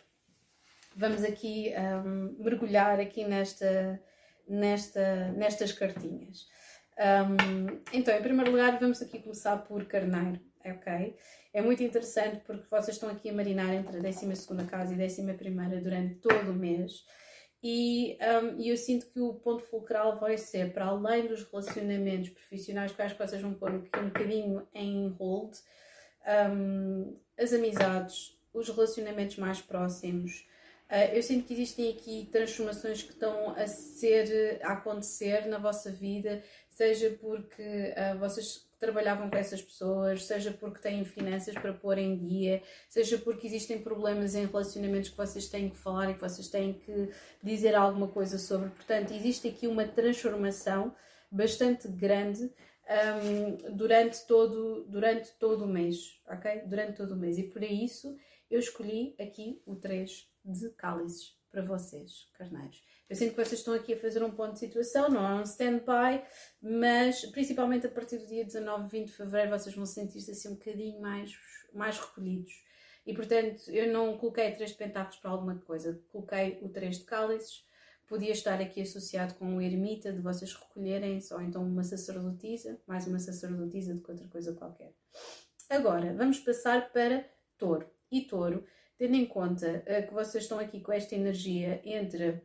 vamos 0.95 1.23
aqui 1.23 1.71
um, 1.77 2.43
mergulhar 2.43 2.99
aqui 2.99 3.23
nesta, 3.23 4.01
nesta, 4.49 5.31
nestas 5.33 5.71
cartinhas. 5.71 6.47
Um, 6.97 7.83
então, 7.93 8.17
em 8.17 8.23
primeiro 8.23 8.49
lugar, 8.49 8.79
vamos 8.79 8.99
aqui 8.99 9.19
começar 9.19 9.57
por 9.57 9.85
carneiro, 9.85 10.41
ok? 10.65 11.15
É 11.53 11.61
muito 11.61 11.83
interessante 11.83 12.41
porque 12.47 12.65
vocês 12.67 12.97
estão 12.97 13.09
aqui 13.09 13.29
a 13.29 13.33
marinar 13.33 13.71
entre 13.75 13.99
a 13.99 14.01
12 14.01 14.27
casa 14.67 14.95
e 14.95 14.99
a 14.99 15.05
11 15.05 15.81
durante 15.83 16.15
todo 16.15 16.49
o 16.49 16.55
mês 16.55 17.05
e 17.63 18.17
um, 18.21 18.61
eu 18.61 18.77
sinto 18.77 19.07
que 19.07 19.19
o 19.19 19.33
ponto 19.33 19.63
fulcral 19.63 20.19
vai 20.19 20.37
ser, 20.37 20.71
para 20.73 20.85
além 20.85 21.27
dos 21.27 21.43
relacionamentos 21.43 22.29
profissionais, 22.29 22.91
que 22.91 23.01
acho 23.01 23.15
que 23.15 23.25
vocês 23.25 23.41
vão 23.41 23.53
pôr 23.53 23.71
um 23.71 23.79
bocadinho 23.79 24.67
em 24.73 25.09
hold, 25.19 25.55
um, 26.51 27.17
as 27.37 27.53
amizades, 27.53 28.37
os 28.53 28.69
relacionamentos 28.69 29.37
mais 29.37 29.61
próximos. 29.61 30.47
Uh, 30.89 31.15
eu 31.15 31.23
sinto 31.23 31.47
que 31.47 31.53
existem 31.53 31.89
aqui 31.91 32.29
transformações 32.31 33.01
que 33.01 33.11
estão 33.11 33.49
a 33.55 33.65
ser, 33.65 34.59
a 34.63 34.73
acontecer 34.73 35.47
na 35.47 35.57
vossa 35.57 35.91
vida, 35.91 36.43
seja 36.75 37.17
porque 37.21 37.63
uh, 37.63 38.19
vocês 38.19 38.67
trabalhavam 38.77 39.29
com 39.29 39.37
essas 39.37 39.61
pessoas, 39.61 40.25
seja 40.25 40.51
porque 40.51 40.81
têm 40.81 41.05
finanças 41.05 41.55
para 41.55 41.73
pôr 41.73 41.97
em 41.97 42.17
dia, 42.17 42.61
seja 42.89 43.17
porque 43.17 43.47
existem 43.47 43.81
problemas 43.81 44.35
em 44.35 44.45
relacionamentos 44.45 45.09
que 45.09 45.15
vocês 45.15 45.47
têm 45.47 45.69
que 45.69 45.77
falar 45.77 46.11
e 46.11 46.15
que 46.15 46.19
vocês 46.19 46.49
têm 46.49 46.73
que 46.73 47.09
dizer 47.41 47.75
alguma 47.75 48.09
coisa 48.09 48.37
sobre. 48.37 48.69
Portanto, 48.71 49.13
existe 49.13 49.47
aqui 49.47 49.67
uma 49.67 49.87
transformação 49.87 50.93
bastante 51.31 51.87
grande 51.87 52.43
um, 52.43 53.73
durante, 53.73 54.27
todo, 54.27 54.83
durante 54.89 55.31
todo 55.39 55.63
o 55.63 55.67
mês, 55.67 56.21
ok? 56.27 56.63
Durante 56.65 56.97
todo 56.97 57.13
o 57.13 57.17
mês. 57.17 57.37
E 57.37 57.43
por 57.43 57.63
isso 57.63 58.17
eu 58.51 58.59
escolhi 58.59 59.15
aqui 59.17 59.61
o 59.65 59.77
3 59.77 60.29
de 60.43 60.69
cálices 60.71 61.39
para 61.49 61.61
vocês, 61.61 62.29
carneiros. 62.33 62.83
Eu 63.07 63.15
sinto 63.15 63.35
que 63.35 63.43
vocês 63.43 63.59
estão 63.59 63.73
aqui 63.73 63.93
a 63.93 63.97
fazer 63.97 64.23
um 64.23 64.31
ponto 64.31 64.53
de 64.53 64.59
situação, 64.59 65.09
não 65.09 65.27
é 65.27 65.35
um 65.35 65.43
stand-by, 65.43 66.23
mas 66.59 67.23
principalmente 67.25 67.85
a 67.85 67.89
partir 67.89 68.17
do 68.17 68.25
dia 68.25 68.43
19, 68.43 68.89
20 68.89 69.05
de 69.05 69.13
fevereiro 69.13 69.51
vocês 69.51 69.75
vão 69.75 69.85
sentir-se 69.85 70.31
assim 70.31 70.49
um 70.49 70.55
bocadinho 70.55 70.99
mais, 70.99 71.37
mais 71.71 71.99
recolhidos. 71.99 72.51
E 73.05 73.13
portanto, 73.13 73.69
eu 73.69 73.93
não 73.93 74.17
coloquei 74.17 74.51
três 74.51 74.71
de 74.71 74.77
pentáculos 74.77 75.17
para 75.17 75.29
alguma 75.29 75.55
coisa, 75.55 76.01
coloquei 76.11 76.57
o 76.63 76.69
três 76.69 76.97
de 76.97 77.03
cálices, 77.03 77.63
podia 78.07 78.31
estar 78.31 78.59
aqui 78.59 78.81
associado 78.81 79.35
com 79.35 79.55
o 79.55 79.61
ermita, 79.61 80.11
de 80.11 80.21
vocês 80.21 80.53
recolherem-se, 80.53 81.31
ou 81.31 81.41
então 81.41 81.63
uma 81.63 81.83
sacerdotisa, 81.83 82.79
mais 82.87 83.05
uma 83.05 83.19
sacerdotisa 83.19 83.93
do 83.93 84.01
que 84.01 84.11
outra 84.11 84.27
coisa 84.27 84.53
qualquer. 84.53 84.93
Agora, 85.69 86.13
vamos 86.13 86.39
passar 86.39 86.91
para 86.91 87.23
touro. 87.57 87.87
E 88.11 88.21
touro, 88.21 88.65
tendo 88.97 89.15
em 89.15 89.25
conta 89.25 89.83
uh, 89.83 90.07
que 90.07 90.13
vocês 90.13 90.43
estão 90.43 90.59
aqui 90.59 90.79
com 90.79 90.91
esta 90.91 91.15
energia 91.15 91.81
entre 91.83 92.41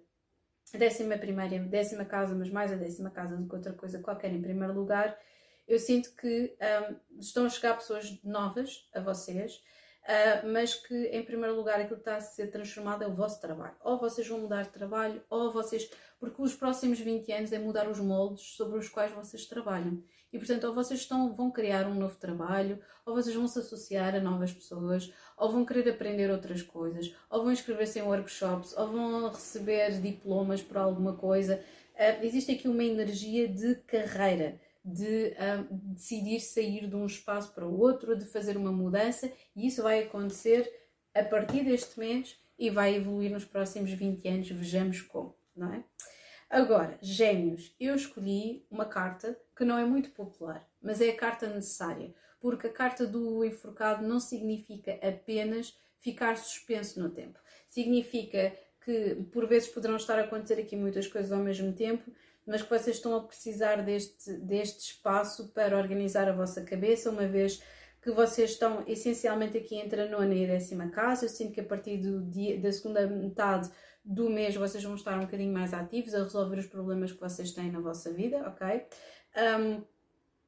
a 0.72 0.78
décima 0.78 1.18
primeira 1.18 1.56
a 1.56 1.58
décima 1.58 2.04
casa, 2.04 2.34
mas 2.34 2.50
mais 2.50 2.72
a 2.72 2.76
décima 2.76 3.10
casa 3.10 3.36
do 3.36 3.48
que 3.48 3.54
outra 3.54 3.72
coisa 3.72 3.98
qualquer 3.98 4.32
em 4.32 4.40
primeiro 4.40 4.72
lugar, 4.72 5.18
eu 5.66 5.78
sinto 5.78 6.14
que 6.16 6.56
um, 6.90 7.20
estão 7.20 7.46
a 7.46 7.48
chegar 7.48 7.76
pessoas 7.76 8.18
novas 8.24 8.88
a 8.94 9.00
vocês, 9.00 9.62
uh, 10.04 10.46
mas 10.48 10.74
que 10.74 11.06
em 11.06 11.24
primeiro 11.24 11.56
lugar 11.56 11.80
aquilo 11.80 11.96
que 11.96 12.02
está 12.02 12.16
a 12.16 12.20
ser 12.20 12.48
transformado 12.48 13.02
é 13.02 13.06
o 13.06 13.14
vosso 13.14 13.40
trabalho. 13.40 13.74
Ou 13.82 13.98
vocês 13.98 14.26
vão 14.26 14.40
mudar 14.40 14.62
de 14.62 14.70
trabalho, 14.70 15.22
ou 15.28 15.52
vocês. 15.52 15.90
Porque 16.18 16.42
os 16.42 16.54
próximos 16.54 16.98
20 16.98 17.32
anos 17.32 17.52
é 17.52 17.58
mudar 17.58 17.88
os 17.88 17.98
moldes 17.98 18.42
sobre 18.42 18.78
os 18.78 18.88
quais 18.88 19.12
vocês 19.12 19.46
trabalham. 19.46 20.02
E 20.32 20.38
portanto, 20.38 20.64
ou 20.64 20.74
vocês 20.74 21.00
estão, 21.00 21.34
vão 21.34 21.50
criar 21.50 21.86
um 21.86 21.94
novo 21.94 22.16
trabalho, 22.16 22.78
ou 23.04 23.14
vocês 23.14 23.34
vão 23.34 23.48
se 23.48 23.58
associar 23.58 24.14
a 24.14 24.20
novas 24.20 24.52
pessoas, 24.52 25.12
ou 25.36 25.50
vão 25.50 25.64
querer 25.64 25.88
aprender 25.90 26.30
outras 26.30 26.62
coisas, 26.62 27.14
ou 27.28 27.42
vão 27.42 27.52
inscrever-se 27.52 27.98
em 27.98 28.02
workshops, 28.02 28.76
ou 28.76 28.88
vão 28.88 29.28
receber 29.28 30.00
diplomas 30.00 30.62
por 30.62 30.76
alguma 30.76 31.16
coisa. 31.16 31.60
Uh, 31.94 32.24
existe 32.24 32.52
aqui 32.52 32.68
uma 32.68 32.84
energia 32.84 33.48
de 33.48 33.74
carreira, 33.86 34.60
de 34.84 35.34
decidir 35.70 36.40
sair 36.40 36.86
de 36.86 36.96
um 36.96 37.06
espaço 37.06 37.52
para 37.54 37.66
o 37.66 37.78
outro, 37.78 38.16
de 38.16 38.24
fazer 38.24 38.56
uma 38.56 38.72
mudança, 38.72 39.30
e 39.54 39.66
isso 39.66 39.82
vai 39.82 40.02
acontecer 40.02 40.70
a 41.14 41.22
partir 41.22 41.64
deste 41.64 41.98
mês 41.98 42.38
e 42.58 42.70
vai 42.70 42.94
evoluir 42.94 43.30
nos 43.30 43.44
próximos 43.44 43.90
20 43.90 44.26
anos, 44.28 44.50
vejamos 44.50 45.02
como, 45.02 45.34
não 45.56 45.72
é? 45.72 45.84
Agora, 46.48 46.98
Gêmeos, 47.00 47.74
eu 47.78 47.94
escolhi 47.94 48.66
uma 48.70 48.84
carta 48.84 49.38
que 49.56 49.64
não 49.64 49.78
é 49.78 49.84
muito 49.84 50.10
popular, 50.10 50.68
mas 50.82 51.00
é 51.00 51.10
a 51.10 51.16
carta 51.16 51.46
necessária, 51.46 52.12
porque 52.40 52.66
a 52.66 52.72
carta 52.72 53.06
do 53.06 53.44
enforcado 53.44 54.06
não 54.06 54.18
significa 54.18 54.98
apenas 55.06 55.78
ficar 55.98 56.36
suspenso 56.36 57.00
no 57.00 57.10
tempo. 57.10 57.38
Significa 57.68 58.52
que 58.84 59.16
por 59.30 59.46
vezes 59.46 59.68
poderão 59.68 59.96
estar 59.96 60.18
a 60.18 60.22
acontecer 60.22 60.60
aqui 60.60 60.74
muitas 60.74 61.06
coisas 61.06 61.30
ao 61.30 61.38
mesmo 61.38 61.72
tempo, 61.72 62.10
mas 62.50 62.62
que 62.62 62.68
vocês 62.68 62.96
estão 62.96 63.14
a 63.14 63.22
precisar 63.22 63.76
deste, 63.76 64.32
deste 64.38 64.92
espaço 64.92 65.52
para 65.52 65.78
organizar 65.78 66.28
a 66.28 66.32
vossa 66.32 66.64
cabeça, 66.64 67.08
uma 67.08 67.24
vez 67.28 67.62
que 68.02 68.10
vocês 68.10 68.50
estão 68.50 68.82
essencialmente 68.88 69.56
aqui 69.56 69.76
entre 69.76 70.00
a 70.00 70.08
nona 70.08 70.34
e 70.34 70.44
a 70.44 70.48
décima 70.48 70.88
casa. 70.90 71.26
Eu 71.26 71.28
sinto 71.28 71.52
que 71.52 71.60
a 71.60 71.64
partir 71.64 71.98
do 71.98 72.28
dia, 72.28 72.58
da 72.58 72.72
segunda 72.72 73.06
metade 73.06 73.70
do 74.04 74.28
mês 74.28 74.56
vocês 74.56 74.82
vão 74.82 74.96
estar 74.96 75.16
um 75.16 75.26
bocadinho 75.26 75.52
mais 75.52 75.72
ativos 75.72 76.12
a 76.12 76.24
resolver 76.24 76.58
os 76.58 76.66
problemas 76.66 77.12
que 77.12 77.20
vocês 77.20 77.52
têm 77.52 77.70
na 77.70 77.78
vossa 77.78 78.12
vida, 78.12 78.38
ok? 78.48 78.84
Um, 79.60 79.84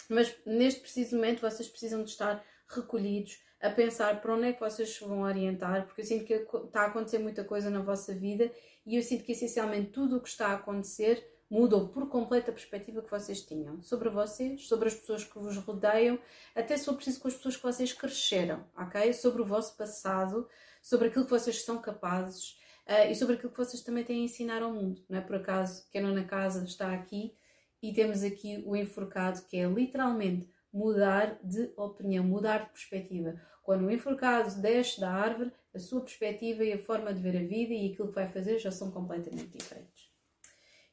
mas 0.09 0.34
neste 0.44 0.80
preciso 0.80 1.14
momento 1.14 1.40
vocês 1.40 1.68
precisam 1.68 2.03
de 2.03 2.11
estar 2.11 2.44
recolhidos, 2.66 3.40
a 3.61 3.70
pensar 3.70 4.20
para 4.20 4.34
onde 4.34 4.48
é 4.48 4.53
que 4.53 4.59
vocês 4.59 4.88
se 4.88 5.05
vão 5.05 5.20
orientar, 5.20 5.86
porque 5.86 6.00
eu 6.00 6.05
sinto 6.05 6.24
que 6.24 6.34
está 6.34 6.80
a 6.80 6.86
acontecer 6.86 7.20
muita 7.20 7.44
coisa 7.44 7.70
na 7.70 7.80
vossa 7.80 8.12
vida 8.12 8.50
e 8.84 8.96
eu 8.96 9.03
sinto 9.03 9.22
que 9.22 9.30
essencialmente 9.30 9.92
tudo 9.92 10.16
o 10.16 10.20
que 10.20 10.28
está 10.28 10.48
a 10.48 10.55
acontecer 10.55 11.31
mudou 11.53 11.86
por 11.86 12.09
completo 12.09 12.50
a 12.50 12.55
perspectiva 12.55 13.03
que 13.03 13.11
vocês 13.11 13.42
tinham 13.42 13.82
sobre 13.82 14.09
vocês, 14.09 14.66
sobre 14.66 14.88
as 14.88 14.94
pessoas 14.94 15.22
que 15.22 15.38
vos 15.38 15.55
rodeiam, 15.59 16.18
até 16.55 16.78
sobre 16.78 17.03
preciso 17.03 17.20
com 17.20 17.28
as 17.28 17.34
pessoas 17.34 17.57
que 17.59 17.62
vocês 17.62 17.92
cresceram, 17.92 18.64
ok? 18.74 19.12
Sobre 19.12 19.42
o 19.42 19.44
vosso 19.44 19.76
passado, 19.76 20.48
sobre 20.80 21.09
aquilo 21.09 21.26
que 21.26 21.30
vocês 21.30 21.62
são 21.62 21.78
capazes 21.78 22.59
uh, 22.88 23.11
e 23.11 23.14
sobre 23.14 23.34
aquilo 23.34 23.53
que 23.53 23.59
vocês 23.59 23.82
também 23.82 24.03
têm 24.03 24.22
a 24.22 24.24
ensinar 24.24 24.62
ao 24.62 24.72
mundo. 24.72 25.05
Não 25.11 25.18
é 25.18 25.20
por 25.20 25.36
acaso 25.36 25.86
que 25.90 25.98
a 25.98 26.00
nona 26.00 26.24
casa 26.24 26.64
está 26.64 26.94
aqui 26.94 27.36
e 27.82 27.92
temos 27.92 28.22
aqui 28.22 28.62
o 28.66 28.74
enforcado, 28.74 29.42
que 29.42 29.59
é 29.59 29.66
literalmente 29.66 30.48
mudar 30.72 31.38
de 31.44 31.70
opinião, 31.76 32.24
mudar 32.24 32.64
de 32.64 32.70
perspectiva. 32.70 33.38
Quando 33.62 33.84
o 33.84 33.90
enforcado 33.90 34.59
desce 34.59 34.98
da 34.98 35.12
árvore, 35.12 35.53
a 35.74 35.78
sua 35.78 36.00
perspectiva 36.00 36.64
e 36.64 36.72
a 36.72 36.78
forma 36.78 37.12
de 37.12 37.20
ver 37.20 37.36
a 37.36 37.46
vida 37.46 37.74
e 37.74 37.92
aquilo 37.92 38.09
que 38.09 38.14
vai 38.14 38.26
fazer 38.26 38.59
já 38.59 38.70
são 38.70 38.90
completamente 38.90 39.59
diferentes. 39.59 40.11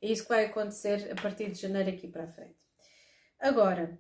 É 0.01 0.07
isso 0.07 0.23
que 0.23 0.29
vai 0.29 0.45
acontecer 0.45 1.11
a 1.11 1.21
partir 1.21 1.51
de 1.51 1.59
janeiro 1.59 1.89
aqui 1.89 2.07
para 2.07 2.23
a 2.23 2.31
frente. 2.31 2.55
Agora, 3.39 3.99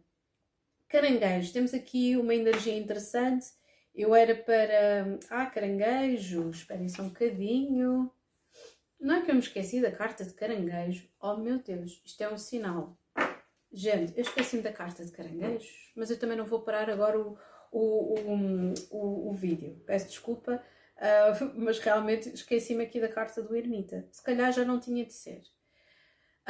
caranguejo. 0.87 1.53
Temos 1.53 1.73
aqui 1.73 2.17
uma 2.17 2.33
energia 2.33 2.77
interessante. 2.77 3.47
Eu 3.93 4.15
era 4.15 4.35
para. 4.35 5.19
Ah, 5.29 5.45
caranguejo. 5.45 6.49
Esperem 6.49 6.89
só 6.89 7.03
um 7.03 7.09
bocadinho. 7.09 8.11
Não 8.99 9.15
é 9.15 9.21
que 9.21 9.31
eu 9.31 9.35
me 9.35 9.41
esqueci 9.41 9.81
da 9.81 9.91
carta 9.91 10.25
de 10.25 10.33
caranguejo. 10.33 11.07
Oh 11.21 11.37
meu 11.37 11.59
Deus, 11.59 12.01
isto 12.05 12.21
é 12.21 12.31
um 12.31 12.37
sinal. 12.37 12.97
Gente, 13.71 14.13
eu 14.17 14.23
esqueci-me 14.23 14.63
da 14.63 14.73
carta 14.73 15.05
de 15.05 15.11
caranguejo, 15.11 15.69
mas 15.95 16.09
eu 16.09 16.19
também 16.19 16.35
não 16.35 16.45
vou 16.45 16.61
parar 16.61 16.89
agora 16.89 17.19
o, 17.19 17.37
o, 17.71 18.15
o, 18.89 19.29
o, 19.29 19.33
vídeo. 19.33 19.81
Peço 19.85 20.07
desculpa, 20.07 20.61
uh, 20.97 21.53
mas 21.55 21.79
realmente 21.79 22.29
esqueci-me 22.29 22.83
aqui 22.83 22.99
da 22.99 23.07
carta 23.07 23.41
do 23.41 23.55
ermita. 23.55 24.07
Se 24.11 24.23
calhar 24.23 24.51
já 24.51 24.65
não 24.65 24.79
tinha 24.79 25.05
de 25.05 25.13
ser. 25.13 25.43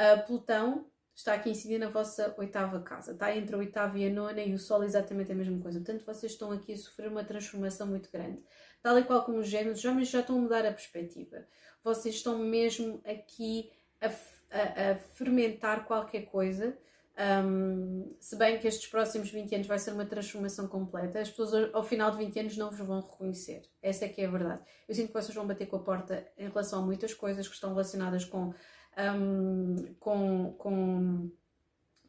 Uh, 0.00 0.26
Plutão 0.26 0.86
está 1.14 1.34
aqui 1.34 1.50
incidindo 1.50 1.84
na 1.84 1.90
vossa 1.90 2.34
oitava 2.38 2.80
casa. 2.80 3.12
Está 3.12 3.36
entre 3.36 3.54
a 3.54 3.58
oitava 3.58 3.98
e 3.98 4.06
a 4.06 4.10
nona 4.10 4.40
e 4.40 4.54
o 4.54 4.58
Sol 4.58 4.82
é 4.82 4.86
exatamente 4.86 5.30
a 5.30 5.34
mesma 5.34 5.60
coisa. 5.60 5.78
Portanto, 5.78 6.06
vocês 6.06 6.32
estão 6.32 6.50
aqui 6.50 6.72
a 6.72 6.76
sofrer 6.78 7.08
uma 7.08 7.22
transformação 7.22 7.86
muito 7.86 8.10
grande. 8.10 8.42
Tal 8.82 8.98
e 8.98 9.04
qual 9.04 9.22
como 9.24 9.38
os 9.38 9.46
gêmeos, 9.46 9.78
já, 9.78 9.92
já 10.02 10.20
estão 10.20 10.38
a 10.38 10.40
mudar 10.40 10.64
a 10.64 10.72
perspectiva. 10.72 11.44
Vocês 11.84 12.14
estão 12.14 12.38
mesmo 12.38 13.02
aqui 13.04 13.70
a, 14.00 14.06
a, 14.06 14.92
a 14.92 14.96
fermentar 14.96 15.84
qualquer 15.84 16.22
coisa. 16.22 16.76
Um, 17.44 18.16
se 18.18 18.34
bem 18.36 18.58
que 18.58 18.66
estes 18.66 18.88
próximos 18.88 19.30
20 19.30 19.54
anos 19.56 19.66
vai 19.66 19.78
ser 19.78 19.92
uma 19.92 20.06
transformação 20.06 20.66
completa, 20.66 21.20
as 21.20 21.28
pessoas 21.28 21.74
ao 21.74 21.82
final 21.82 22.10
de 22.10 22.16
20 22.16 22.40
anos 22.40 22.56
não 22.56 22.70
vos 22.70 22.78
vão 22.78 23.02
reconhecer. 23.02 23.62
Essa 23.82 24.06
é 24.06 24.08
que 24.08 24.22
é 24.22 24.26
a 24.26 24.30
verdade. 24.30 24.62
Eu 24.88 24.94
sinto 24.94 25.08
que 25.08 25.12
vocês 25.12 25.34
vão 25.34 25.46
bater 25.46 25.66
com 25.66 25.76
a 25.76 25.82
porta 25.82 26.26
em 26.38 26.48
relação 26.48 26.82
a 26.82 26.86
muitas 26.86 27.12
coisas 27.12 27.46
que 27.46 27.54
estão 27.54 27.70
relacionadas 27.70 28.24
com 28.24 28.54
um, 29.14 29.94
com, 29.98 30.52
com, 30.58 31.30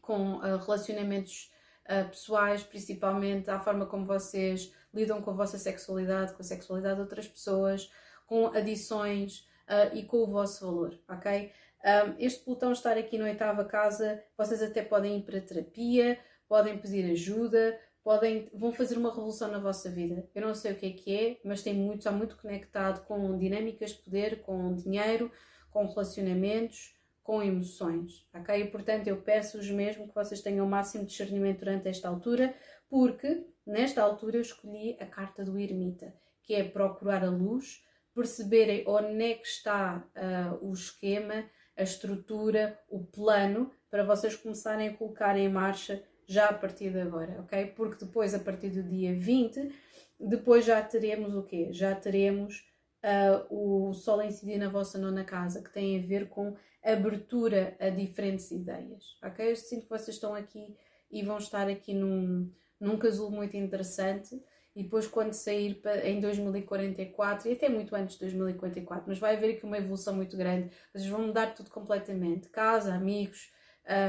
com 0.02 0.34
uh, 0.36 0.58
relacionamentos 0.58 1.52
uh, 1.86 2.10
pessoais, 2.10 2.64
principalmente 2.64 3.50
à 3.50 3.60
forma 3.60 3.86
como 3.86 4.06
vocês 4.06 4.74
lidam 4.94 5.22
com 5.22 5.32
a 5.32 5.34
vossa 5.34 5.58
sexualidade, 5.58 6.34
com 6.34 6.42
a 6.42 6.46
sexualidade 6.46 6.96
de 6.96 7.02
outras 7.02 7.28
pessoas, 7.28 7.92
com 8.26 8.48
adições 8.48 9.48
uh, 9.68 9.96
e 9.96 10.04
com 10.04 10.18
o 10.18 10.28
vosso 10.28 10.66
valor, 10.66 11.00
ok? 11.10 11.52
Um, 11.84 12.16
este 12.20 12.44
Plutão 12.44 12.72
estar 12.72 12.98
aqui 12.98 13.18
na 13.18 13.26
oitava 13.26 13.66
casa, 13.66 14.24
vocês 14.38 14.62
até 14.62 14.84
podem 14.84 15.18
ir 15.18 15.24
para 15.24 15.42
terapia, 15.42 16.20
podem 16.48 16.78
pedir 16.78 17.12
ajuda, 17.12 17.80
podem, 18.04 18.50
vão 18.54 18.72
fazer 18.72 18.98
uma 18.98 19.10
revolução 19.10 19.52
na 19.52 19.58
vossa 19.58 19.90
vida. 19.90 20.28
Eu 20.36 20.42
não 20.44 20.54
sei 20.54 20.74
o 20.74 20.76
que 20.76 20.86
é 20.86 20.92
que 20.92 21.16
é, 21.16 21.38
mas 21.44 21.64
tem 21.64 21.74
muito, 21.74 22.00
está 22.00 22.12
muito 22.12 22.38
conectado 22.38 23.04
com 23.06 23.38
dinâmicas 23.38 23.92
de 23.92 23.98
poder, 23.98 24.42
com 24.42 24.76
dinheiro, 24.76 25.32
com 25.72 25.86
relacionamentos, 25.88 26.94
com 27.24 27.42
emoções, 27.42 28.28
ok? 28.34 28.62
E 28.62 28.68
portanto 28.70 29.08
eu 29.08 29.22
peço-vos 29.22 29.70
mesmo 29.70 30.08
que 30.08 30.16
vocês 30.16 30.42
tenham 30.42 30.66
o 30.66 30.70
máximo 30.70 31.06
discernimento 31.06 31.60
durante 31.60 31.88
esta 31.88 32.08
altura, 32.08 32.54
porque 32.90 33.46
nesta 33.66 34.02
altura 34.02 34.38
eu 34.38 34.42
escolhi 34.42 34.98
a 35.00 35.06
carta 35.06 35.44
do 35.44 35.58
ermita, 35.58 36.14
que 36.44 36.54
é 36.54 36.64
procurar 36.64 37.24
a 37.24 37.30
luz, 37.30 37.84
perceberem 38.14 38.84
onde 38.88 39.24
é 39.24 39.34
que 39.36 39.48
está 39.48 40.06
uh, 40.16 40.68
o 40.68 40.74
esquema, 40.74 41.46
a 41.78 41.84
estrutura, 41.84 42.78
o 42.90 43.04
plano, 43.04 43.72
para 43.90 44.04
vocês 44.04 44.36
começarem 44.36 44.90
a 44.90 44.98
colocar 44.98 45.38
em 45.38 45.50
marcha 45.50 46.04
já 46.28 46.50
a 46.50 46.54
partir 46.54 46.92
de 46.92 47.00
agora, 47.00 47.42
ok? 47.42 47.68
Porque 47.68 48.06
depois, 48.06 48.34
a 48.34 48.40
partir 48.40 48.70
do 48.70 48.84
dia 48.84 49.14
20, 49.14 49.74
depois 50.20 50.66
já 50.66 50.82
teremos 50.82 51.36
o 51.36 51.44
quê? 51.44 51.70
Já 51.72 51.96
teremos 51.96 52.71
uh, 53.04 53.90
o 53.90 53.94
Sol 53.94 54.22
incidir 54.22 54.58
na 54.58 54.70
vossa 54.70 54.98
nona 54.98 55.24
casa, 55.24 55.62
que 55.62 55.72
tem 55.72 55.98
a 55.98 56.06
ver 56.06 56.30
com 56.30 56.56
abertura 56.84 57.76
a 57.80 57.90
diferentes 57.90 58.50
ideias, 58.52 59.18
ok? 59.24 59.52
Eu 59.52 59.56
sinto 59.56 59.84
que 59.84 59.90
vocês 59.90 60.16
estão 60.16 60.34
aqui 60.34 60.76
e 61.12 61.24
vão 61.24 61.38
estar 61.38 61.68
aqui 61.68 61.94
num, 61.94 62.52
num 62.80 62.98
casulo 62.98 63.32
muito 63.32 63.56
interessante 63.56 64.42
e 64.76 64.84
depois 64.84 65.06
quando 65.06 65.34
sair 65.34 65.82
em 66.04 66.20
2044 66.20 67.50
e 67.50 67.54
até 67.54 67.70
muito 67.70 67.96
antes 67.96 68.16
de 68.16 68.22
2044, 68.22 69.04
mas 69.08 69.20
vai 69.20 69.36
haver 69.36 69.56
aqui 69.56 69.66
uma 69.66 69.78
evolução 69.78 70.16
muito 70.16 70.38
grande, 70.38 70.72
vocês 70.94 71.10
vão 71.10 71.28
mudar 71.28 71.54
tudo 71.54 71.70
completamente, 71.70 72.50
casa, 72.50 72.94
amigos, 72.94 73.52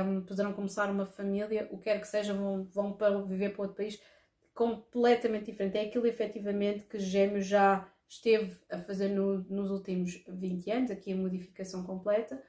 um, 0.06 0.22
poderão 0.22 0.52
começar 0.52 0.88
uma 0.90 1.06
família, 1.06 1.68
o 1.70 1.78
que 1.78 1.84
quer 1.84 2.00
que 2.00 2.06
seja, 2.06 2.32
vão, 2.32 2.64
vão 2.64 2.92
para 2.92 3.20
viver 3.22 3.50
para 3.50 3.62
outro 3.62 3.76
país 3.76 4.00
completamente 4.54 5.50
diferente. 5.50 5.78
É 5.78 5.82
aquilo 5.82 6.06
efetivamente 6.06 6.84
que 6.84 6.98
Gêmeos 6.98 7.46
já 7.46 7.88
esteve 8.12 8.58
a 8.70 8.78
fazer 8.78 9.08
no, 9.08 9.38
nos 9.44 9.70
últimos 9.70 10.22
20 10.28 10.70
anos, 10.70 10.90
aqui 10.90 11.12
a 11.12 11.16
modificação 11.16 11.82
completa, 11.82 12.42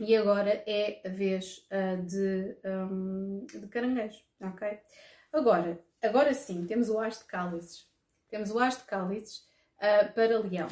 e 0.00 0.16
agora 0.16 0.62
é 0.66 1.00
a 1.04 1.08
vez 1.08 1.64
uh, 1.70 2.02
de, 2.04 2.56
um, 2.64 3.46
de 3.46 3.68
caranguejo, 3.68 4.20
ok? 4.40 4.80
Agora, 5.32 5.80
agora 6.02 6.34
sim, 6.34 6.66
temos 6.66 6.88
o 6.88 6.98
as 6.98 7.18
de 7.18 7.24
cálices. 7.26 7.86
Temos 8.28 8.50
o 8.50 8.58
as 8.58 8.76
de 8.76 8.84
cálices 8.84 9.46
uh, 9.78 10.12
para 10.12 10.40
leão. 10.40 10.66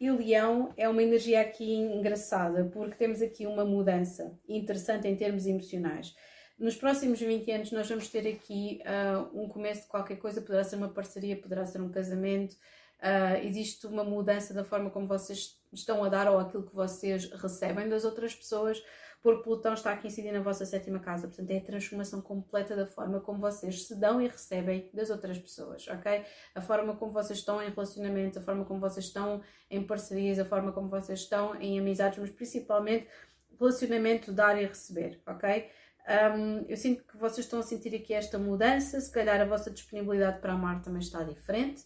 E 0.00 0.10
leão 0.10 0.74
é 0.76 0.88
uma 0.88 1.02
energia 1.02 1.40
aqui 1.40 1.72
engraçada, 1.72 2.64
porque 2.64 2.96
temos 2.96 3.22
aqui 3.22 3.46
uma 3.46 3.64
mudança 3.64 4.36
interessante 4.48 5.06
em 5.06 5.14
termos 5.14 5.46
emocionais. 5.46 6.12
Nos 6.58 6.74
próximos 6.76 7.20
20 7.20 7.50
anos 7.52 7.72
nós 7.72 7.88
vamos 7.88 8.08
ter 8.08 8.26
aqui 8.26 8.80
uh, 8.82 9.40
um 9.40 9.48
começo 9.48 9.82
de 9.82 9.88
qualquer 9.88 10.16
coisa, 10.16 10.42
poderá 10.42 10.64
ser 10.64 10.76
uma 10.76 10.88
parceria, 10.88 11.40
poderá 11.40 11.64
ser 11.64 11.80
um 11.80 11.90
casamento, 11.90 12.56
Uh, 13.04 13.44
existe 13.44 13.86
uma 13.86 14.02
mudança 14.02 14.54
da 14.54 14.64
forma 14.64 14.88
como 14.88 15.06
vocês 15.06 15.60
estão 15.70 16.02
a 16.02 16.08
dar 16.08 16.26
ou 16.26 16.38
aquilo 16.38 16.62
que 16.62 16.74
vocês 16.74 17.30
recebem 17.32 17.86
das 17.86 18.02
outras 18.02 18.34
pessoas, 18.34 18.82
porque 19.22 19.42
Plutão 19.42 19.74
está 19.74 19.92
aqui 19.92 20.06
incidindo 20.06 20.38
na 20.38 20.42
vossa 20.42 20.64
sétima 20.64 20.98
casa, 20.98 21.28
portanto 21.28 21.50
é 21.50 21.58
a 21.58 21.60
transformação 21.60 22.22
completa 22.22 22.74
da 22.74 22.86
forma 22.86 23.20
como 23.20 23.40
vocês 23.40 23.86
se 23.86 23.94
dão 23.94 24.22
e 24.22 24.28
recebem 24.28 24.88
das 24.94 25.10
outras 25.10 25.38
pessoas, 25.38 25.86
ok? 25.88 26.24
A 26.54 26.62
forma 26.62 26.96
como 26.96 27.12
vocês 27.12 27.40
estão 27.40 27.62
em 27.62 27.68
relacionamentos, 27.68 28.38
a 28.38 28.40
forma 28.40 28.64
como 28.64 28.80
vocês 28.80 29.04
estão 29.04 29.42
em 29.70 29.86
parcerias, 29.86 30.38
a 30.38 30.44
forma 30.46 30.72
como 30.72 30.88
vocês 30.88 31.20
estão 31.20 31.54
em 31.60 31.78
amizades, 31.78 32.18
mas 32.18 32.30
principalmente 32.30 33.06
relacionamento 33.58 34.32
dar 34.32 34.60
e 34.60 34.64
receber, 34.64 35.20
ok? 35.26 35.68
Um, 36.06 36.64
eu 36.68 36.76
sinto 36.76 37.04
que 37.04 37.18
vocês 37.18 37.44
estão 37.46 37.60
a 37.60 37.62
sentir 37.62 37.94
aqui 37.94 38.14
esta 38.14 38.38
mudança, 38.38 38.98
se 38.98 39.10
calhar 39.10 39.38
a 39.40 39.44
vossa 39.44 39.70
disponibilidade 39.70 40.40
para 40.40 40.54
amar 40.54 40.80
também 40.82 41.00
está 41.00 41.22
diferente. 41.22 41.84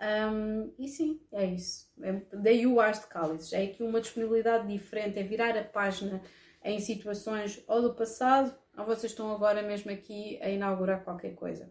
Um, 0.00 0.72
e 0.78 0.88
sim, 0.88 1.20
é 1.30 1.44
isso. 1.44 1.90
É, 2.00 2.12
daí 2.32 2.66
o 2.66 2.80
As 2.80 3.00
de 3.00 3.06
Cálices. 3.06 3.52
É 3.52 3.64
aqui 3.64 3.82
uma 3.82 4.00
disponibilidade 4.00 4.66
diferente, 4.66 5.18
é 5.18 5.22
virar 5.22 5.56
a 5.56 5.64
página 5.64 6.22
em 6.64 6.78
situações 6.78 7.62
ou 7.66 7.82
do 7.82 7.94
passado, 7.94 8.54
ou 8.76 8.84
vocês 8.84 9.12
estão 9.12 9.30
agora 9.32 9.62
mesmo 9.62 9.90
aqui 9.90 10.38
a 10.42 10.48
inaugurar 10.48 11.04
qualquer 11.04 11.34
coisa. 11.34 11.70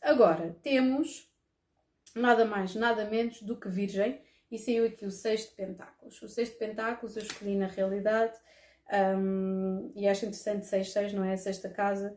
Agora, 0.00 0.56
temos 0.62 1.30
nada 2.14 2.44
mais, 2.44 2.74
nada 2.74 3.04
menos 3.04 3.42
do 3.42 3.56
que 3.56 3.68
Virgem, 3.68 4.20
e 4.50 4.58
saiu 4.58 4.86
aqui 4.86 5.04
o 5.06 5.10
Seis 5.10 5.42
de 5.42 5.54
Pentáculos. 5.54 6.20
O 6.22 6.28
Seis 6.28 6.48
de 6.48 6.56
Pentáculos 6.56 7.16
eu 7.16 7.22
escolhi 7.22 7.56
na 7.56 7.66
realidade, 7.66 8.36
um, 9.16 9.92
e 9.94 10.08
acho 10.08 10.26
interessante 10.26 10.66
6-6, 10.66 11.12
não 11.12 11.24
é? 11.24 11.34
A 11.34 11.36
sexta 11.36 11.68
casa, 11.68 12.16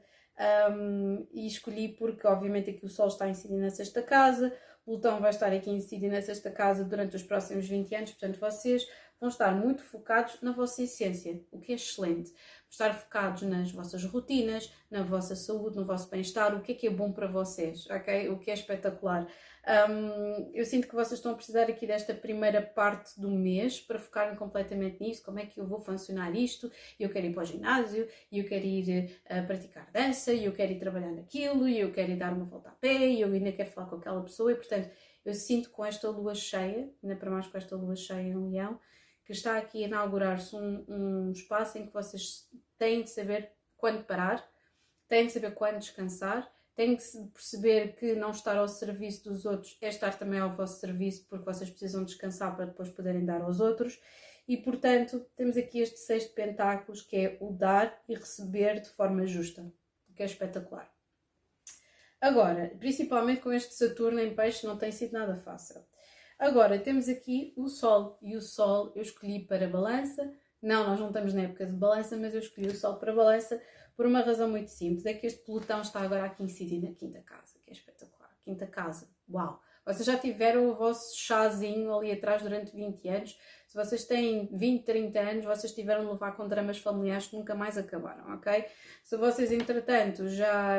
um, 0.71 1.27
e 1.31 1.45
escolhi 1.45 1.89
porque, 1.89 2.25
obviamente, 2.25 2.69
aqui 2.69 2.83
o 2.85 2.89
Sol 2.89 3.07
está 3.07 3.29
incidindo 3.29 3.61
na 3.61 3.69
sexta 3.69 4.01
casa, 4.01 4.51
Plutão 4.85 5.21
vai 5.21 5.29
estar 5.29 5.51
aqui 5.51 5.69
incidindo 5.69 6.13
na 6.13 6.21
sexta 6.21 6.51
casa 6.51 6.83
durante 6.83 7.15
os 7.15 7.23
próximos 7.23 7.67
20 7.67 7.95
anos, 7.95 8.11
portanto, 8.11 8.39
vocês 8.39 8.85
vão 9.19 9.29
estar 9.29 9.55
muito 9.55 9.81
focados 9.83 10.41
na 10.41 10.51
vossa 10.51 10.83
essência, 10.83 11.41
o 11.49 11.59
que 11.59 11.71
é 11.71 11.75
excelente. 11.75 12.33
estar 12.69 12.93
focados 12.93 13.43
nas 13.43 13.71
vossas 13.71 14.03
rotinas, 14.03 14.69
na 14.91 15.01
vossa 15.03 15.35
saúde, 15.35 15.77
no 15.77 15.85
vosso 15.85 16.09
bem-estar, 16.09 16.53
o 16.53 16.61
que 16.61 16.73
é 16.73 16.75
que 16.75 16.87
é 16.87 16.89
bom 16.89 17.11
para 17.13 17.27
vocês, 17.27 17.87
ok? 17.89 18.29
O 18.29 18.39
que 18.39 18.51
é 18.51 18.53
espetacular. 18.53 19.25
Um, 19.65 20.51
eu 20.53 20.65
sinto 20.65 20.89
que 20.89 20.93
vocês 20.93 21.19
estão 21.19 21.31
a 21.31 21.35
precisar 21.35 21.63
aqui 21.63 21.87
desta 21.87 22.13
primeira 22.13 22.61
parte 22.61 23.19
do 23.19 23.29
mês 23.29 23.79
para 23.79 23.97
focarem 23.97 24.35
completamente 24.35 25.01
nisso, 25.01 25.23
como 25.23 25.39
é 25.39 25.45
que 25.45 25.57
eu 25.57 25.65
vou 25.65 25.79
funcionar 25.79 26.35
isto, 26.35 26.69
eu 26.99 27.09
quero 27.09 27.27
ir 27.27 27.33
para 27.33 27.43
o 27.43 27.45
ginásio, 27.45 28.07
eu 28.29 28.45
quero 28.45 28.65
ir 28.65 29.21
uh, 29.25 29.47
praticar 29.47 29.89
dança, 29.91 30.33
eu 30.33 30.51
quero 30.51 30.73
ir 30.73 30.79
trabalhar 30.79 31.11
naquilo, 31.11 31.67
eu 31.69 31.93
quero 31.93 32.11
ir 32.11 32.17
dar 32.17 32.33
uma 32.33 32.43
volta 32.43 32.69
a 32.69 32.73
pé, 32.73 33.13
eu 33.13 33.31
ainda 33.31 33.53
quero 33.53 33.69
falar 33.69 33.87
com 33.87 33.95
aquela 33.95 34.21
pessoa. 34.21 34.51
E, 34.51 34.55
portanto, 34.55 34.89
eu 35.23 35.33
sinto 35.33 35.69
com 35.69 35.85
esta 35.85 36.09
lua 36.09 36.35
cheia, 36.35 36.91
ainda 37.01 37.15
para 37.15 37.31
mais 37.31 37.47
com 37.47 37.57
esta 37.57 37.75
lua 37.77 37.95
cheia 37.95 38.19
em 38.19 38.35
Leão, 38.35 38.77
que 39.23 39.31
está 39.31 39.57
aqui 39.57 39.85
a 39.85 39.87
inaugurar-se 39.87 40.53
um, 40.53 40.83
um 40.89 41.31
espaço 41.31 41.77
em 41.77 41.87
que 41.87 41.93
vocês 41.93 42.49
têm 42.77 43.03
de 43.03 43.09
saber 43.09 43.53
quando 43.77 44.03
parar, 44.03 44.45
têm 45.07 45.27
de 45.27 45.31
saber 45.31 45.53
quando 45.53 45.79
descansar 45.79 46.51
tem 46.75 46.95
que 46.95 47.03
perceber 47.33 47.95
que 47.95 48.15
não 48.15 48.31
estar 48.31 48.57
ao 48.57 48.67
serviço 48.67 49.29
dos 49.29 49.45
outros 49.45 49.77
é 49.81 49.89
estar 49.89 50.17
também 50.17 50.39
ao 50.39 50.51
vosso 50.51 50.79
serviço, 50.79 51.25
porque 51.29 51.45
vocês 51.45 51.69
precisam 51.69 52.03
descansar 52.03 52.55
para 52.55 52.65
depois 52.65 52.89
poderem 52.89 53.25
dar 53.25 53.41
aos 53.41 53.59
outros. 53.59 53.99
E 54.47 54.57
portanto, 54.57 55.25
temos 55.35 55.55
aqui 55.55 55.79
este 55.79 55.99
seis 55.99 56.23
de 56.23 56.29
pentáculos 56.29 57.01
que 57.01 57.15
é 57.15 57.37
o 57.39 57.51
dar 57.51 58.01
e 58.09 58.15
receber 58.15 58.81
de 58.81 58.89
forma 58.89 59.25
justa, 59.25 59.61
o 60.09 60.13
que 60.13 60.23
é 60.23 60.25
espetacular. 60.25 60.91
Agora, 62.19 62.73
principalmente 62.79 63.41
com 63.41 63.51
este 63.51 63.73
Saturno 63.73 64.19
em 64.19 64.33
peixe, 64.33 64.65
não 64.65 64.77
tem 64.77 64.91
sido 64.91 65.13
nada 65.13 65.37
fácil. 65.37 65.83
Agora, 66.39 66.79
temos 66.79 67.07
aqui 67.07 67.53
o 67.55 67.67
Sol, 67.67 68.17
e 68.21 68.35
o 68.35 68.41
Sol 68.41 68.91
eu 68.95 69.01
escolhi 69.01 69.45
para 69.45 69.67
balança. 69.67 70.33
Não, 70.61 70.87
nós 70.87 70.99
não 70.99 71.07
estamos 71.07 71.33
na 71.33 71.43
época 71.43 71.65
de 71.65 71.73
balança, 71.73 72.17
mas 72.17 72.33
eu 72.33 72.39
escolhi 72.39 72.67
o 72.67 72.75
Sol 72.75 72.95
para 72.95 73.13
balança 73.13 73.61
por 73.95 74.05
uma 74.05 74.21
razão 74.21 74.49
muito 74.49 74.69
simples, 74.69 75.05
é 75.05 75.13
que 75.13 75.27
este 75.27 75.43
pelotão 75.45 75.81
está 75.81 76.01
agora 76.01 76.25
aqui 76.25 76.43
incidido 76.43 76.87
na 76.87 76.93
quinta 76.93 77.21
casa, 77.21 77.59
que 77.63 77.69
é 77.69 77.73
espetacular. 77.73 78.29
Quinta 78.43 78.67
casa, 78.67 79.07
uau! 79.29 79.61
Vocês 79.85 80.05
já 80.05 80.17
tiveram 80.17 80.69
o 80.69 80.75
vosso 80.75 81.17
chazinho 81.17 81.93
ali 81.93 82.11
atrás 82.11 82.41
durante 82.41 82.73
20 82.73 83.09
anos. 83.09 83.37
Se 83.67 83.75
vocês 83.75 84.05
têm 84.05 84.47
20, 84.53 84.85
30 84.85 85.19
anos, 85.19 85.45
vocês 85.45 85.73
tiveram 85.73 86.05
de 86.05 86.11
levar 86.11 86.37
com 86.37 86.47
dramas 86.47 86.77
familiares 86.77 87.27
que 87.27 87.35
nunca 87.35 87.53
mais 87.53 87.77
acabaram, 87.77 88.33
ok? 88.33 88.65
Se 89.03 89.17
vocês, 89.17 89.51
entretanto, 89.51 90.27
já. 90.29 90.77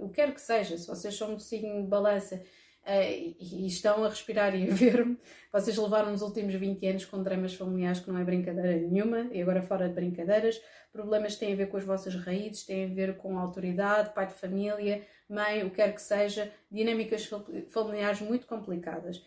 O 0.00 0.08
que 0.08 0.14
quer 0.14 0.32
que 0.32 0.40
seja, 0.40 0.78
se 0.78 0.86
vocês 0.86 1.14
são 1.14 1.34
um 1.34 1.38
signo 1.38 1.82
de 1.82 1.88
balança 1.88 2.42
Uh, 2.84 3.36
e 3.38 3.66
estão 3.68 4.04
a 4.04 4.08
respirar 4.08 4.54
e 4.54 4.68
a 4.68 4.72
ver-me. 4.74 5.16
Vocês 5.52 5.76
levaram 5.76 6.10
nos 6.10 6.22
últimos 6.22 6.54
20 6.54 6.86
anos 6.86 7.04
com 7.04 7.22
dramas 7.22 7.54
familiares 7.54 8.00
que 8.00 8.10
não 8.10 8.18
é 8.18 8.24
brincadeira 8.24 8.76
nenhuma, 8.76 9.28
e 9.32 9.40
agora 9.40 9.62
fora 9.62 9.88
de 9.88 9.94
brincadeiras. 9.94 10.60
Problemas 10.92 11.36
têm 11.36 11.52
a 11.52 11.56
ver 11.56 11.68
com 11.68 11.76
as 11.76 11.84
vossas 11.84 12.14
raízes, 12.14 12.64
têm 12.64 12.84
a 12.84 12.94
ver 12.94 13.16
com 13.16 13.38
autoridade, 13.38 14.12
pai 14.14 14.26
de 14.26 14.34
família, 14.34 15.06
mãe, 15.28 15.64
o 15.64 15.70
que 15.70 15.76
quer 15.76 15.94
que 15.94 16.02
seja, 16.02 16.52
dinâmicas 16.70 17.30
familiares 17.70 18.20
muito 18.20 18.46
complicadas. 18.46 19.24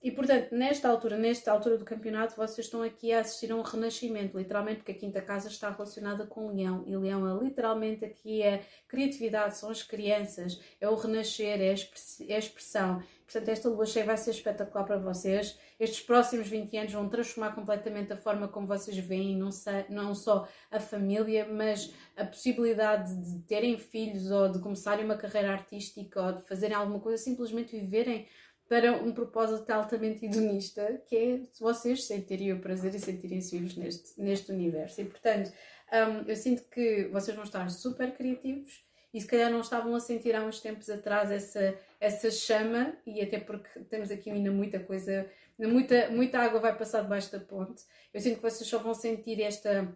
E 0.00 0.12
portanto, 0.12 0.54
nesta 0.54 0.88
altura, 0.88 1.18
nesta 1.18 1.50
altura 1.50 1.76
do 1.76 1.84
campeonato, 1.84 2.36
vocês 2.36 2.66
estão 2.66 2.82
aqui 2.82 3.12
a 3.12 3.18
assistir 3.20 3.50
a 3.50 3.56
um 3.56 3.62
renascimento, 3.62 4.38
literalmente, 4.38 4.76
porque 4.76 4.92
a 4.92 4.94
quinta 4.94 5.20
casa 5.20 5.48
está 5.48 5.70
relacionada 5.70 6.24
com 6.24 6.54
Leão. 6.54 6.84
E 6.86 6.96
Leão 6.96 7.26
é 7.28 7.44
literalmente 7.44 8.04
aqui 8.04 8.44
a 8.44 8.60
criatividade, 8.86 9.56
são 9.56 9.70
as 9.70 9.82
crianças, 9.82 10.60
é 10.80 10.88
o 10.88 10.94
renascer, 10.94 11.60
é 11.60 11.70
a 11.70 12.38
expressão. 12.38 13.02
Portanto, 13.24 13.48
esta 13.48 13.68
lua 13.68 13.84
cheia 13.84 14.06
vai 14.06 14.16
ser 14.16 14.30
espetacular 14.30 14.84
para 14.84 14.98
vocês. 14.98 15.58
Estes 15.78 16.00
próximos 16.00 16.48
20 16.48 16.76
anos 16.78 16.92
vão 16.92 17.08
transformar 17.08 17.54
completamente 17.54 18.12
a 18.12 18.16
forma 18.16 18.48
como 18.48 18.66
vocês 18.66 18.96
veem, 18.96 19.36
não, 19.36 19.50
não 19.90 20.14
só 20.14 20.48
a 20.70 20.80
família, 20.80 21.46
mas 21.46 21.92
a 22.16 22.24
possibilidade 22.24 23.14
de 23.16 23.40
terem 23.40 23.76
filhos 23.76 24.30
ou 24.30 24.50
de 24.50 24.60
começarem 24.60 25.04
uma 25.04 25.16
carreira 25.16 25.52
artística 25.52 26.22
ou 26.22 26.32
de 26.32 26.42
fazerem 26.42 26.74
alguma 26.74 27.00
coisa, 27.00 27.22
simplesmente 27.22 27.78
viverem 27.78 28.26
para 28.68 28.92
um 28.92 29.12
propósito 29.12 29.70
altamente 29.70 30.26
hedonista, 30.26 31.02
que 31.06 31.16
é 31.16 31.40
vocês 31.58 32.04
sentirem 32.04 32.52
o 32.52 32.60
prazer 32.60 32.94
e 32.94 33.00
sentirem-se 33.00 33.56
vivos 33.56 33.76
neste, 33.76 34.20
neste 34.20 34.52
universo. 34.52 35.00
E, 35.00 35.04
portanto, 35.06 35.50
um, 35.90 36.28
eu 36.28 36.36
sinto 36.36 36.64
que 36.64 37.08
vocês 37.10 37.34
vão 37.34 37.44
estar 37.44 37.70
super 37.70 38.14
criativos 38.14 38.84
e 39.12 39.20
se 39.20 39.26
calhar 39.26 39.50
não 39.50 39.60
estavam 39.60 39.94
a 39.94 40.00
sentir 40.00 40.36
há 40.36 40.44
uns 40.44 40.60
tempos 40.60 40.90
atrás 40.90 41.30
essa, 41.30 41.74
essa 41.98 42.30
chama, 42.30 42.94
e 43.06 43.22
até 43.22 43.40
porque 43.40 43.80
temos 43.84 44.10
aqui 44.10 44.30
ainda 44.30 44.50
muita 44.50 44.78
coisa, 44.78 45.26
muita, 45.58 46.10
muita 46.10 46.38
água 46.38 46.60
vai 46.60 46.76
passar 46.76 47.00
debaixo 47.00 47.32
da 47.32 47.40
ponte. 47.40 47.82
Eu 48.12 48.20
sinto 48.20 48.36
que 48.36 48.42
vocês 48.42 48.68
só 48.68 48.78
vão 48.78 48.92
sentir 48.92 49.40
esta, 49.40 49.90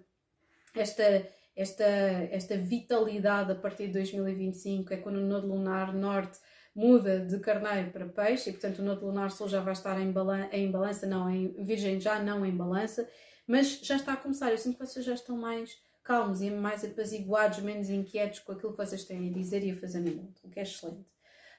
esta, 0.75 1.29
esta, 1.55 1.85
esta 1.85 2.57
vitalidade 2.57 3.53
a 3.53 3.55
partir 3.55 3.89
de 3.89 3.93
2025, 3.93 4.95
é 4.95 4.97
quando 4.97 5.17
o 5.17 5.27
Nodo 5.27 5.47
Lunar 5.47 5.95
Norte 5.95 6.39
muda 6.75 7.21
de 7.21 7.39
carneiro 7.39 7.91
para 7.91 8.07
peixe 8.07 8.51
e, 8.51 8.53
portanto, 8.53 8.79
o 8.79 8.83
nodo 8.83 9.07
lunar 9.07 9.31
sul 9.31 9.49
já 9.49 9.61
vai 9.61 9.73
estar 9.73 10.01
em, 10.01 10.11
balan 10.11 10.49
em 10.53 10.71
balança, 10.71 11.07
não 11.07 11.29
em 11.31 11.65
virgem, 11.65 12.01
já 12.01 12.19
não 12.19 12.45
em 12.45 12.57
balança, 12.57 13.09
mas 13.47 13.81
já 13.81 13.97
está 13.97 14.15
a 14.15 14.17
começar. 14.17 14.51
Eu 14.51 14.59
sinto 14.59 14.79
que 14.79 14.87
vocês 14.87 15.05
já 15.05 15.15
estão 15.15 15.37
mais 15.37 15.77
calmos 16.03 16.43
e 16.43 16.51
mais 16.51 16.85
apaziguados, 16.85 17.61
menos 17.61 17.89
inquietos 17.89 18.41
com 18.41 18.53
aquilo 18.53 18.73
que 18.73 18.79
vocês 18.79 19.05
têm 19.05 19.29
a 19.29 19.33
dizer 19.33 19.65
e 19.65 19.71
a 19.71 19.77
fazer 19.77 20.01
no 20.01 20.11
mundo, 20.11 20.35
o 20.43 20.49
que 20.49 20.59
é 20.59 20.63
excelente. 20.63 21.07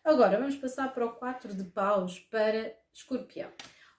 Agora, 0.04 0.38
vamos 0.38 0.58
passar 0.58 0.94
para 0.94 1.06
o 1.06 1.14
4 1.14 1.56
de 1.56 1.64
paus 1.64 2.20
para 2.20 2.74
escorpião. 2.94 3.50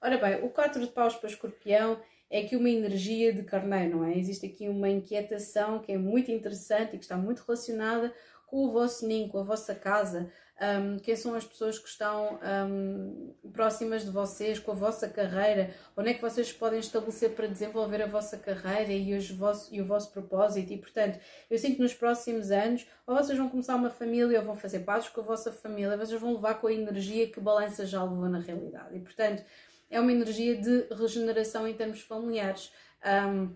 Ora 0.03 0.19
bem, 0.19 0.45
o 0.45 0.51
4 0.51 0.81
de 0.83 0.89
paus 0.89 1.15
para 1.17 1.31
escorpião 1.31 1.99
é 2.29 2.41
aqui 2.41 2.57
uma 2.57 2.69
energia 2.69 3.33
de 3.33 3.43
carneiro, 3.43 3.99
não 3.99 4.05
é? 4.05 4.19
Existe 4.19 4.45
aqui 4.45 4.69
uma 4.69 4.89
inquietação 4.89 5.79
que 5.79 5.93
é 5.93 5.97
muito 5.97 6.31
interessante 6.31 6.95
e 6.95 6.99
que 6.99 7.05
está 7.05 7.17
muito 7.17 7.41
relacionada 7.41 8.13
com 8.47 8.67
o 8.67 8.71
vosso 8.71 9.07
ninho, 9.07 9.29
com 9.29 9.39
a 9.39 9.43
vossa 9.43 9.75
casa, 9.75 10.31
um, 10.61 11.01
quem 11.01 11.17
são 11.17 11.35
as 11.35 11.45
pessoas 11.45 11.79
que 11.81 11.89
estão 11.89 12.39
um, 12.69 13.35
próximas 13.53 14.05
de 14.05 14.11
vocês, 14.11 14.59
com 14.61 14.71
a 14.71 14.75
vossa 14.75 15.09
carreira, 15.09 15.75
onde 15.97 16.11
é 16.11 16.15
que 16.15 16.23
vocês 16.23 16.53
podem 16.53 16.79
estabelecer 16.79 17.31
para 17.31 17.49
desenvolver 17.49 18.01
a 18.01 18.07
vossa 18.07 18.39
carreira 18.39 18.93
e, 18.93 19.15
os 19.15 19.29
vosso, 19.31 19.75
e 19.75 19.81
o 19.81 19.85
vosso 19.85 20.13
propósito. 20.13 20.73
E 20.73 20.79
portanto, 20.79 21.19
eu 21.51 21.59
sinto 21.59 21.77
que 21.77 21.83
nos 21.83 21.95
próximos 21.95 22.53
anos, 22.53 22.87
ou 23.05 23.17
vocês 23.17 23.37
vão 23.37 23.49
começar 23.49 23.75
uma 23.75 23.91
família, 23.91 24.39
ou 24.39 24.45
vão 24.45 24.57
fazer 24.57 24.81
pazes 24.81 25.09
com 25.09 25.23
a 25.23 25.25
vossa 25.25 25.51
família, 25.51 25.97
vocês 25.97 26.21
vão 26.21 26.35
levar 26.35 26.61
com 26.61 26.69
a 26.69 26.73
energia 26.73 27.29
que 27.29 27.41
balança 27.41 27.85
já 27.85 28.05
levou 28.05 28.29
na 28.29 28.39
realidade. 28.39 28.97
E 28.97 29.01
portanto, 29.01 29.45
é 29.91 29.99
uma 29.99 30.13
energia 30.13 30.57
de 30.57 30.87
regeneração 30.95 31.67
em 31.67 31.75
termos 31.75 32.01
familiares. 32.01 32.73
Um, 33.05 33.55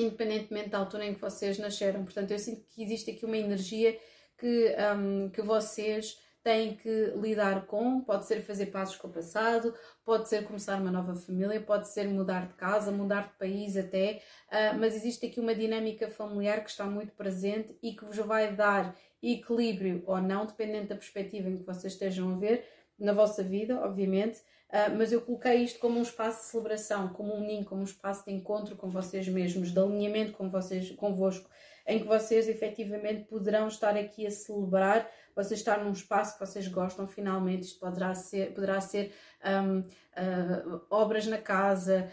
independentemente 0.00 0.70
da 0.70 0.78
altura 0.78 1.06
em 1.06 1.14
que 1.14 1.20
vocês 1.20 1.58
nasceram. 1.58 2.04
Portanto, 2.04 2.30
eu 2.30 2.38
sinto 2.38 2.64
que 2.68 2.82
existe 2.82 3.10
aqui 3.10 3.24
uma 3.24 3.36
energia 3.36 3.98
que, 4.38 4.74
um, 4.96 5.30
que 5.30 5.42
vocês 5.42 6.18
têm 6.42 6.76
que 6.76 7.12
lidar 7.16 7.66
com. 7.66 8.00
Pode 8.00 8.24
ser 8.24 8.40
fazer 8.40 8.66
passos 8.66 8.96
com 8.96 9.08
o 9.08 9.12
passado, 9.12 9.74
pode 10.04 10.28
ser 10.28 10.44
começar 10.44 10.80
uma 10.80 10.92
nova 10.92 11.16
família, 11.16 11.60
pode 11.60 11.88
ser 11.88 12.06
mudar 12.06 12.46
de 12.46 12.54
casa, 12.54 12.92
mudar 12.92 13.28
de 13.28 13.34
país 13.38 13.76
até, 13.76 14.22
uh, 14.48 14.78
mas 14.78 14.94
existe 14.94 15.26
aqui 15.26 15.40
uma 15.40 15.54
dinâmica 15.54 16.08
familiar 16.08 16.62
que 16.62 16.70
está 16.70 16.84
muito 16.84 17.12
presente 17.14 17.76
e 17.82 17.94
que 17.94 18.04
vos 18.04 18.16
vai 18.18 18.54
dar 18.54 18.96
equilíbrio 19.20 20.04
ou 20.06 20.20
não, 20.20 20.46
dependendo 20.46 20.88
da 20.88 20.94
perspectiva 20.94 21.48
em 21.48 21.56
que 21.56 21.64
vocês 21.64 21.94
estejam 21.94 22.34
a 22.34 22.38
ver 22.38 22.64
na 22.96 23.12
vossa 23.12 23.42
vida, 23.42 23.80
obviamente. 23.84 24.40
Uh, 24.68 24.96
mas 24.96 25.12
eu 25.12 25.20
coloquei 25.20 25.62
isto 25.62 25.78
como 25.78 25.98
um 25.98 26.02
espaço 26.02 26.40
de 26.40 26.46
celebração, 26.46 27.08
como 27.08 27.34
um 27.34 27.40
ninho, 27.40 27.64
como 27.64 27.82
um 27.82 27.84
espaço 27.84 28.24
de 28.24 28.32
encontro 28.32 28.74
com 28.74 28.88
vocês 28.88 29.28
mesmos, 29.28 29.70
de 29.72 29.78
alinhamento 29.78 30.32
com 30.32 30.50
vocês, 30.50 30.90
convosco, 30.90 31.48
em 31.86 32.00
que 32.00 32.06
vocês 32.06 32.48
efetivamente 32.48 33.24
poderão 33.24 33.68
estar 33.68 33.96
aqui 33.96 34.26
a 34.26 34.30
celebrar, 34.30 35.08
vocês 35.36 35.60
estar 35.60 35.84
num 35.84 35.92
espaço 35.92 36.34
que 36.34 36.44
vocês 36.44 36.66
gostam 36.66 37.06
finalmente, 37.06 37.64
isto 37.64 37.78
poderá 37.78 38.12
ser, 38.14 38.52
poderá 38.52 38.80
ser 38.80 39.14
um, 39.44 39.80
uh, 39.80 40.82
obras 40.90 41.26
na 41.26 41.38
casa, 41.38 42.10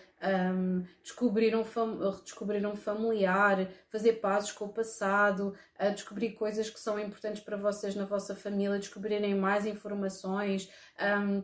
um, 0.54 0.84
descobrir, 1.02 1.56
um 1.56 1.64
fam 1.64 1.98
descobrir 2.24 2.66
um 2.68 2.76
familiar, 2.76 3.68
fazer 3.90 4.14
pazes 4.14 4.52
com 4.52 4.66
o 4.66 4.70
passado, 4.70 5.56
uh, 5.80 5.92
descobrir 5.92 6.34
coisas 6.34 6.70
que 6.70 6.80
são 6.80 7.00
importantes 7.00 7.42
para 7.42 7.58
vocês 7.58 7.96
na 7.96 8.06
vossa 8.06 8.36
família, 8.36 8.78
descobrirem 8.78 9.34
mais 9.34 9.66
informações, 9.66 10.70
um, 11.02 11.42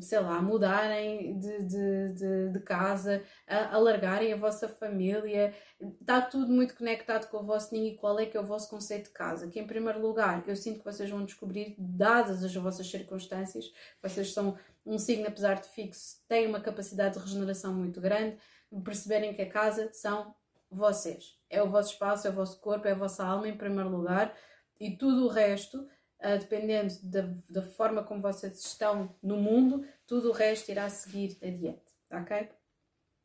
sei 0.00 0.20
lá, 0.20 0.40
mudarem 0.42 1.38
de, 1.38 1.62
de, 1.62 2.12
de, 2.12 2.48
de 2.50 2.60
casa, 2.60 3.22
alargarem 3.46 4.32
a 4.32 4.36
vossa 4.36 4.68
família, 4.68 5.54
está 6.00 6.20
tudo 6.20 6.52
muito 6.52 6.74
conectado 6.76 7.28
com 7.30 7.38
o 7.38 7.46
vosso 7.46 7.72
ninho 7.74 7.94
e 7.94 7.96
qual 7.96 8.18
é 8.18 8.26
que 8.26 8.36
é 8.36 8.40
o 8.40 8.46
vosso 8.46 8.68
conceito 8.68 9.04
de 9.04 9.10
casa. 9.10 9.48
Que 9.48 9.60
em 9.60 9.66
primeiro 9.66 10.00
lugar, 10.00 10.44
eu 10.46 10.56
sinto 10.56 10.80
que 10.80 10.84
vocês 10.84 11.08
vão 11.08 11.24
descobrir, 11.24 11.74
dadas 11.78 12.44
as 12.44 12.54
vossas 12.54 12.90
circunstâncias, 12.90 13.72
vocês 14.02 14.32
são 14.32 14.58
um 14.84 14.98
signo, 14.98 15.26
apesar 15.26 15.54
de 15.54 15.68
fixo, 15.68 16.20
têm 16.28 16.46
uma 16.46 16.60
capacidade 16.60 17.14
de 17.14 17.20
regeneração 17.20 17.72
muito 17.72 18.00
grande, 18.00 18.36
perceberem 18.84 19.34
que 19.34 19.42
a 19.42 19.48
casa 19.48 19.90
são 19.92 20.34
vocês. 20.70 21.38
É 21.48 21.62
o 21.62 21.70
vosso 21.70 21.92
espaço, 21.92 22.26
é 22.26 22.30
o 22.30 22.34
vosso 22.34 22.58
corpo, 22.60 22.88
é 22.88 22.92
a 22.92 22.96
vossa 22.96 23.24
alma 23.24 23.48
em 23.48 23.56
primeiro 23.56 23.90
lugar 23.90 24.34
e 24.80 24.96
tudo 24.96 25.26
o 25.26 25.28
resto 25.28 25.86
uh, 26.22 26.38
dependendo 26.38 26.94
da, 27.02 27.28
da, 27.48 27.62
forma 27.62 28.02
como 28.02 28.22
vocês 28.22 28.64
estão 28.64 29.14
no 29.22 29.36
mundo, 29.36 29.86
tudo 30.06 30.30
o 30.30 30.32
resto 30.32 30.70
irá 30.70 30.88
seguir 30.88 31.36
adiante, 31.42 31.92
ok? 32.10 32.48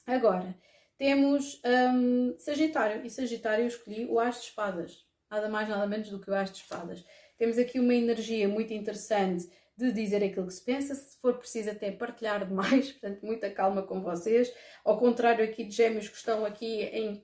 Agora, 0.06 0.56
temos 0.98 1.62
um, 1.93 2.38
Sagitário, 2.39 3.06
e 3.06 3.10
Sagitário 3.10 3.64
eu 3.64 3.68
escolhi 3.68 4.06
o 4.06 4.20
As 4.20 4.41
de 4.41 4.48
Espadas, 4.48 5.06
nada 5.30 5.48
mais 5.48 5.70
nada 5.70 5.86
menos 5.86 6.10
do 6.10 6.20
que 6.20 6.30
o 6.30 6.36
As 6.36 6.52
de 6.52 6.58
Espadas. 6.58 7.06
Temos 7.38 7.58
aqui 7.58 7.80
uma 7.80 7.93
energia 7.93 8.48
muito 8.48 8.74
interessante 8.74 9.48
de 9.78 9.91
dizer 9.91 10.24
aquilo 10.24 10.48
que 10.48 10.54
se 10.54 10.64
pensa, 10.64 10.95
se 10.95 11.22
for 11.22 11.38
preciso 11.38 11.70
até 11.70 11.91
partilhar 11.91 12.45
demais, 12.48 12.91
portanto, 12.98 13.24
muita 13.24 13.50
calma 13.52 13.84
com 13.84 14.02
vocês. 14.02 14.52
Ao 14.84 14.98
contrário 14.98 15.45
aqui 15.45 15.64
de 15.64 15.76
gêmeos 15.76 16.10
que 16.10 16.18
estão 16.18 16.43
aqui 16.43 16.82
em, 16.82 17.24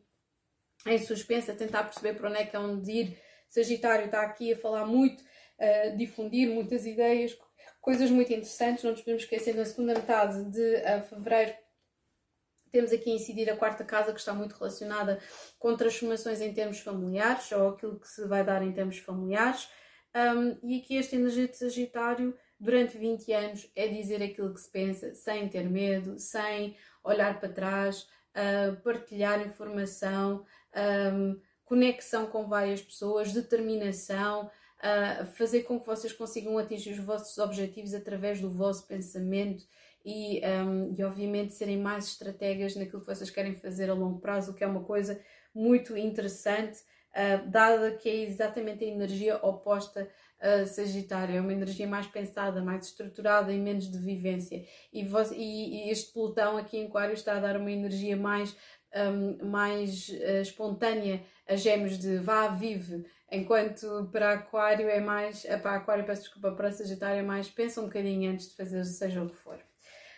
em 0.85 0.99
suspensa, 0.99 1.51
a 1.51 1.55
tentar 1.55 1.83
perceber 1.85 2.13
para 2.13 2.29
onde 2.29 2.39
é 2.39 2.45
que 2.45 2.55
é 2.55 2.59
onde 2.59 2.91
ir. 2.91 3.19
Sagitário 3.49 4.05
está 4.05 4.21
aqui 4.21 4.53
a 4.53 4.57
falar 4.57 4.85
muito, 4.85 5.23
a 5.59 5.89
difundir 5.89 6.49
muitas 6.49 6.85
ideias, 6.85 7.37
coisas 7.81 8.09
muito 8.09 8.31
interessantes. 8.31 8.83
Não 8.83 8.91
nos 8.91 9.01
podemos 9.01 9.23
esquecer, 9.23 9.55
na 9.55 9.65
segunda 9.65 9.93
metade 9.93 10.43
de 10.51 10.75
uh, 10.77 11.01
fevereiro, 11.09 11.53
temos 12.73 12.91
aqui 12.91 13.11
a 13.11 13.13
incidir 13.13 13.49
a 13.51 13.55
quarta 13.55 13.83
casa, 13.83 14.11
que 14.11 14.19
está 14.19 14.33
muito 14.33 14.53
relacionada 14.53 15.19
com 15.59 15.77
transformações 15.77 16.41
em 16.41 16.51
termos 16.51 16.79
familiares, 16.79 17.51
ou 17.51 17.69
aquilo 17.69 17.99
que 17.99 18.07
se 18.07 18.25
vai 18.25 18.43
dar 18.43 18.63
em 18.63 18.71
termos 18.71 18.97
familiares. 18.97 19.69
Um, 20.15 20.57
e 20.63 20.79
aqui 20.79 20.97
esta 20.97 21.15
energia 21.15 21.47
de 21.47 21.55
Sagitário, 21.55 22.35
durante 22.59 22.97
20 22.97 23.31
anos, 23.31 23.71
é 23.75 23.87
dizer 23.87 24.23
aquilo 24.23 24.51
que 24.51 24.59
se 24.59 24.71
pensa, 24.71 25.13
sem 25.13 25.47
ter 25.47 25.69
medo, 25.69 26.17
sem 26.17 26.75
olhar 27.03 27.39
para 27.39 27.49
trás, 27.49 28.07
uh, 28.33 28.75
partilhar 28.81 29.45
informação, 29.45 30.43
um, 31.13 31.39
conexão 31.63 32.25
com 32.25 32.47
várias 32.47 32.81
pessoas, 32.81 33.33
determinação, 33.33 34.49
uh, 34.83 35.25
fazer 35.25 35.63
com 35.63 35.79
que 35.79 35.87
vocês 35.87 36.11
consigam 36.13 36.57
atingir 36.57 36.91
os 36.91 36.99
vossos 36.99 37.37
objetivos 37.37 37.93
através 37.93 38.41
do 38.41 38.49
vosso 38.49 38.85
pensamento 38.85 39.63
e, 40.05 40.41
um, 40.45 40.93
e 40.97 41.03
obviamente 41.03 41.53
serem 41.53 41.77
mais 41.77 42.07
estrategas 42.07 42.75
naquilo 42.75 43.01
que 43.01 43.07
vocês 43.07 43.29
querem 43.29 43.55
fazer 43.55 43.89
a 43.89 43.93
longo 43.93 44.19
prazo, 44.19 44.51
o 44.51 44.53
que 44.53 44.63
é 44.63 44.67
uma 44.67 44.83
coisa 44.83 45.19
muito 45.55 45.95
interessante, 45.95 46.79
uh, 47.15 47.49
dada 47.49 47.91
que 47.91 48.09
é 48.09 48.15
exatamente 48.23 48.83
a 48.83 48.87
energia 48.87 49.37
oposta 49.37 50.09
a 50.43 50.65
Sagitário, 50.65 51.37
é 51.37 51.39
uma 51.39 51.53
energia 51.53 51.87
mais 51.87 52.05
pensada, 52.05 52.61
mais 52.61 52.87
estruturada 52.87 53.53
e 53.53 53.57
menos 53.57 53.89
de 53.89 53.97
vivência. 53.97 54.65
E, 54.91 55.05
você, 55.05 55.33
e, 55.35 55.87
e 55.87 55.89
este 55.89 56.11
Plutão 56.11 56.57
aqui 56.57 56.77
em 56.77 56.87
Aquário 56.87 57.13
está 57.13 57.37
a 57.37 57.39
dar 57.39 57.55
uma 57.55 57.71
energia 57.71 58.17
mais, 58.17 58.53
um, 58.93 59.45
mais 59.45 60.09
uh, 60.09 60.41
espontânea 60.41 61.23
a 61.47 61.55
gêmeos 61.55 61.97
de 61.97 62.17
vá, 62.17 62.49
vive, 62.49 63.05
enquanto 63.35 64.09
para 64.11 64.33
Aquário 64.33 64.87
é 64.89 64.99
mais, 64.99 65.45
eh, 65.45 65.57
para 65.57 65.75
Aquário, 65.75 66.05
peço 66.05 66.23
desculpa, 66.23 66.51
para 66.51 66.71
Sagitário 66.71 67.19
é 67.19 67.23
mais 67.23 67.49
pensa 67.49 67.81
um 67.81 67.85
bocadinho 67.85 68.31
antes 68.31 68.49
de 68.49 68.55
fazer 68.55 68.83
seja 68.85 69.23
o 69.23 69.29
que 69.29 69.35
for. 69.35 69.59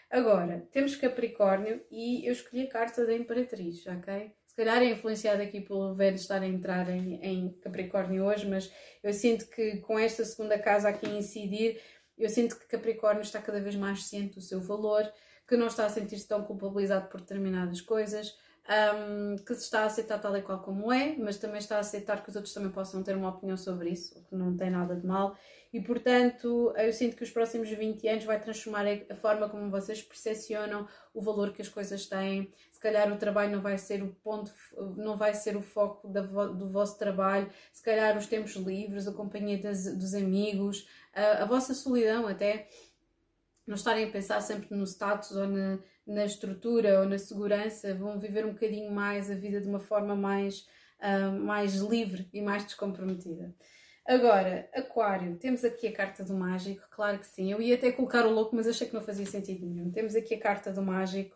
Agora, 0.10 0.68
temos 0.72 0.96
Capricórnio 0.96 1.82
e 1.92 2.26
eu 2.28 2.34
escolhi 2.34 2.64
a 2.64 2.70
carta 2.70 3.06
da 3.06 3.14
Imperatriz, 3.14 3.86
ok? 3.88 4.32
Se 4.46 4.56
calhar 4.56 4.82
é 4.82 4.86
influenciada 4.86 5.44
aqui 5.44 5.60
pelo 5.60 5.94
velho 5.94 6.16
estar 6.16 6.42
a 6.42 6.48
entrar 6.48 6.90
em, 6.90 7.20
em 7.22 7.50
Capricórnio 7.62 8.24
hoje, 8.24 8.48
mas 8.48 8.72
eu 9.04 9.12
sinto 9.12 9.48
que 9.48 9.78
com 9.78 10.00
esta 10.00 10.24
segunda 10.24 10.58
casa 10.58 10.90
aqui 10.90 11.06
a 11.06 11.10
incidir, 11.10 11.82
eu 12.18 12.30
sinto 12.30 12.58
que 12.58 12.66
Capricórnio 12.66 13.22
está 13.22 13.42
cada 13.42 13.60
vez 13.60 13.76
mais 13.76 14.06
ciente 14.06 14.36
do 14.36 14.42
seu 14.42 14.62
valor, 14.62 15.12
que 15.48 15.58
não 15.58 15.68
está 15.68 15.86
a 15.86 15.90
sentir-se 15.90 16.28
tão 16.28 16.44
culpabilizado 16.44 17.10
por 17.10 17.20
determinadas 17.20 17.82
coisas, 17.82 18.38
um, 18.68 19.36
que 19.38 19.54
se 19.54 19.64
está 19.64 19.82
a 19.82 19.86
aceitar 19.86 20.20
tal 20.20 20.36
e 20.36 20.42
qual 20.42 20.60
como 20.60 20.92
é, 20.92 21.16
mas 21.18 21.38
também 21.38 21.60
está 21.60 21.78
a 21.78 21.80
aceitar 21.80 22.24
que 22.24 22.30
os 22.30 22.36
outros 22.36 22.54
também 22.54 22.72
possam 22.72 23.04
ter 23.04 23.16
uma 23.16 23.30
opinião 23.30 23.56
sobre 23.56 23.90
isso, 23.90 24.18
o 24.18 24.24
que 24.24 24.36
não 24.36 24.56
tem 24.58 24.72
nada 24.72 24.96
de 24.96 25.06
mal. 25.06 25.38
E 25.72 25.82
portanto, 25.82 26.74
eu 26.78 26.92
sinto 26.94 27.16
que 27.16 27.24
os 27.24 27.30
próximos 27.30 27.70
20 27.70 28.08
anos 28.08 28.24
vai 28.24 28.40
transformar 28.40 28.86
a 29.10 29.16
forma 29.16 29.50
como 29.50 29.70
vocês 29.70 30.02
percepcionam 30.02 30.88
o 31.14 31.22
valor 31.22 31.52
que 31.52 31.62
as 31.62 31.68
coisas 31.68 32.06
têm. 32.08 32.52
Se 32.72 32.80
calhar 32.80 33.12
o 33.12 33.18
trabalho 33.18 33.52
não 33.52 33.62
vai 33.62 33.78
ser 33.78 34.02
o 34.02 34.16
ponto, 34.24 34.52
não 34.96 35.18
vai 35.18 35.34
ser 35.34 35.58
o 35.58 35.62
foco 35.62 36.08
do 36.08 36.70
vosso 36.70 36.98
trabalho, 36.98 37.52
se 37.74 37.84
calhar 37.84 38.18
os 38.18 38.26
tempos 38.26 38.56
livres, 38.56 39.08
a 39.08 39.12
companhia 39.12 39.60
dos 39.60 40.14
amigos, 40.14 40.88
a, 41.14 41.44
a 41.44 41.46
vossa 41.46 41.74
solidão 41.74 42.26
até 42.26 42.68
não 43.68 43.76
estarem 43.76 44.08
a 44.08 44.12
pensar 44.12 44.42
sempre 44.42 44.74
no 44.76 44.86
status 44.86 45.32
ou 45.32 45.48
na, 45.48 45.80
na, 46.06 46.26
estrutura 46.26 47.00
ou 47.00 47.06
na 47.06 47.18
segurança, 47.18 47.94
vão 47.94 48.20
viver 48.20 48.46
um 48.46 48.54
bocadinho 48.54 48.92
mais 48.92 49.30
a 49.30 49.36
vida 49.36 49.60
de 49.60 49.68
uma 49.68 49.80
forma 49.80 50.16
mais, 50.16 50.68
uh, 51.00 51.32
mais 51.40 51.76
livre 51.76 52.30
e 52.34 52.42
mais 52.42 52.64
descomprometida. 52.64 53.54
Agora, 54.08 54.70
Aquário, 54.74 55.36
temos 55.38 55.64
aqui 55.64 55.88
a 55.88 55.94
carta 55.94 56.24
do 56.24 56.36
mágico, 56.36 56.84
claro 56.92 57.18
que 57.18 57.28
sim. 57.28 57.52
Eu 57.52 57.62
ia 57.62 57.76
até 57.76 57.92
colocar 57.92 58.26
o 58.26 58.30
louco, 58.30 58.56
mas 58.56 58.68
achei 58.68 58.88
que 58.88 58.94
não 58.94 59.02
fazia 59.02 59.26
sentido 59.26 59.66
nenhum. 59.66 59.92
Temos 59.92 60.16
aqui 60.16 60.36
a 60.36 60.40
carta 60.40 60.72
do 60.72 60.82
mágico, 60.82 61.36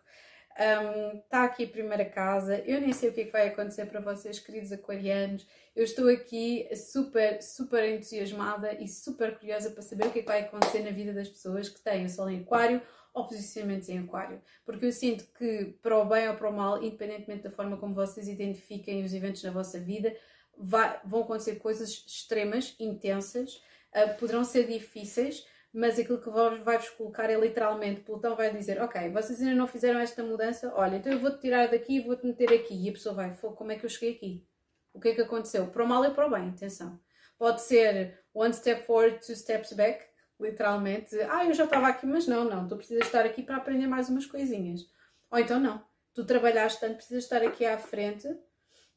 Está 0.60 1.44
um, 1.44 1.46
aqui 1.46 1.64
a 1.64 1.68
primeira 1.68 2.04
casa. 2.04 2.62
Eu 2.66 2.82
nem 2.82 2.92
sei 2.92 3.10
o 3.10 3.14
que, 3.14 3.22
é 3.22 3.26
que 3.26 3.32
vai 3.32 3.48
acontecer 3.48 3.86
para 3.86 4.02
vocês, 4.02 4.40
queridos 4.40 4.74
aquarianos. 4.74 5.48
Eu 5.74 5.86
estou 5.86 6.10
aqui 6.10 6.68
super, 6.76 7.42
super 7.42 7.86
entusiasmada 7.86 8.74
e 8.74 8.86
super 8.86 9.38
curiosa 9.40 9.72
para 9.72 9.82
saber 9.82 10.08
o 10.08 10.12
que, 10.12 10.20
é 10.20 10.22
que 10.22 10.28
vai 10.28 10.42
acontecer 10.42 10.84
na 10.84 10.92
vida 10.92 11.14
das 11.14 11.30
pessoas 11.30 11.70
que 11.70 11.80
têm 11.80 12.06
o 12.06 12.10
Sol 12.10 12.30
em 12.30 12.42
Aquário 12.42 12.82
ou 13.14 13.28
posicionamentos 13.28 13.90
em 13.90 14.00
Aquário. 14.00 14.42
Porque 14.66 14.86
eu 14.86 14.92
sinto 14.92 15.26
que, 15.38 15.78
para 15.82 15.98
o 15.98 16.06
bem 16.06 16.28
ou 16.30 16.36
para 16.36 16.50
o 16.50 16.54
mal, 16.54 16.84
independentemente 16.84 17.44
da 17.44 17.52
forma 17.52 17.78
como 17.78 17.94
vocês 17.94 18.28
identifiquem 18.28 19.04
os 19.04 19.14
eventos 19.14 19.44
na 19.44 19.52
vossa 19.52 19.80
vida, 19.80 20.16
vai, 20.58 21.00
vão 21.06 21.22
acontecer 21.22 21.56
coisas 21.56 21.90
extremas, 21.90 22.76
intensas, 22.80 23.62
uh, 23.96 24.18
poderão 24.20 24.44
ser 24.44 24.68
difíceis 24.68 25.46
mas 25.72 26.00
aquilo 26.00 26.20
que 26.20 26.30
vai-vos 26.30 26.90
colocar 26.92 27.30
é 27.30 27.40
literalmente, 27.40 28.02
Plutão 28.02 28.36
vai 28.36 28.52
dizer, 28.52 28.82
ok, 28.82 29.10
vocês 29.12 29.40
ainda 29.40 29.54
não 29.54 29.68
fizeram 29.68 30.00
esta 30.00 30.24
mudança, 30.24 30.74
olha, 30.76 30.98
então 30.98 31.12
eu 31.12 31.20
vou-te 31.20 31.40
tirar 31.40 31.68
daqui 31.68 31.98
e 31.98 32.00
vou-te 32.00 32.26
meter 32.26 32.52
aqui. 32.52 32.74
E 32.74 32.90
a 32.90 32.94
pessoa 32.94 33.14
vai, 33.14 33.36
como 33.36 33.72
é 33.72 33.76
que 33.76 33.86
eu 33.86 33.90
cheguei 33.90 34.16
aqui? 34.16 34.48
O 34.92 35.00
que 35.00 35.10
é 35.10 35.16
que 35.16 35.22
aconteceu? 35.22 35.68
Para 35.68 35.84
o 35.84 35.88
mal 35.88 36.04
e 36.06 36.10
para 36.10 36.26
o 36.26 36.30
bem, 36.32 36.50
atenção. 36.50 37.00
Pode 37.38 37.62
ser 37.62 38.20
one 38.34 38.54
step 38.54 38.84
forward, 38.86 39.26
two 39.26 39.36
steps 39.36 39.72
back, 39.74 40.06
literalmente. 40.40 41.16
Ah, 41.30 41.46
eu 41.46 41.54
já 41.54 41.66
estava 41.66 41.88
aqui, 41.88 42.06
mas 42.06 42.28
não, 42.28 42.46
não, 42.46 42.68
tu 42.68 42.76
precisas 42.78 43.06
estar 43.06 43.26
aqui 43.26 43.44
para 43.44 43.58
aprender 43.58 43.88
mais 43.88 44.10
umas 44.10 44.26
coisinhas. 44.26 44.88
Ou 45.30 45.40
então 45.40 45.60
não, 45.60 45.84
tu 46.14 46.26
trabalhaste 46.26 46.80
tanto, 46.80 46.96
precisas 46.96 47.24
estar 47.24 47.44
aqui 47.44 47.66
à 47.66 47.78
frente, 47.78 48.28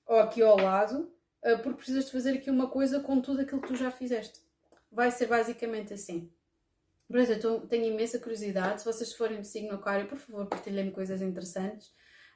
ou 0.06 0.18
aqui 0.18 0.42
ao 0.42 0.56
lado, 0.56 1.12
eh, 1.42 1.56
porque 1.56 1.78
precisas 1.78 2.06
de 2.06 2.12
fazer 2.12 2.34
aqui 2.34 2.50
uma 2.50 2.68
coisa 2.68 3.00
com 3.00 3.20
tudo 3.20 3.40
aquilo 3.40 3.60
que 3.60 3.68
tu 3.68 3.76
já 3.76 3.90
fizeste. 3.90 4.40
Vai 4.90 5.10
ser 5.10 5.26
basicamente 5.26 5.92
assim. 5.92 6.30
Por 7.08 7.18
exemplo, 7.18 7.50
eu 7.50 7.60
tenho 7.66 7.86
imensa 7.86 8.18
curiosidade. 8.18 8.80
Se 8.80 8.86
vocês 8.86 9.12
forem 9.12 9.38
do 9.40 9.46
signo 9.46 9.74
aquário, 9.74 10.06
por 10.06 10.18
favor, 10.18 10.46
partilhem 10.46 10.90
coisas 10.90 11.20
interessantes. 11.20 11.92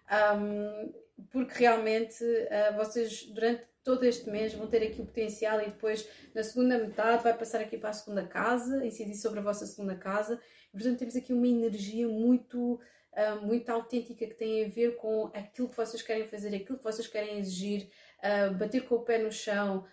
Um, 0.06 0.92
porque 1.30 1.60
realmente 1.60 2.22
uh, 2.22 2.76
vocês, 2.76 3.22
durante 3.32 3.64
todo 3.86 4.02
este 4.02 4.28
mês, 4.28 4.52
vão 4.52 4.66
ter 4.66 4.82
aqui 4.82 5.00
o 5.00 5.06
potencial 5.06 5.60
e 5.62 5.66
depois, 5.66 6.08
na 6.34 6.42
segunda 6.42 6.76
metade, 6.76 7.22
vai 7.22 7.32
passar 7.38 7.60
aqui 7.60 7.78
para 7.78 7.90
a 7.90 7.92
segunda 7.92 8.26
casa, 8.26 8.84
incidir 8.84 9.14
sobre 9.14 9.38
a 9.38 9.42
vossa 9.42 9.64
segunda 9.64 9.94
casa. 9.94 10.40
Portanto, 10.72 10.98
temos 10.98 11.14
aqui 11.14 11.32
uma 11.32 11.46
energia 11.46 12.08
muito, 12.08 12.74
uh, 12.74 13.46
muito 13.46 13.70
autêntica 13.70 14.26
que 14.26 14.34
tem 14.34 14.64
a 14.64 14.68
ver 14.68 14.96
com 14.96 15.30
aquilo 15.32 15.68
que 15.68 15.76
vocês 15.76 16.02
querem 16.02 16.26
fazer, 16.26 16.52
aquilo 16.52 16.78
que 16.78 16.82
vocês 16.82 17.06
querem 17.06 17.38
exigir, 17.38 17.88
uh, 18.24 18.52
bater 18.54 18.88
com 18.88 18.96
o 18.96 19.04
pé 19.04 19.18
no 19.18 19.30
chão, 19.30 19.86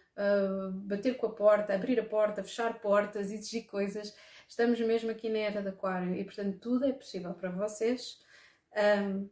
bater 0.86 1.16
com 1.18 1.28
a 1.28 1.32
porta, 1.32 1.74
abrir 1.74 2.00
a 2.00 2.06
porta, 2.06 2.44
fechar 2.44 2.80
portas, 2.82 3.32
exigir 3.32 3.68
coisas. 3.68 4.16
Estamos 4.50 4.80
mesmo 4.82 5.12
aqui 5.12 5.30
na 5.30 5.38
era 5.38 5.62
de 5.62 5.70
Aquário 5.70 6.16
e, 6.16 6.24
portanto, 6.24 6.58
tudo 6.60 6.86
é 6.86 6.94
possível 6.94 7.34
para 7.36 7.52
vocês. 7.52 8.18
Um, 8.76 9.30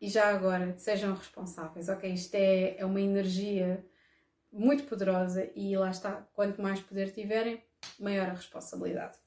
e 0.00 0.08
já 0.08 0.28
agora, 0.28 0.74
sejam 0.78 1.14
responsáveis, 1.14 1.88
ok? 1.88 2.12
Isto 2.12 2.34
é, 2.34 2.76
é 2.78 2.84
uma 2.84 3.00
energia 3.00 3.84
muito 4.52 4.84
poderosa 4.84 5.50
e 5.54 5.76
lá 5.76 5.90
está, 5.90 6.26
quanto 6.32 6.62
mais 6.62 6.80
poder 6.80 7.12
tiverem, 7.12 7.62
maior 7.98 8.28
a 8.28 8.34
responsabilidade. 8.34 9.18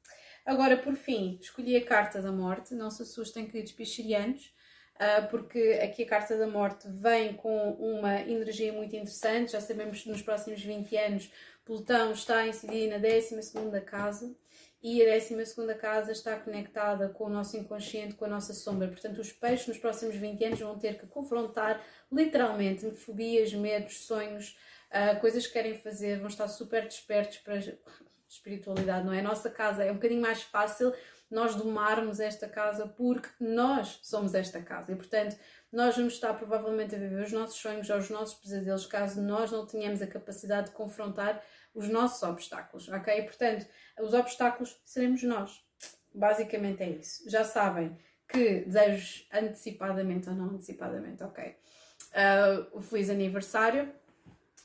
Agora, 0.45 0.77
por 0.77 0.95
fim, 0.95 1.37
escolhi 1.39 1.75
a 1.75 1.85
carta 1.85 2.21
da 2.21 2.31
morte. 2.31 2.73
Não 2.73 2.89
se 2.89 3.03
assustem, 3.03 3.45
queridos 3.45 3.73
pichirianos, 3.73 4.53
ah, 4.99 5.27
porque 5.29 5.79
aqui 5.83 6.03
a 6.03 6.07
carta 6.07 6.37
da 6.37 6.47
morte 6.47 6.87
vem 6.87 7.33
com 7.33 7.73
uma 7.73 8.21
energia 8.21 8.73
muito 8.73 8.95
interessante. 8.95 9.51
Já 9.51 9.61
sabemos 9.61 10.01
que 10.01 10.09
nos 10.09 10.21
próximos 10.21 10.61
20 10.61 10.97
anos 10.97 11.31
Plutão 11.63 12.11
está 12.11 12.37
a 12.39 12.47
incidir 12.47 12.89
na 12.89 12.97
12 12.97 13.81
casa 13.85 14.35
e 14.83 15.03
a 15.03 15.13
12 15.13 15.75
casa 15.79 16.11
está 16.11 16.35
conectada 16.39 17.09
com 17.09 17.25
o 17.25 17.29
nosso 17.29 17.55
inconsciente, 17.55 18.15
com 18.15 18.25
a 18.25 18.27
nossa 18.27 18.53
sombra. 18.53 18.87
Portanto, 18.87 19.19
os 19.19 19.31
peixes 19.31 19.67
nos 19.67 19.77
próximos 19.77 20.15
20 20.15 20.43
anos 20.43 20.59
vão 20.59 20.77
ter 20.77 20.97
que 20.97 21.05
confrontar 21.05 21.81
literalmente 22.11 22.89
fobias, 22.91 23.53
medos, 23.53 24.05
sonhos, 24.05 24.57
uh, 24.89 25.19
coisas 25.19 25.45
que 25.45 25.53
querem 25.53 25.77
fazer, 25.77 26.17
vão 26.17 26.27
estar 26.27 26.47
super 26.47 26.83
despertos 26.83 27.37
para 27.37 27.59
espiritualidade, 28.27 29.05
não 29.05 29.13
é? 29.13 29.19
A 29.19 29.23
nossa 29.23 29.49
casa 29.49 29.83
é 29.83 29.91
um 29.91 29.95
bocadinho 29.95 30.21
mais 30.21 30.41
fácil 30.41 30.93
nós 31.29 31.55
domarmos 31.55 32.19
esta 32.19 32.47
casa 32.47 32.87
porque 32.87 33.29
nós 33.39 33.99
somos 34.01 34.33
esta 34.33 34.61
casa 34.61 34.91
e, 34.91 34.95
portanto, 34.95 35.37
nós 35.71 35.95
vamos 35.95 36.13
estar 36.13 36.33
provavelmente 36.33 36.95
a 36.95 36.97
viver 36.97 37.23
os 37.23 37.31
nossos 37.31 37.55
sonhos 37.55 37.89
ou 37.89 37.97
os 37.97 38.09
nossos 38.09 38.35
pesadelos 38.35 38.85
caso 38.85 39.21
nós 39.21 39.51
não 39.51 39.65
tenhamos 39.65 40.01
a 40.01 40.07
capacidade 40.07 40.67
de 40.67 40.73
confrontar 40.73 41.41
os 41.73 41.87
nossos 41.87 42.21
obstáculos, 42.23 42.89
ok? 42.89 43.21
Portanto, 43.23 43.65
os 43.99 44.13
obstáculos 44.13 44.79
seremos 44.83 45.23
nós. 45.23 45.63
Basicamente 46.13 46.83
é 46.83 46.89
isso. 46.89 47.29
Já 47.29 47.45
sabem 47.45 47.97
que 48.27 48.61
desejo 48.65 49.25
antecipadamente 49.33 50.29
ou 50.29 50.35
não 50.35 50.45
antecipadamente, 50.55 51.23
ok. 51.23 51.55
Uh, 52.11 52.77
o 52.77 52.81
feliz 52.81 53.09
aniversário, 53.09 53.85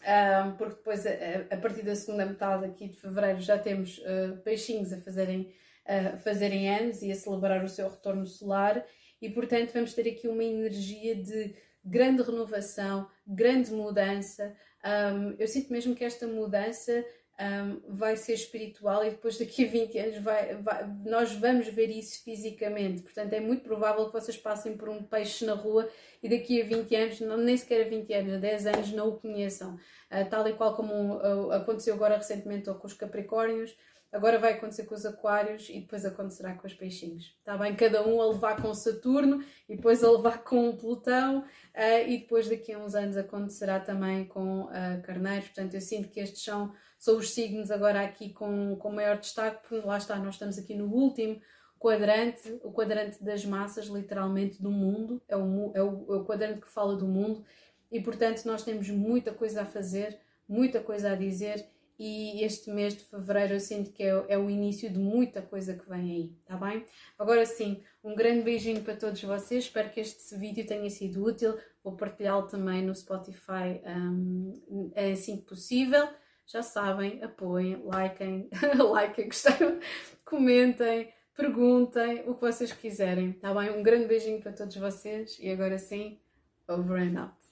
uh, 0.00 0.56
porque 0.58 0.74
depois 0.74 1.06
a, 1.06 1.10
a, 1.50 1.56
partir 1.56 1.82
da 1.82 1.94
segunda 1.94 2.26
metade 2.26 2.64
aqui 2.64 2.88
de 2.88 2.96
fevereiro 2.96 3.40
já 3.40 3.56
temos 3.56 3.98
uh, 3.98 4.36
peixinhos 4.38 4.92
a 4.92 5.00
fazerem, 5.00 5.52
a 5.86 6.16
fazerem 6.16 6.68
anos 6.68 7.02
e 7.02 7.12
a 7.12 7.14
celebrar 7.14 7.64
o 7.64 7.68
seu 7.68 7.88
retorno 7.88 8.26
solar 8.26 8.84
e 9.20 9.30
portanto 9.30 9.72
vamos 9.72 9.94
ter 9.94 10.08
aqui 10.08 10.28
uma 10.28 10.44
energia 10.44 11.14
de 11.14 11.54
grande 11.84 12.22
renovação, 12.22 13.08
grande 13.26 13.72
mudança. 13.72 14.54
Um, 14.84 15.34
eu 15.38 15.46
sinto 15.46 15.72
mesmo 15.72 15.94
que 15.94 16.04
esta 16.04 16.26
mudança 16.26 17.04
um, 17.38 17.94
vai 17.94 18.16
ser 18.16 18.32
espiritual 18.32 19.04
e 19.04 19.10
depois 19.10 19.38
daqui 19.38 19.64
a 19.64 19.68
20 19.68 19.98
anos 19.98 20.18
vai, 20.18 20.54
vai, 20.56 20.86
nós 21.04 21.32
vamos 21.32 21.68
ver 21.68 21.90
isso 21.90 22.22
fisicamente. 22.24 23.02
Portanto, 23.02 23.32
é 23.32 23.40
muito 23.40 23.62
provável 23.62 24.06
que 24.06 24.12
vocês 24.12 24.36
passem 24.36 24.76
por 24.76 24.88
um 24.88 25.02
peixe 25.02 25.44
na 25.44 25.54
rua 25.54 25.88
e 26.22 26.28
daqui 26.28 26.60
a 26.60 26.64
20 26.64 26.96
anos, 26.96 27.20
não, 27.20 27.36
nem 27.36 27.56
sequer 27.56 27.86
a 27.86 27.88
20 27.88 28.12
anos, 28.14 28.34
a 28.34 28.38
10 28.38 28.66
anos, 28.66 28.92
não 28.92 29.08
o 29.08 29.18
conheçam. 29.18 29.74
Uh, 29.74 30.28
tal 30.30 30.46
e 30.48 30.54
qual 30.54 30.74
como 30.74 31.16
uh, 31.16 31.52
aconteceu 31.52 31.94
agora 31.94 32.16
recentemente 32.16 32.72
com 32.72 32.86
os 32.86 32.94
Capricórnios, 32.94 33.76
agora 34.16 34.38
vai 34.38 34.54
acontecer 34.54 34.84
com 34.84 34.94
os 34.94 35.06
Aquários 35.06 35.68
e 35.68 35.80
depois 35.80 36.04
acontecerá 36.04 36.54
com 36.54 36.66
os 36.66 36.74
Peixinhos. 36.74 37.36
Está 37.38 37.56
bem? 37.56 37.76
Cada 37.76 38.06
um 38.06 38.20
a 38.20 38.26
levar 38.28 38.60
com 38.60 38.72
Saturno 38.74 39.44
e 39.68 39.76
depois 39.76 40.02
a 40.02 40.10
levar 40.10 40.42
com 40.42 40.76
Plutão 40.76 41.40
uh, 41.40 42.08
e 42.08 42.18
depois 42.18 42.48
daqui 42.48 42.72
a 42.72 42.78
uns 42.78 42.94
anos 42.94 43.16
acontecerá 43.16 43.78
também 43.78 44.24
com 44.24 44.68
Carneiros. 45.04 45.48
Portanto, 45.48 45.74
eu 45.74 45.80
sinto 45.80 46.08
que 46.08 46.20
estes 46.20 46.42
são 46.42 46.72
são 46.98 47.18
os 47.18 47.30
signos 47.30 47.70
agora 47.70 48.02
aqui 48.02 48.32
com, 48.32 48.76
com 48.76 48.90
maior 48.90 49.18
destaque, 49.18 49.68
porque 49.68 49.86
lá 49.86 49.98
está, 49.98 50.16
nós 50.16 50.34
estamos 50.34 50.58
aqui 50.58 50.74
no 50.74 50.86
último 50.86 51.40
quadrante, 51.78 52.58
o 52.62 52.72
quadrante 52.72 53.22
das 53.22 53.44
massas, 53.44 53.86
literalmente, 53.86 54.62
do 54.62 54.70
mundo, 54.70 55.22
é 55.28 55.36
o, 55.36 55.70
é 55.74 55.82
o, 55.82 56.14
é 56.14 56.16
o 56.16 56.24
quadrante 56.24 56.60
que 56.60 56.68
fala 56.68 56.96
do 56.96 57.06
mundo, 57.06 57.44
e 57.92 58.00
portanto 58.00 58.44
nós 58.44 58.64
temos 58.64 58.88
muita 58.88 59.32
coisa 59.32 59.62
a 59.62 59.66
fazer, 59.66 60.18
muita 60.48 60.80
coisa 60.80 61.12
a 61.12 61.14
dizer, 61.14 61.68
e 61.98 62.42
este 62.44 62.70
mês 62.70 62.94
de 62.94 63.04
fevereiro 63.04 63.54
eu 63.54 63.60
sinto 63.60 63.90
que 63.90 64.02
é, 64.02 64.24
é, 64.28 64.38
o 64.38 64.50
início 64.50 64.90
de 64.90 64.98
muita 64.98 65.40
coisa 65.40 65.74
que 65.74 65.88
vem 65.88 66.10
aí, 66.10 66.36
tá 66.44 66.56
bem? 66.56 66.84
Agora 67.18 67.44
sim, 67.46 67.82
um 68.04 68.14
grande 68.14 68.42
beijinho 68.42 68.82
para 68.82 68.96
todos 68.96 69.22
vocês, 69.22 69.64
espero 69.64 69.90
que 69.90 70.00
este 70.00 70.36
vídeo 70.36 70.66
tenha 70.66 70.88
sido 70.90 71.24
útil, 71.24 71.58
vou 71.82 71.96
partilhá-lo 71.96 72.46
também 72.46 72.82
no 72.82 72.94
Spotify 72.94 73.80
um, 73.86 74.92
assim 74.94 75.38
que 75.38 75.44
possível 75.44 76.08
já 76.46 76.62
sabem, 76.62 77.22
apoiem, 77.22 77.82
likem, 77.84 78.48
likem, 78.94 79.26
gostaram, 79.26 79.80
comentem, 80.24 81.12
perguntem 81.36 82.22
o 82.28 82.34
que 82.34 82.40
vocês 82.40 82.72
quiserem, 82.72 83.32
tá 83.32 83.52
bem? 83.52 83.70
Um 83.70 83.82
grande 83.82 84.06
beijinho 84.06 84.40
para 84.40 84.52
todos 84.52 84.76
vocês 84.76 85.38
e 85.40 85.50
agora 85.50 85.76
sim, 85.76 86.20
over 86.68 87.00
and 87.00 87.20
out. 87.20 87.45